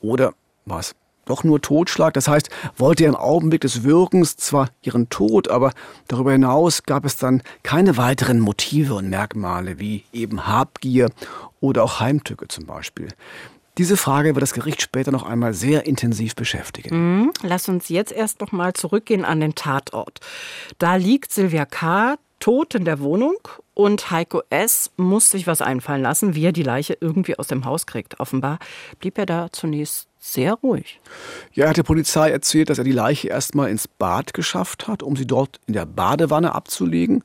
Oder 0.00 0.34
was? 0.66 0.94
Doch 1.26 1.42
nur 1.42 1.60
Totschlag. 1.60 2.14
Das 2.14 2.28
heißt, 2.28 2.50
wollte 2.76 3.04
er 3.04 3.08
im 3.10 3.16
Augenblick 3.16 3.60
des 3.60 3.82
Wirkens 3.82 4.36
zwar 4.36 4.68
ihren 4.82 5.08
Tod, 5.08 5.48
aber 5.48 5.72
darüber 6.06 6.32
hinaus 6.32 6.84
gab 6.84 7.04
es 7.04 7.16
dann 7.16 7.42
keine 7.64 7.96
weiteren 7.96 8.38
Motive 8.40 8.94
und 8.94 9.10
Merkmale 9.10 9.80
wie 9.80 10.04
eben 10.12 10.46
Habgier 10.46 11.10
oder 11.60 11.82
auch 11.82 11.98
Heimtücke 11.98 12.46
zum 12.46 12.66
Beispiel. 12.66 13.08
Diese 13.78 13.96
Frage 13.96 14.34
wird 14.34 14.42
das 14.42 14.54
Gericht 14.54 14.80
später 14.80 15.12
noch 15.12 15.24
einmal 15.24 15.52
sehr 15.52 15.86
intensiv 15.86 16.34
beschäftigen. 16.34 17.20
Mhm. 17.20 17.32
Lass 17.42 17.68
uns 17.68 17.88
jetzt 17.88 18.12
erst 18.12 18.40
noch 18.40 18.52
mal 18.52 18.72
zurückgehen 18.72 19.24
an 19.24 19.40
den 19.40 19.54
Tatort. 19.54 20.20
Da 20.78 20.96
liegt 20.96 21.30
Silvia 21.32 21.66
K. 21.66 22.16
tot 22.40 22.74
in 22.74 22.84
der 22.84 23.00
Wohnung 23.00 23.36
Und 23.74 24.10
Heiko 24.10 24.42
S. 24.48 24.90
muss 24.96 25.30
sich 25.30 25.46
was 25.46 25.60
einfallen 25.60 26.02
lassen, 26.02 26.34
wie 26.34 26.46
er 26.46 26.52
die 26.52 26.62
Leiche 26.62 26.96
irgendwie 27.00 27.38
aus 27.38 27.48
dem 27.48 27.64
Haus 27.66 27.86
kriegt. 27.86 28.20
Offenbar 28.20 28.58
blieb 28.98 29.18
er 29.18 29.26
da 29.26 29.48
zunächst 29.52 30.08
sehr 30.32 30.54
ruhig. 30.54 31.00
Ja, 31.52 31.64
er 31.64 31.70
hat 31.70 31.76
der 31.76 31.82
Polizei 31.82 32.30
erzählt, 32.30 32.70
dass 32.70 32.78
er 32.78 32.84
die 32.84 32.92
Leiche 32.92 33.28
erstmal 33.28 33.70
ins 33.70 33.88
Bad 33.88 34.34
geschafft 34.34 34.88
hat, 34.88 35.02
um 35.02 35.16
sie 35.16 35.26
dort 35.26 35.60
in 35.66 35.74
der 35.74 35.86
Badewanne 35.86 36.54
abzulegen. 36.54 37.22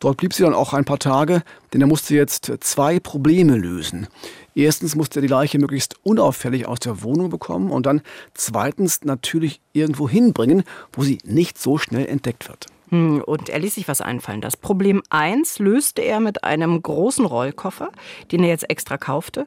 Dort 0.00 0.16
blieb 0.16 0.32
sie 0.32 0.44
dann 0.44 0.54
auch 0.54 0.72
ein 0.72 0.84
paar 0.84 0.98
Tage, 0.98 1.42
denn 1.72 1.80
er 1.80 1.86
musste 1.88 2.14
jetzt 2.14 2.52
zwei 2.60 3.00
Probleme 3.00 3.56
lösen. 3.56 4.06
Erstens 4.54 4.94
musste 4.94 5.18
er 5.18 5.22
die 5.22 5.28
Leiche 5.28 5.58
möglichst 5.58 5.96
unauffällig 6.04 6.66
aus 6.66 6.78
der 6.80 7.02
Wohnung 7.02 7.30
bekommen 7.30 7.70
und 7.70 7.86
dann 7.86 8.02
zweitens 8.34 9.04
natürlich 9.04 9.60
irgendwo 9.72 10.08
hinbringen, 10.08 10.62
wo 10.92 11.02
sie 11.02 11.18
nicht 11.24 11.58
so 11.58 11.78
schnell 11.78 12.06
entdeckt 12.06 12.48
wird. 12.48 12.66
Hm, 12.90 13.22
und 13.22 13.48
er 13.48 13.58
ließ 13.58 13.74
sich 13.74 13.88
was 13.88 14.00
einfallen. 14.00 14.40
Das 14.40 14.56
Problem 14.56 15.02
1 15.10 15.58
löste 15.58 16.02
er 16.02 16.20
mit 16.20 16.44
einem 16.44 16.80
großen 16.80 17.24
Rollkoffer, 17.24 17.90
den 18.32 18.42
er 18.42 18.48
jetzt 18.48 18.68
extra 18.70 18.96
kaufte. 18.96 19.46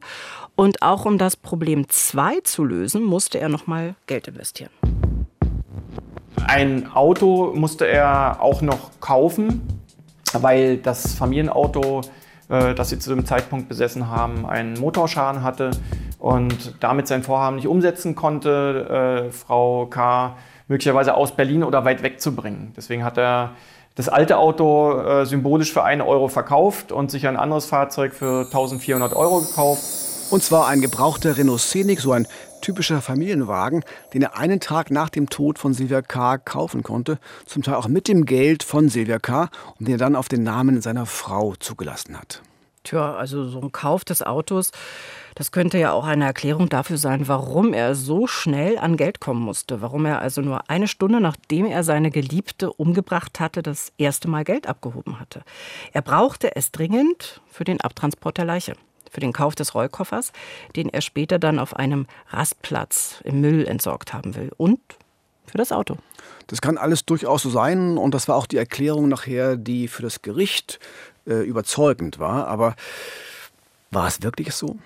Und 0.56 0.82
auch 0.82 1.06
um 1.06 1.18
das 1.18 1.36
Problem 1.36 1.90
2 1.90 2.42
zu 2.42 2.64
lösen, 2.64 3.04
musste 3.04 3.40
er 3.40 3.50
nochmal 3.50 3.96
Geld 4.08 4.28
investieren. 4.28 4.72
Ein 6.48 6.92
Auto 6.92 7.54
musste 7.56 7.88
er 7.88 8.42
auch 8.42 8.62
noch 8.62 8.92
kaufen, 9.00 9.62
weil 10.34 10.78
das 10.78 11.14
Familienauto, 11.14 12.02
äh, 12.50 12.74
das 12.76 12.90
sie 12.90 13.00
zu 13.00 13.14
dem 13.14 13.26
Zeitpunkt 13.26 13.70
besessen 13.70 14.10
haben, 14.10 14.46
einen 14.46 14.80
Motorschaden 14.80 15.44
hatte 15.44 15.72
und 16.20 16.76
damit 16.80 17.08
sein 17.08 17.24
Vorhaben 17.24 17.56
nicht 17.56 17.68
umsetzen 17.68 18.16
konnte. 18.16 19.28
Äh, 19.28 19.32
Frau 19.32 19.88
K 19.88 20.36
möglicherweise 20.72 21.16
aus 21.16 21.36
Berlin 21.36 21.64
oder 21.64 21.84
weit 21.84 22.02
weg 22.02 22.22
zu 22.22 22.34
bringen. 22.34 22.72
Deswegen 22.78 23.04
hat 23.04 23.18
er 23.18 23.52
das 23.96 24.08
alte 24.08 24.38
Auto 24.38 24.98
äh, 25.00 25.26
symbolisch 25.26 25.74
für 25.74 25.84
einen 25.84 26.02
Euro 26.02 26.30
verkauft 26.30 26.94
und 26.94 27.12
sich 27.12 27.28
ein 27.28 27.36
anderes 27.36 27.66
Fahrzeug 27.66 28.14
für 28.14 28.46
1400 28.46 29.14
Euro 29.14 29.42
gekauft. 29.42 29.84
Und 30.30 30.42
zwar 30.42 30.68
ein 30.68 30.80
gebrauchter 30.80 31.38
Renault 31.38 31.60
Scenic, 31.60 32.00
so 32.00 32.14
ein 32.14 32.26
typischer 32.62 33.02
Familienwagen, 33.02 33.84
den 34.14 34.22
er 34.22 34.38
einen 34.38 34.62
Tag 34.62 34.92
nach 34.92 35.10
dem 35.10 35.30
Tod 35.30 35.60
von 35.60 35.74
Silvia 35.74 36.02
K. 36.02 36.38
kaufen 36.38 36.84
konnte, 36.84 37.20
zum 37.46 37.64
Teil 37.64 37.76
auch 37.76 37.90
mit 37.90 38.08
dem 38.08 38.24
Geld 38.24 38.64
von 38.64 38.88
Silvia 38.88 39.20
K. 39.20 39.50
und 39.78 39.90
den 39.90 39.96
er 39.96 39.98
dann 39.98 40.16
auf 40.16 40.30
den 40.30 40.44
Namen 40.44 40.82
seiner 40.82 41.06
Frau 41.06 41.56
zugelassen 41.60 42.18
hat. 42.18 42.42
Tja, 42.86 43.14
also 43.14 43.44
so 43.44 43.60
ein 43.60 43.74
Kauf 43.74 44.06
des 44.06 44.24
Autos, 44.24 44.72
das 45.36 45.52
könnte 45.52 45.78
ja 45.78 45.92
auch 45.92 46.06
eine 46.06 46.26
Erklärung 46.26 46.70
dafür 46.70 46.98
sein, 46.98 47.28
warum 47.28 47.74
er 47.74 47.96
so 47.96 48.28
schnell 48.28 48.78
an 48.78 48.98
Geld 48.98 49.20
kommen 49.20 49.42
musste, 49.42 49.82
warum 49.82 50.06
er 50.06 50.22
also 50.22 50.42
nur 50.42 50.70
eine 50.70 50.88
Stunde 50.88 51.22
nachdem 51.22 51.66
er 51.66 51.84
seine 51.84 52.12
Geliebte 52.12 52.72
umgebracht 52.72 53.40
hatte, 53.40 53.62
das 53.62 53.92
erste 53.98 54.28
Mal 54.28 54.44
Geld 54.44 54.68
abgehoben 54.68 55.20
hatte. 55.20 55.44
Er 55.94 56.02
brauchte 56.02 56.56
es 56.56 56.72
dringend 56.72 57.42
für 57.50 57.64
den 57.64 57.82
Abtransport 57.82 58.38
der 58.38 58.46
Leiche 58.46 58.74
für 59.12 59.20
den 59.20 59.34
Kauf 59.34 59.56
des 59.56 59.76
Rollkoffers, 59.76 60.32
den 60.78 60.88
er 60.88 61.02
später 61.02 61.38
dann 61.38 61.60
auf 61.60 61.76
einem 61.76 62.08
Rastplatz 62.30 63.20
im 63.26 63.42
Müll 63.42 63.68
entsorgt 63.68 64.14
haben 64.14 64.36
will. 64.36 64.52
Und 64.56 64.80
für 65.46 65.58
das 65.58 65.72
Auto. 65.72 65.98
Das 66.48 66.62
kann 66.62 66.78
alles 66.78 67.06
durchaus 67.06 67.44
so 67.44 67.50
sein 67.50 67.98
und 67.98 68.14
das 68.14 68.28
war 68.28 68.38
auch 68.38 68.48
die 68.48 68.58
Erklärung 68.58 69.10
nachher, 69.10 69.58
die 69.58 69.88
für 69.88 70.02
das 70.02 70.22
Gericht 70.22 70.80
äh, 71.28 71.46
überzeugend 71.46 72.20
war. 72.20 72.48
Aber 72.48 72.76
war 73.92 74.08
es 74.08 74.24
wirklich 74.24 74.54
so? 74.54 74.78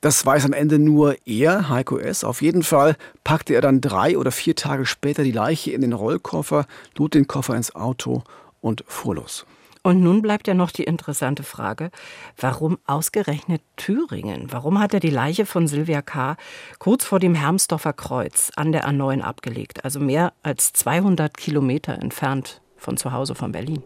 Das 0.00 0.24
weiß 0.24 0.44
am 0.44 0.52
Ende 0.52 0.78
nur 0.78 1.16
er, 1.24 1.68
Heiko 1.68 1.98
S. 1.98 2.22
Auf 2.22 2.42
jeden 2.42 2.62
Fall 2.62 2.96
packte 3.24 3.54
er 3.54 3.60
dann 3.60 3.80
drei 3.80 4.18
oder 4.18 4.30
vier 4.30 4.54
Tage 4.54 4.86
später 4.86 5.24
die 5.24 5.32
Leiche 5.32 5.72
in 5.72 5.80
den 5.80 5.92
Rollkoffer, 5.92 6.66
lud 6.96 7.14
den 7.14 7.26
Koffer 7.26 7.56
ins 7.56 7.74
Auto 7.74 8.22
und 8.60 8.84
fuhr 8.86 9.14
los. 9.16 9.46
Und 9.86 10.02
nun 10.02 10.20
bleibt 10.20 10.48
ja 10.48 10.54
noch 10.54 10.72
die 10.72 10.82
interessante 10.82 11.44
Frage, 11.44 11.92
warum 12.36 12.76
ausgerechnet 12.86 13.62
Thüringen? 13.76 14.48
Warum 14.50 14.80
hat 14.80 14.92
er 14.92 14.98
die 14.98 15.10
Leiche 15.10 15.46
von 15.46 15.68
Silvia 15.68 16.02
K. 16.02 16.36
kurz 16.80 17.04
vor 17.04 17.20
dem 17.20 17.36
Hermsdorfer 17.36 17.92
Kreuz 17.92 18.50
an 18.56 18.72
der 18.72 18.88
A9 18.88 19.20
abgelegt, 19.20 19.84
also 19.84 20.00
mehr 20.00 20.32
als 20.42 20.72
200 20.72 21.36
Kilometer 21.36 22.02
entfernt 22.02 22.60
von 22.76 22.96
zu 22.96 23.12
Hause 23.12 23.36
von 23.36 23.52
Berlin? 23.52 23.84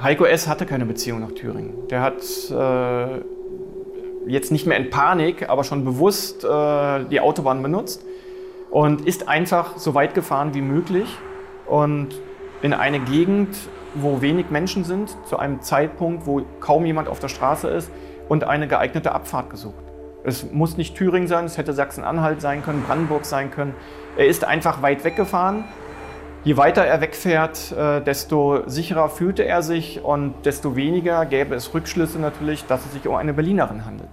Heiko 0.00 0.24
S. 0.24 0.46
hatte 0.46 0.66
keine 0.66 0.86
Beziehung 0.86 1.18
nach 1.18 1.32
Thüringen. 1.32 1.88
Der 1.88 2.00
hat 2.00 2.22
äh, 2.50 3.24
jetzt 4.26 4.52
nicht 4.52 4.66
mehr 4.66 4.76
in 4.76 4.90
Panik, 4.90 5.48
aber 5.48 5.64
schon 5.64 5.84
bewusst 5.84 6.44
äh, 6.44 7.04
die 7.04 7.20
Autobahn 7.20 7.62
benutzt 7.62 8.04
und 8.70 9.06
ist 9.06 9.28
einfach 9.28 9.76
so 9.76 9.94
weit 9.94 10.14
gefahren 10.14 10.54
wie 10.54 10.60
möglich 10.60 11.18
und 11.66 12.08
in 12.62 12.72
eine 12.72 13.00
Gegend, 13.00 13.56
wo 13.94 14.20
wenig 14.20 14.50
Menschen 14.50 14.84
sind, 14.84 15.16
zu 15.26 15.38
einem 15.38 15.60
Zeitpunkt, 15.60 16.26
wo 16.26 16.42
kaum 16.60 16.84
jemand 16.86 17.08
auf 17.08 17.20
der 17.20 17.28
Straße 17.28 17.68
ist 17.68 17.90
und 18.28 18.44
eine 18.44 18.66
geeignete 18.66 19.12
Abfahrt 19.12 19.50
gesucht. 19.50 19.84
Es 20.24 20.50
muss 20.50 20.78
nicht 20.78 20.96
Thüringen 20.96 21.28
sein, 21.28 21.44
es 21.44 21.58
hätte 21.58 21.74
Sachsen-Anhalt 21.74 22.40
sein 22.40 22.62
können, 22.62 22.82
Brandenburg 22.82 23.26
sein 23.26 23.50
können. 23.50 23.74
Er 24.16 24.26
ist 24.26 24.44
einfach 24.44 24.80
weit 24.80 25.04
weggefahren 25.04 25.64
Je 26.44 26.58
weiter 26.58 26.84
er 26.84 27.00
wegfährt, 27.00 27.72
äh, 27.72 28.02
desto 28.02 28.68
sicherer 28.68 29.08
fühlte 29.08 29.46
er 29.46 29.62
sich 29.62 30.04
und 30.04 30.34
desto 30.44 30.76
weniger 30.76 31.24
gäbe 31.24 31.54
es 31.54 31.72
Rückschlüsse 31.72 32.18
natürlich, 32.18 32.66
dass 32.66 32.84
es 32.84 32.92
sich 32.92 33.08
um 33.08 33.14
eine 33.14 33.32
Berlinerin 33.32 33.86
handelt. 33.86 34.10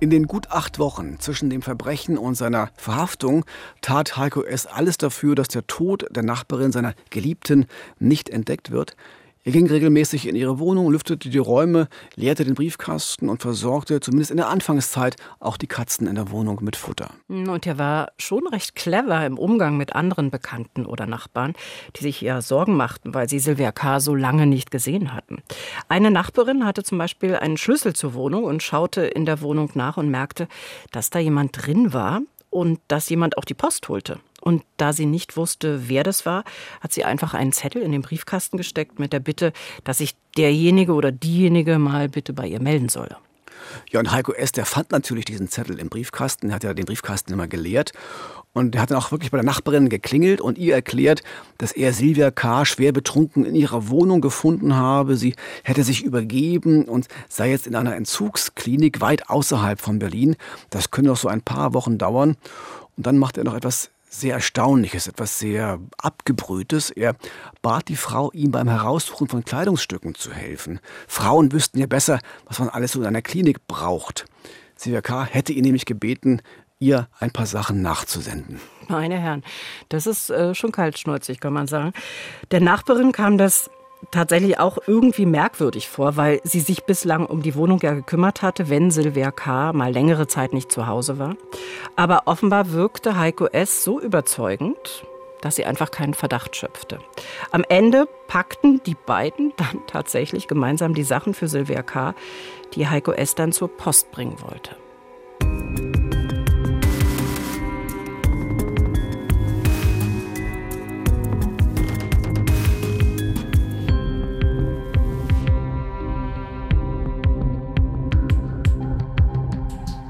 In 0.00 0.08
den 0.08 0.26
gut 0.26 0.50
acht 0.50 0.78
Wochen 0.78 1.20
zwischen 1.20 1.50
dem 1.50 1.60
Verbrechen 1.60 2.16
und 2.16 2.34
seiner 2.34 2.70
Verhaftung 2.76 3.44
tat 3.82 4.16
Heiko 4.16 4.42
S. 4.42 4.64
alles 4.64 4.96
dafür, 4.96 5.34
dass 5.34 5.48
der 5.48 5.66
Tod 5.66 6.06
der 6.10 6.22
Nachbarin 6.22 6.72
seiner 6.72 6.94
Geliebten 7.10 7.66
nicht 7.98 8.30
entdeckt 8.30 8.70
wird. 8.70 8.96
Er 9.42 9.52
ging 9.52 9.66
regelmäßig 9.66 10.28
in 10.28 10.36
ihre 10.36 10.58
Wohnung, 10.58 10.90
lüftete 10.90 11.30
die 11.30 11.38
Räume, 11.38 11.88
leerte 12.14 12.44
den 12.44 12.52
Briefkasten 12.52 13.30
und 13.30 13.40
versorgte 13.40 13.98
zumindest 14.00 14.30
in 14.30 14.36
der 14.36 14.50
Anfangszeit 14.50 15.16
auch 15.38 15.56
die 15.56 15.66
Katzen 15.66 16.06
in 16.06 16.16
der 16.16 16.30
Wohnung 16.30 16.58
mit 16.60 16.76
Futter. 16.76 17.10
Und 17.28 17.66
er 17.66 17.78
war 17.78 18.12
schon 18.18 18.46
recht 18.48 18.74
clever 18.74 19.24
im 19.24 19.38
Umgang 19.38 19.78
mit 19.78 19.94
anderen 19.94 20.30
Bekannten 20.30 20.84
oder 20.84 21.06
Nachbarn, 21.06 21.54
die 21.96 22.02
sich 22.02 22.20
ja 22.20 22.42
Sorgen 22.42 22.76
machten, 22.76 23.14
weil 23.14 23.30
sie 23.30 23.38
Silvia 23.38 23.72
K. 23.72 24.00
so 24.00 24.14
lange 24.14 24.46
nicht 24.46 24.70
gesehen 24.70 25.14
hatten. 25.14 25.42
Eine 25.88 26.10
Nachbarin 26.10 26.66
hatte 26.66 26.82
zum 26.82 26.98
Beispiel 26.98 27.34
einen 27.34 27.56
Schlüssel 27.56 27.94
zur 27.94 28.12
Wohnung 28.12 28.44
und 28.44 28.62
schaute 28.62 29.06
in 29.06 29.24
der 29.24 29.40
Wohnung 29.40 29.70
nach 29.72 29.96
und 29.96 30.10
merkte, 30.10 30.48
dass 30.92 31.08
da 31.08 31.18
jemand 31.18 31.66
drin 31.66 31.94
war 31.94 32.20
und 32.50 32.78
dass 32.88 33.08
jemand 33.08 33.38
auch 33.38 33.46
die 33.46 33.54
Post 33.54 33.88
holte. 33.88 34.18
Und 34.40 34.64
da 34.76 34.92
sie 34.92 35.06
nicht 35.06 35.36
wusste, 35.36 35.88
wer 35.88 36.02
das 36.02 36.26
war, 36.26 36.44
hat 36.80 36.92
sie 36.92 37.04
einfach 37.04 37.34
einen 37.34 37.52
Zettel 37.52 37.82
in 37.82 37.92
den 37.92 38.02
Briefkasten 38.02 38.56
gesteckt 38.56 38.98
mit 38.98 39.12
der 39.12 39.20
Bitte, 39.20 39.52
dass 39.84 39.98
sich 39.98 40.14
derjenige 40.36 40.92
oder 40.92 41.12
diejenige 41.12 41.78
mal 41.78 42.08
bitte 42.08 42.32
bei 42.32 42.46
ihr 42.46 42.60
melden 42.60 42.88
solle. 42.88 43.16
Ja, 43.90 44.00
und 44.00 44.10
Heiko 44.10 44.32
S., 44.32 44.52
der 44.52 44.66
fand 44.66 44.90
natürlich 44.90 45.24
diesen 45.24 45.48
Zettel 45.48 45.78
im 45.78 45.88
Briefkasten, 45.88 46.48
er 46.48 46.56
hat 46.56 46.64
ja 46.64 46.74
den 46.74 46.86
Briefkasten 46.86 47.32
immer 47.32 47.48
geleert. 47.48 47.92
Und 48.52 48.74
er 48.74 48.82
hat 48.82 48.90
dann 48.90 48.98
auch 48.98 49.12
wirklich 49.12 49.30
bei 49.30 49.36
der 49.36 49.44
Nachbarin 49.44 49.88
geklingelt 49.88 50.40
und 50.40 50.58
ihr 50.58 50.74
erklärt, 50.74 51.22
dass 51.58 51.70
er 51.70 51.92
Silvia 51.92 52.32
K. 52.32 52.64
schwer 52.64 52.90
betrunken 52.92 53.44
in 53.44 53.54
ihrer 53.54 53.88
Wohnung 53.88 54.20
gefunden 54.20 54.74
habe. 54.74 55.16
Sie 55.16 55.36
hätte 55.62 55.84
sich 55.84 56.02
übergeben 56.02 56.86
und 56.86 57.06
sei 57.28 57.50
jetzt 57.50 57.68
in 57.68 57.76
einer 57.76 57.94
Entzugsklinik 57.94 59.00
weit 59.00 59.30
außerhalb 59.30 59.80
von 59.80 60.00
Berlin. 60.00 60.34
Das 60.70 60.90
könne 60.90 61.08
noch 61.08 61.16
so 61.16 61.28
ein 61.28 61.42
paar 61.42 61.74
Wochen 61.74 61.96
dauern. 61.96 62.36
Und 62.96 63.06
dann 63.06 63.18
macht 63.18 63.38
er 63.38 63.44
noch 63.44 63.54
etwas 63.54 63.90
sehr 64.10 64.34
Erstaunliches, 64.34 65.06
etwas 65.06 65.38
sehr 65.38 65.78
Abgebrühtes. 65.96 66.90
Er 66.90 67.14
bat 67.62 67.88
die 67.88 67.96
Frau, 67.96 68.30
ihm 68.32 68.50
beim 68.50 68.68
Heraussuchen 68.68 69.28
von 69.28 69.44
Kleidungsstücken 69.44 70.14
zu 70.14 70.32
helfen. 70.32 70.80
Frauen 71.06 71.52
wüssten 71.52 71.78
ja 71.78 71.86
besser, 71.86 72.18
was 72.46 72.58
man 72.58 72.68
alles 72.68 72.92
so 72.92 73.00
in 73.00 73.06
einer 73.06 73.22
Klinik 73.22 73.66
braucht. 73.66 74.26
Silvia 74.74 75.00
K. 75.00 75.24
hätte 75.24 75.52
ihn 75.52 75.64
nämlich 75.64 75.86
gebeten, 75.86 76.42
ihr 76.80 77.08
ein 77.20 77.30
paar 77.30 77.46
Sachen 77.46 77.82
nachzusenden. 77.82 78.60
Meine 78.88 79.18
Herren, 79.18 79.44
das 79.88 80.06
ist 80.06 80.30
äh, 80.30 80.54
schon 80.54 80.72
kaltschnäuzig, 80.72 81.38
kann 81.38 81.52
man 81.52 81.68
sagen. 81.68 81.92
Der 82.50 82.60
Nachbarin 82.60 83.12
kam 83.12 83.38
das 83.38 83.70
tatsächlich 84.10 84.58
auch 84.58 84.78
irgendwie 84.86 85.26
merkwürdig 85.26 85.88
vor, 85.88 86.16
weil 86.16 86.40
sie 86.44 86.60
sich 86.60 86.84
bislang 86.84 87.26
um 87.26 87.42
die 87.42 87.54
Wohnung 87.54 87.80
ja 87.82 87.92
gekümmert 87.94 88.42
hatte, 88.42 88.68
wenn 88.68 88.90
Silvia 88.90 89.30
K. 89.30 89.72
mal 89.72 89.92
längere 89.92 90.26
Zeit 90.26 90.52
nicht 90.52 90.72
zu 90.72 90.86
Hause 90.86 91.18
war. 91.18 91.36
Aber 91.96 92.22
offenbar 92.26 92.72
wirkte 92.72 93.18
Heiko 93.18 93.46
S. 93.46 93.84
so 93.84 94.00
überzeugend, 94.00 95.04
dass 95.40 95.56
sie 95.56 95.64
einfach 95.64 95.90
keinen 95.90 96.14
Verdacht 96.14 96.56
schöpfte. 96.56 96.98
Am 97.50 97.64
Ende 97.68 98.06
packten 98.26 98.82
die 98.84 98.96
beiden 99.06 99.52
dann 99.56 99.86
tatsächlich 99.86 100.48
gemeinsam 100.48 100.94
die 100.94 101.04
Sachen 101.04 101.34
für 101.34 101.48
Silvia 101.48 101.82
K., 101.82 102.14
die 102.74 102.88
Heiko 102.88 103.12
S. 103.12 103.34
dann 103.34 103.52
zur 103.52 103.68
Post 103.68 104.12
bringen 104.12 104.36
wollte. 104.42 104.76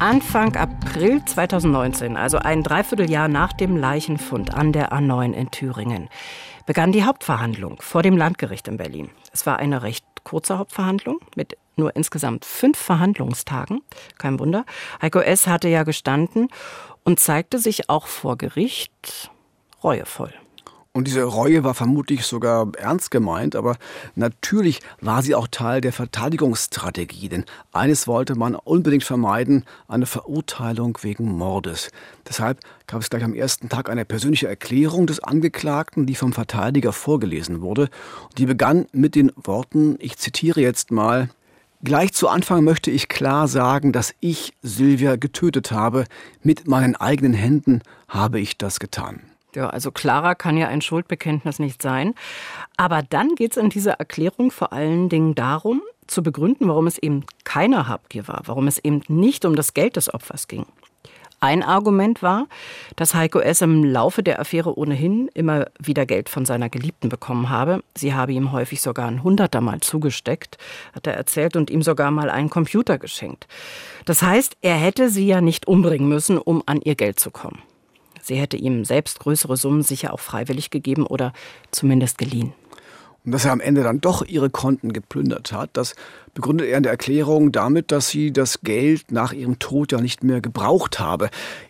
Anfang 0.01 0.57
April 0.57 1.23
2019, 1.27 2.17
also 2.17 2.39
ein 2.39 2.63
Dreivierteljahr 2.63 3.29
nach 3.29 3.53
dem 3.53 3.77
Leichenfund 3.77 4.55
an 4.55 4.73
der 4.73 4.95
A9 4.95 5.35
in 5.35 5.51
Thüringen, 5.51 6.09
begann 6.65 6.91
die 6.91 7.05
Hauptverhandlung 7.05 7.83
vor 7.83 8.03
dem 8.03 8.17
Landgericht 8.17 8.67
in 8.67 8.79
Berlin. 8.79 9.11
Es 9.31 9.45
war 9.45 9.59
eine 9.59 9.83
recht 9.83 10.07
kurzer 10.25 10.59
Hauptverhandlung 10.59 11.21
mit 11.37 11.59
nur 11.77 11.95
insgesamt 11.97 12.47
fünf 12.47 12.79
Verhandlungstagen. 12.79 13.83
Kein 14.17 14.41
Wunder. 14.41 14.65
Heiko 15.03 15.21
S. 15.21 15.47
hatte 15.47 15.69
ja 15.69 15.83
gestanden 15.83 16.49
und 17.05 17.21
zeigte 17.21 17.59
sich 17.59 17.91
auch 17.91 18.07
vor 18.07 18.39
Gericht 18.39 19.31
reuevoll. 19.85 20.33
Und 20.93 21.07
diese 21.07 21.23
Reue 21.23 21.63
war 21.63 21.75
vermutlich 21.75 22.25
sogar 22.25 22.67
ernst 22.77 23.13
gemeint, 23.13 23.55
aber 23.55 23.77
natürlich 24.17 24.81
war 25.01 25.23
sie 25.23 25.37
auch 25.37 25.47
Teil 25.47 25.81
der 25.81 25.93
Verteidigungsstrategie, 25.93 27.29
denn 27.29 27.45
eines 27.73 28.09
wollte 28.09 28.35
man 28.35 28.57
unbedingt 28.57 29.05
vermeiden, 29.05 29.65
eine 29.87 30.07
Verurteilung 30.07 30.99
wegen 31.03 31.31
Mordes. 31.31 31.91
Deshalb 32.29 32.59
gab 32.89 33.03
es 33.03 33.09
gleich 33.09 33.23
am 33.23 33.35
ersten 33.35 33.69
Tag 33.69 33.89
eine 33.89 34.05
persönliche 34.05 34.49
Erklärung 34.49 35.07
des 35.07 35.23
Angeklagten, 35.23 36.07
die 36.07 36.17
vom 36.17 36.33
Verteidiger 36.33 36.93
vorgelesen 36.93 37.61
wurde. 37.61 37.89
Die 38.37 38.47
begann 38.47 38.87
mit 38.91 39.15
den 39.15 39.31
Worten, 39.37 39.95
ich 40.01 40.19
zitiere 40.19 40.61
jetzt 40.61 40.91
mal, 40.91 41.29
Gleich 41.83 42.13
zu 42.13 42.29
Anfang 42.29 42.63
möchte 42.63 42.91
ich 42.91 43.09
klar 43.09 43.49
sagen, 43.49 43.93
dass 43.93 44.13
ich 44.21 44.53
Sylvia 44.61 45.17
getötet 45.17 45.71
habe. 45.71 46.05
Mit 46.43 46.69
meinen 46.69 46.95
eigenen 46.95 47.33
Händen 47.33 47.81
habe 48.07 48.39
ich 48.39 48.59
das 48.59 48.81
getan. 48.81 49.30
Ja, 49.55 49.69
also 49.71 49.91
klarer 49.91 50.35
kann 50.35 50.57
ja 50.57 50.69
ein 50.69 50.81
Schuldbekenntnis 50.81 51.59
nicht 51.59 51.83
sein. 51.83 52.15
Aber 52.77 53.03
dann 53.03 53.35
geht 53.35 53.53
es 53.53 53.57
in 53.57 53.71
dieser 53.71 53.95
Erklärung 53.95 54.51
vor 54.51 54.73
allen 54.73 55.09
Dingen 55.09 55.35
darum, 55.35 55.83
zu 56.07 56.23
begründen, 56.23 56.69
warum 56.69 56.87
es 56.87 56.99
eben 56.99 57.25
keine 57.45 57.89
Habgier 57.89 58.29
war, 58.29 58.43
warum 58.47 58.67
es 58.67 58.79
eben 58.79 59.03
nicht 59.09 59.45
um 59.45 59.57
das 59.57 59.75
Geld 59.75 59.97
des 59.97 60.13
Opfers 60.13 60.49
ging. 60.49 60.67
Ein 61.43 61.63
Argument 61.63 62.23
war, 62.23 62.49
dass 62.97 63.15
Heiko 63.15 63.41
S. 63.41 63.63
im 63.63 63.83
Laufe 63.83 64.23
der 64.23 64.41
Affäre 64.41 64.77
ohnehin 64.77 65.29
immer 65.33 65.69
wieder 65.79 66.05
Geld 66.05 66.29
von 66.29 66.45
seiner 66.45 66.69
Geliebten 66.69 67.09
bekommen 67.09 67.49
habe. 67.49 67.83
Sie 67.97 68.13
habe 68.13 68.33
ihm 68.33 68.53
häufig 68.53 68.83
sogar 68.83 69.09
ein 69.09 69.23
Hunderter 69.23 69.63
mal 69.63 69.81
zugesteckt, 69.81 70.59
hat 70.95 71.07
er 71.07 71.15
erzählt, 71.15 71.57
und 71.57 71.71
ihm 71.71 71.81
sogar 71.81 72.11
mal 72.11 72.29
einen 72.29 72.51
Computer 72.51 72.99
geschenkt. 72.99 73.49
Das 74.05 74.23
heißt, 74.23 74.59
er 74.61 74.75
hätte 74.75 75.09
sie 75.09 75.27
ja 75.27 75.41
nicht 75.41 75.67
umbringen 75.67 76.11
müssen, 76.11 76.37
um 76.37 76.63
an 76.67 76.83
ihr 76.83 76.95
Geld 76.95 77.19
zu 77.19 77.31
kommen. 77.31 77.63
Sie 78.23 78.37
hätte 78.37 78.57
ihm 78.57 78.85
selbst 78.85 79.21
größere 79.21 79.57
Summen 79.57 79.83
sicher 79.83 80.13
auch 80.13 80.21
freiwillig 80.21 80.71
gegeben 80.71 81.07
oder 81.07 81.33
zumindest 81.71 82.19
geliehen. 82.19 82.53
Und 83.25 83.33
dass 83.33 83.45
er 83.45 83.53
am 83.53 83.61
Ende 83.61 83.83
dann 83.83 84.01
doch 84.01 84.27
ihre 84.27 84.49
Konten 84.49 84.93
geplündert 84.93 85.53
hat, 85.53 85.71
das 85.75 85.95
begründet 86.33 86.69
er 86.69 86.79
in 86.79 86.83
der 86.83 86.93
Erklärung 86.93 87.53
damit, 87.53 87.93
dass 87.93 88.09
sie 88.09 88.33
das 88.33 88.63
Geld 88.63 89.13
nach 89.13 89.33
ihrem 89.33 89.59
Tod 89.59 89.93
ja 89.93 90.01
nicht 90.01 90.25
mehr 90.25 90.41
gebraucht 90.41 90.99
habe. 90.99 91.29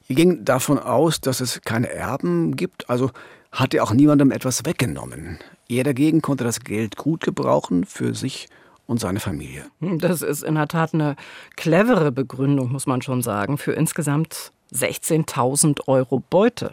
Er 0.09 0.15
ging 0.15 0.45
davon 0.45 0.79
aus, 0.79 1.21
dass 1.21 1.41
es 1.41 1.61
keine 1.63 1.91
Erben 1.91 2.55
gibt, 2.55 2.89
also 2.89 3.11
hat 3.51 3.75
er 3.75 3.83
auch 3.83 3.93
niemandem 3.93 4.31
etwas 4.31 4.65
weggenommen. 4.65 5.39
Er 5.69 5.83
dagegen 5.83 6.23
konnte 6.23 6.45
das 6.45 6.61
Geld 6.61 6.97
gut 6.97 7.25
gebrauchen 7.25 7.85
für 7.85 8.15
sich 8.15 8.47
und 8.87 9.01
seine 9.01 9.21
Familie. 9.21 9.65
Das 9.81 10.23
ist 10.23 10.43
in 10.43 10.55
der 10.55 10.69
Tat 10.69 10.95
eine 10.95 11.17
clevere 11.57 12.13
Begründung, 12.13 12.71
muss 12.71 12.87
man 12.87 13.03
schon 13.03 13.23
sagen, 13.23 13.59
für 13.59 13.73
insgesamt 13.73 14.53
16.000 14.73 15.89
Euro 15.89 16.23
Beute. 16.31 16.73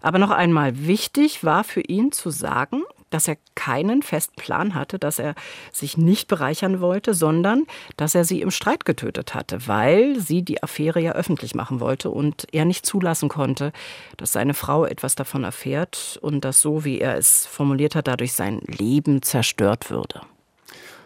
Aber 0.00 0.18
noch 0.18 0.30
einmal 0.30 0.86
wichtig 0.86 1.44
war 1.44 1.64
für 1.64 1.82
ihn 1.82 2.12
zu 2.12 2.30
sagen, 2.30 2.82
dass 3.12 3.28
er 3.28 3.36
keinen 3.54 4.02
festen 4.02 4.36
Plan 4.36 4.74
hatte, 4.74 4.98
dass 4.98 5.18
er 5.18 5.34
sich 5.70 5.96
nicht 5.96 6.28
bereichern 6.28 6.80
wollte, 6.80 7.14
sondern 7.14 7.66
dass 7.96 8.14
er 8.14 8.24
sie 8.24 8.40
im 8.40 8.50
Streit 8.50 8.84
getötet 8.84 9.34
hatte, 9.34 9.66
weil 9.66 10.18
sie 10.18 10.42
die 10.42 10.62
Affäre 10.62 11.00
ja 11.00 11.12
öffentlich 11.12 11.54
machen 11.54 11.80
wollte 11.80 12.10
und 12.10 12.46
er 12.52 12.64
nicht 12.64 12.86
zulassen 12.86 13.28
konnte, 13.28 13.72
dass 14.16 14.32
seine 14.32 14.54
Frau 14.54 14.84
etwas 14.84 15.14
davon 15.14 15.44
erfährt 15.44 16.18
und 16.22 16.44
dass 16.44 16.60
so, 16.60 16.84
wie 16.84 17.00
er 17.00 17.16
es 17.16 17.46
formuliert 17.46 17.94
hat, 17.94 18.08
dadurch 18.08 18.32
sein 18.32 18.60
Leben 18.60 19.22
zerstört 19.22 19.90
würde. 19.90 20.22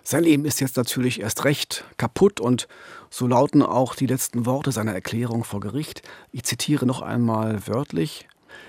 Sein 0.03 0.22
Leben 0.22 0.45
ist 0.45 0.61
jetzt 0.61 0.77
natürlich 0.77 1.20
erst 1.20 1.45
recht 1.45 1.85
kaputt 1.97 2.39
und 2.39 2.68
so 3.11 3.27
lauten 3.27 3.63
auch 3.63 3.95
die 3.95 4.07
letzten 4.07 4.47
Worte 4.47 4.73
seiner 4.73 4.93
Erklärung 4.93 5.45
vor 5.45 5.61
Gericht. 5.61 6.03
Ich 6.33 6.45
zitiere 6.45 6.87
noch 6.87 7.03
einmal 7.03 7.67
wörtlich. 7.67 8.29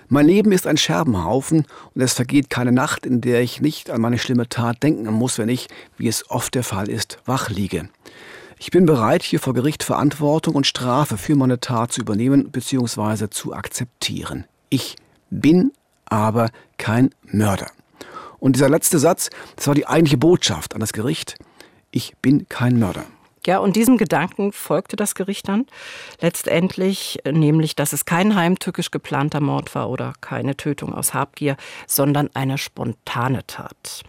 Mein 0.09 0.27
Leben 0.27 0.51
ist 0.51 0.67
ein 0.67 0.77
Scherbenhaufen 0.77 1.65
und 1.93 2.01
es 2.01 2.13
vergeht 2.13 2.49
keine 2.49 2.71
Nacht, 2.71 3.05
in 3.05 3.21
der 3.21 3.41
ich 3.41 3.61
nicht 3.61 3.89
an 3.89 4.01
meine 4.01 4.17
schlimme 4.17 4.47
Tat 4.47 4.81
denken 4.83 5.11
muss, 5.11 5.37
wenn 5.37 5.49
ich, 5.49 5.67
wie 5.97 6.07
es 6.07 6.29
oft 6.29 6.55
der 6.55 6.63
Fall 6.63 6.89
ist, 6.89 7.19
wach 7.25 7.49
liege. 7.49 7.89
Ich 8.59 8.71
bin 8.71 8.85
bereit, 8.85 9.21
hier 9.21 9.39
vor 9.39 9.53
Gericht 9.53 9.83
Verantwortung 9.83 10.55
und 10.55 10.65
Strafe 10.65 11.17
für 11.17 11.35
meine 11.35 11.59
Tat 11.59 11.91
zu 11.91 12.01
übernehmen 12.01 12.49
bzw. 12.51 13.29
zu 13.29 13.53
akzeptieren. 13.53 14.45
Ich 14.69 14.95
bin 15.29 15.71
aber 16.05 16.49
kein 16.77 17.11
Mörder. 17.23 17.67
Und 18.39 18.55
dieser 18.55 18.69
letzte 18.69 18.99
Satz, 18.99 19.29
das 19.55 19.67
war 19.67 19.75
die 19.75 19.87
eigentliche 19.87 20.17
Botschaft 20.17 20.73
an 20.73 20.79
das 20.79 20.93
Gericht. 20.93 21.35
Ich 21.91 22.15
bin 22.21 22.47
kein 22.49 22.79
Mörder. 22.79 23.05
Ja, 23.45 23.59
und 23.59 23.75
diesem 23.75 23.97
Gedanken 23.97 24.51
folgte 24.51 24.95
das 24.95 25.15
Gericht 25.15 25.47
dann 25.47 25.65
letztendlich, 26.19 27.19
nämlich, 27.29 27.75
dass 27.75 27.93
es 27.93 28.05
kein 28.05 28.35
heimtückisch 28.35 28.91
geplanter 28.91 29.39
Mord 29.39 29.73
war 29.75 29.89
oder 29.89 30.13
keine 30.21 30.57
Tötung 30.57 30.93
aus 30.93 31.13
Habgier, 31.13 31.55
sondern 31.85 32.29
eine 32.33 32.57
spontane 32.57 33.45
Tat. 33.47 34.03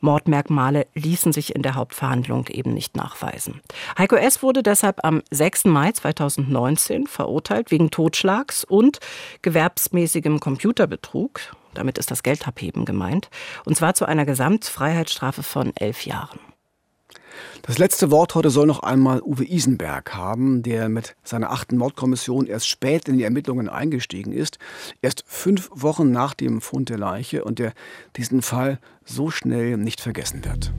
Mordmerkmale 0.00 0.86
ließen 0.94 1.32
sich 1.32 1.54
in 1.54 1.62
der 1.62 1.74
Hauptverhandlung 1.74 2.46
eben 2.48 2.72
nicht 2.72 2.96
nachweisen. 2.96 3.60
Heiko 3.98 4.16
S. 4.16 4.42
wurde 4.42 4.62
deshalb 4.62 5.04
am 5.04 5.22
6. 5.30 5.66
Mai 5.66 5.92
2019 5.92 7.06
verurteilt 7.06 7.70
wegen 7.70 7.90
Totschlags 7.90 8.64
und 8.64 8.98
gewerbsmäßigem 9.42 10.40
Computerbetrug. 10.40 11.40
Damit 11.74 11.98
ist 11.98 12.10
das 12.10 12.22
Geldabheben 12.22 12.84
gemeint. 12.84 13.28
Und 13.64 13.76
zwar 13.76 13.94
zu 13.94 14.06
einer 14.06 14.24
Gesamtfreiheitsstrafe 14.24 15.42
von 15.42 15.72
elf 15.76 16.06
Jahren. 16.06 16.40
Das 17.62 17.78
letzte 17.78 18.10
Wort 18.10 18.34
heute 18.34 18.50
soll 18.50 18.66
noch 18.66 18.82
einmal 18.82 19.20
Uwe 19.22 19.44
Isenberg 19.44 20.14
haben, 20.14 20.62
der 20.62 20.88
mit 20.88 21.16
seiner 21.22 21.50
achten 21.50 21.76
Mordkommission 21.76 22.46
erst 22.46 22.68
spät 22.68 23.08
in 23.08 23.18
die 23.18 23.24
Ermittlungen 23.24 23.68
eingestiegen 23.68 24.32
ist, 24.32 24.58
erst 25.02 25.24
fünf 25.26 25.70
Wochen 25.72 26.10
nach 26.10 26.34
dem 26.34 26.60
Fund 26.60 26.88
der 26.88 26.98
Leiche 26.98 27.44
und 27.44 27.58
der 27.58 27.72
diesen 28.16 28.42
Fall 28.42 28.78
so 29.04 29.30
schnell 29.30 29.76
nicht 29.76 30.00
vergessen 30.00 30.44
wird. 30.44 30.72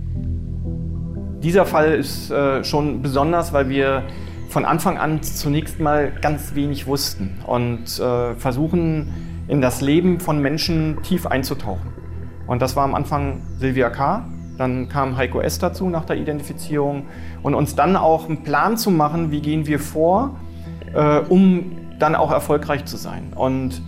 Dieser 1.43 1.66
Fall 1.66 1.93
ist 1.95 2.30
äh, 2.30 2.64
schon 2.64 3.02
besonders, 3.02 3.52
weil 3.52 3.70
wir 3.70 4.04
von 4.49 4.66
Anfang 4.66 4.97
an 4.97 5.24
zunächst 5.24 5.80
mal 5.80 6.12
ganz 6.22 6.56
wenig 6.56 6.86
wussten 6.86 7.39
und 7.47 7.99
äh, 7.99 8.36
versuchen, 8.36 9.12
in 9.47 9.62
das 9.62 9.82
Leben 9.82 10.20
von 10.20 10.41
Menschen 10.41 11.02
tief 11.04 11.26
einzutauchen. 11.26 11.93
Und 12.47 12.62
das 12.62 12.76
war 12.76 12.84
am 12.84 12.95
Anfang 12.95 13.41
Silvia 13.60 13.89
K., 13.89 14.26
dann 14.62 14.89
kam 14.89 15.18
Heiko 15.18 15.41
S. 15.41 15.57
dazu 15.57 15.89
nach 15.89 16.05
der 16.05 16.18
Identifizierung 16.18 17.07
und 17.41 17.55
uns 17.55 17.76
dann 17.76 17.95
auch 17.95 18.30
einen 18.30 18.43
Plan 18.43 18.78
zu 18.78 18.91
machen, 18.91 19.32
wie 19.32 19.41
gehen 19.41 19.66
wir 19.66 19.80
vor, 19.80 20.36
äh, 20.93 21.18
um 21.18 21.78
dann 21.97 22.16
auch 22.16 22.32
erfolgreich 22.32 22.86
zu 22.86 22.95
sein. 22.95 23.34
Und 23.36 23.82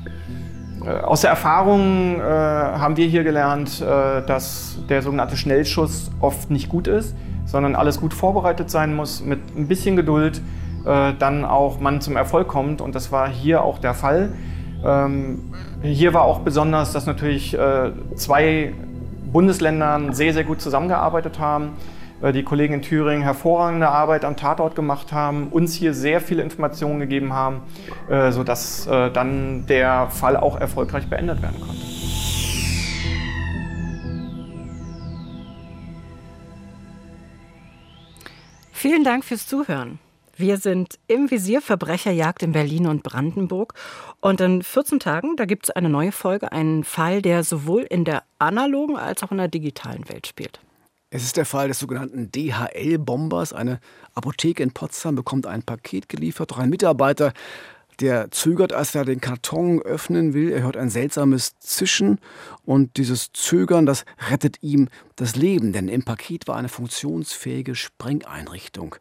äh, 0.84 0.90
aus 0.90 1.22
der 1.22 1.30
Erfahrung 1.30 2.20
äh, 2.20 2.24
haben 2.24 2.98
wir 2.98 3.06
hier 3.06 3.24
gelernt, 3.24 3.82
äh, 3.82 4.26
dass 4.26 4.80
der 4.90 5.04
sogenannte 5.04 5.38
Schnellschuss 5.38 6.10
oft 6.20 6.50
nicht 6.50 6.70
gut 6.70 6.88
ist, 6.88 7.16
sondern 7.46 7.76
alles 7.76 8.00
gut 8.00 8.14
vorbereitet 8.16 8.72
sein 8.72 8.96
muss, 8.96 9.24
mit 9.24 9.56
ein 9.56 9.68
bisschen 9.68 9.96
Geduld 9.96 10.42
äh, 10.88 11.14
dann 11.20 11.46
auch 11.46 11.80
man 11.80 12.02
zum 12.02 12.18
Erfolg 12.18 12.48
kommt. 12.48 12.82
Und 12.82 12.96
das 12.96 13.12
war 13.12 13.30
hier 13.30 13.64
auch 13.64 13.78
der 13.78 13.94
Fall. 13.94 14.34
Ähm, 14.84 15.54
hier 15.84 16.16
war 16.16 16.24
auch 16.24 16.40
besonders, 16.40 16.94
dass 16.94 17.06
natürlich 17.06 17.58
zwei 18.16 18.74
Bundesländern 19.34 20.14
sehr, 20.14 20.34
sehr 20.34 20.46
gut 20.46 20.62
zusammengearbeitet 20.62 21.40
haben. 21.40 21.74
Äh, 22.22 22.32
die 22.32 22.44
Kollegen 22.44 22.76
in 22.76 22.82
Thüringen 22.82 23.24
hervorragende 23.24 23.90
Arbeit 23.90 24.24
am 24.24 24.38
Tatort 24.38 24.76
gemacht 24.76 25.12
haben, 25.12 25.50
uns 25.50 25.74
hier 25.74 25.94
sehr 25.94 26.22
viele 26.22 26.42
Informationen 26.42 27.00
gegeben 27.00 27.34
haben, 27.34 27.62
äh, 28.10 28.32
sodass 28.32 28.88
äh, 28.88 29.12
dann 29.12 29.66
der 29.68 30.08
Fall 30.10 30.38
auch 30.38 30.60
erfolgreich 30.60 31.08
beendet 31.08 31.42
werden 31.42 31.60
konnte. 31.60 31.82
Vielen 38.72 39.04
Dank 39.04 39.24
fürs 39.24 39.48
Zuhören. 39.48 40.00
Wir 40.36 40.58
sind 40.58 40.98
im 41.08 41.30
Visier 41.30 41.62
Verbrecherjagd 41.62 42.42
in 42.42 42.54
Berlin 42.54 42.88
und 42.88 43.04
Brandenburg. 43.04 43.76
Und 44.20 44.42
in 44.42 44.64
14 44.64 45.00
Tagen, 45.00 45.36
da 45.36 45.46
gibt 45.46 45.66
es 45.66 45.70
eine 45.70 45.90
neue 45.90 46.12
Folge, 46.12 46.52
einen 46.52 46.84
Fall, 46.84 47.22
der 47.22 47.44
sowohl 47.44 47.84
in 47.84 48.04
der 48.04 48.24
analogen 48.40 48.98
als 48.98 49.22
auch 49.22 49.32
in 49.32 49.38
der 49.38 49.48
digitalen 49.48 50.10
Welt 50.10 50.26
spielt. 50.26 50.60
Es 51.12 51.24
ist 51.24 51.38
der 51.38 51.46
Fall 51.46 51.68
des 51.68 51.78
sogenannten 51.78 52.32
DHL-Bombers. 52.32 53.54
Eine 53.54 53.80
Apotheke 54.16 54.64
in 54.64 54.72
Potsdam 54.72 55.14
bekommt 55.14 55.46
ein 55.46 55.62
Paket 55.62 56.10
geliefert. 56.10 56.50
Doch 56.50 56.58
ein 56.58 56.72
Mitarbeiter, 56.72 57.34
der 58.00 58.32
zögert, 58.32 58.74
als 58.74 58.96
er 58.96 59.06
den 59.06 59.22
Karton 59.22 59.84
öffnen 59.84 60.34
will. 60.34 60.52
Er 60.52 60.64
hört 60.64 60.78
ein 60.78 60.90
seltsames 60.90 61.60
Zischen 61.60 62.20
und 62.66 62.98
dieses 62.98 63.32
Zögern, 63.34 63.86
das 63.86 64.06
rettet 64.32 64.58
ihm 64.62 64.90
das 65.16 65.36
Leben, 65.36 65.74
denn 65.74 65.88
im 65.88 66.02
Paket 66.02 66.48
war 66.48 66.56
eine 66.56 66.70
funktionsfähige 66.70 67.76
Sprengeinrichtung. 67.76 68.96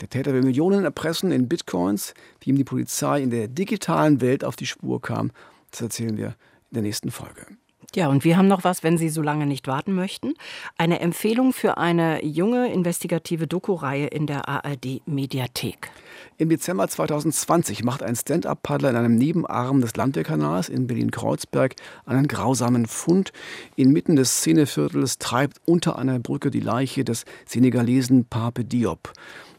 Der 0.00 0.08
Täter 0.08 0.32
will 0.32 0.42
Millionen 0.42 0.84
erpressen 0.84 1.32
in 1.32 1.48
Bitcoins, 1.48 2.14
wie 2.40 2.50
ihm 2.50 2.56
die 2.56 2.64
Polizei 2.64 3.20
in 3.20 3.30
der 3.30 3.48
digitalen 3.48 4.20
Welt 4.20 4.44
auf 4.44 4.54
die 4.54 4.66
Spur 4.66 5.00
kam. 5.00 5.32
Das 5.70 5.80
erzählen 5.80 6.16
wir 6.16 6.28
in 6.70 6.74
der 6.74 6.82
nächsten 6.82 7.10
Folge. 7.10 7.46
Ja, 7.94 8.08
und 8.08 8.22
wir 8.22 8.36
haben 8.36 8.48
noch 8.48 8.64
was, 8.64 8.82
wenn 8.82 8.98
Sie 8.98 9.08
so 9.08 9.22
lange 9.22 9.46
nicht 9.46 9.66
warten 9.66 9.94
möchten. 9.94 10.34
Eine 10.76 11.00
Empfehlung 11.00 11.54
für 11.54 11.78
eine 11.78 12.22
junge 12.22 12.70
investigative 12.70 13.46
Doku-Reihe 13.46 14.08
in 14.08 14.26
der 14.26 14.46
ARD 14.46 15.00
Mediathek. 15.06 15.90
Im 16.36 16.50
Dezember 16.50 16.86
2020 16.86 17.84
macht 17.84 18.02
ein 18.02 18.14
Stand-up-Paddler 18.14 18.90
in 18.90 18.96
einem 18.96 19.14
Nebenarm 19.14 19.80
des 19.80 19.96
Landwehrkanals 19.96 20.68
in 20.68 20.86
Berlin-Kreuzberg 20.86 21.76
einen 22.04 22.28
grausamen 22.28 22.84
Fund. 22.86 23.32
Inmitten 23.74 24.16
des 24.16 24.36
Szeneviertels 24.36 25.16
treibt 25.16 25.56
unter 25.64 25.98
einer 25.98 26.18
Brücke 26.18 26.50
die 26.50 26.60
Leiche 26.60 27.04
des 27.04 27.24
Senegalesen 27.46 28.26
Pape 28.26 28.64
Diop. 28.64 29.14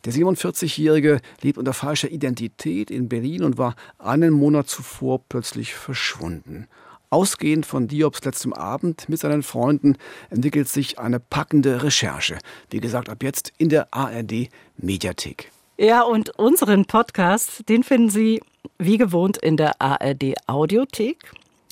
Der 0.06 0.14
47-Jährige 0.14 1.20
lebt 1.42 1.58
unter 1.58 1.74
falscher 1.74 2.10
Identität 2.10 2.90
in 2.90 3.10
Berlin 3.10 3.44
und 3.44 3.58
war 3.58 3.76
einen 3.98 4.32
Monat 4.32 4.70
zuvor 4.70 5.22
plötzlich 5.28 5.74
verschwunden. 5.74 6.68
Ausgehend 7.12 7.66
von 7.66 7.88
Diops 7.88 8.24
letztem 8.24 8.54
Abend 8.54 9.10
mit 9.10 9.20
seinen 9.20 9.42
Freunden 9.42 9.98
entwickelt 10.30 10.70
sich 10.70 11.00
eine 11.00 11.20
packende 11.20 11.82
Recherche. 11.82 12.38
Wie 12.70 12.80
gesagt, 12.80 13.10
ab 13.10 13.24
jetzt 13.24 13.52
in 13.58 13.70
der 13.70 13.88
ARD 13.92 14.50
Mediathek. 14.78 15.52
Ja, 15.78 16.04
und 16.04 16.38
unseren 16.38 16.86
Podcast, 16.86 17.68
den 17.68 17.84
finden 17.84 18.10
Sie 18.10 18.42
wie 18.78 18.98
gewohnt 18.98 19.38
in 19.38 19.58
der 19.58 19.82
ARD 19.82 20.36
Audiothek, 20.46 21.18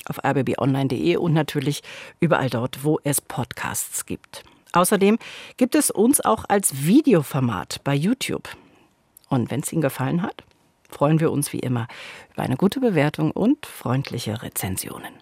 auf 0.06 0.18
rbbonline.de 0.24 1.16
und 1.16 1.34
natürlich 1.34 1.82
überall 2.18 2.50
dort, 2.50 2.82
wo 2.82 2.98
es 3.04 3.20
Podcasts 3.20 4.06
gibt. 4.06 4.42
Außerdem 4.78 5.18
gibt 5.56 5.74
es 5.74 5.90
uns 5.90 6.20
auch 6.20 6.44
als 6.46 6.84
Videoformat 6.86 7.80
bei 7.82 7.94
YouTube. 7.96 8.48
Und 9.28 9.50
wenn 9.50 9.60
es 9.60 9.72
Ihnen 9.72 9.82
gefallen 9.82 10.22
hat, 10.22 10.44
freuen 10.88 11.18
wir 11.18 11.32
uns 11.32 11.52
wie 11.52 11.58
immer 11.58 11.88
über 12.32 12.44
eine 12.44 12.56
gute 12.56 12.78
Bewertung 12.78 13.32
und 13.32 13.66
freundliche 13.66 14.40
Rezensionen. 14.40 15.14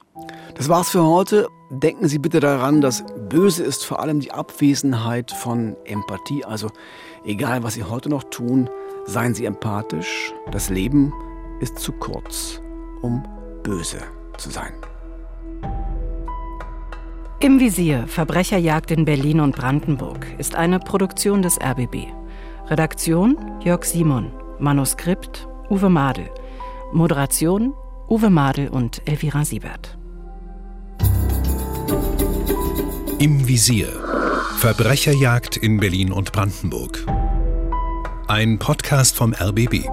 Das 0.55 0.69
war's 0.69 0.91
für 0.91 1.05
heute. 1.05 1.49
Denken 1.71 2.07
Sie 2.07 2.19
bitte 2.19 2.41
daran, 2.41 2.83
das 2.83 3.03
Böse 3.31 3.65
ist 3.65 3.87
vor 3.87 4.01
allem 4.01 4.21
die 4.21 4.31
Abwesenheit 4.31 5.31
von 5.33 5.75
Empathie. 5.87 6.45
Also 6.45 6.71
egal, 7.25 7.63
was 7.63 7.75
Sie 7.75 7.85
heute 7.85 8.11
noch 8.11 8.25
tun, 8.25 8.69
seien 9.07 9.35
Sie 9.35 9.47
empathisch. 9.47 10.35
Das 10.53 10.69
Leben 10.69 11.15
ist 11.61 11.79
zu 11.79 11.93
kurz, 11.93 12.61
um 13.01 13.27
böse 13.63 14.03
zu 14.37 14.51
sein. 14.51 14.75
Im 17.47 17.61
Visier 17.61 18.09
Verbrecherjagd 18.09 18.91
in 18.91 19.05
Berlin 19.05 19.39
und 19.39 19.55
Brandenburg 19.55 20.27
ist 20.37 20.57
eine 20.57 20.81
Produktion 20.81 21.43
des 21.43 21.61
RBB. 21.61 22.09
Redaktion 22.67 23.39
Jörg 23.63 23.85
Simon. 23.85 24.33
Manuskript 24.59 25.47
Uwe 25.71 25.89
Madel. 25.89 26.29
Moderation 26.93 27.73
Uwe 28.09 28.31
Madel 28.31 28.69
und 28.69 29.01
Elvira 29.05 29.45
Siebert. 29.45 29.97
Im 33.21 33.47
Visier. 33.47 33.93
Verbrecherjagd 34.59 35.57
in 35.57 35.79
Berlin 35.79 36.11
und 36.11 36.33
Brandenburg. 36.33 37.07
Ein 38.27 38.59
Podcast 38.59 39.15
vom 39.15 39.33
RBB. 39.33 39.87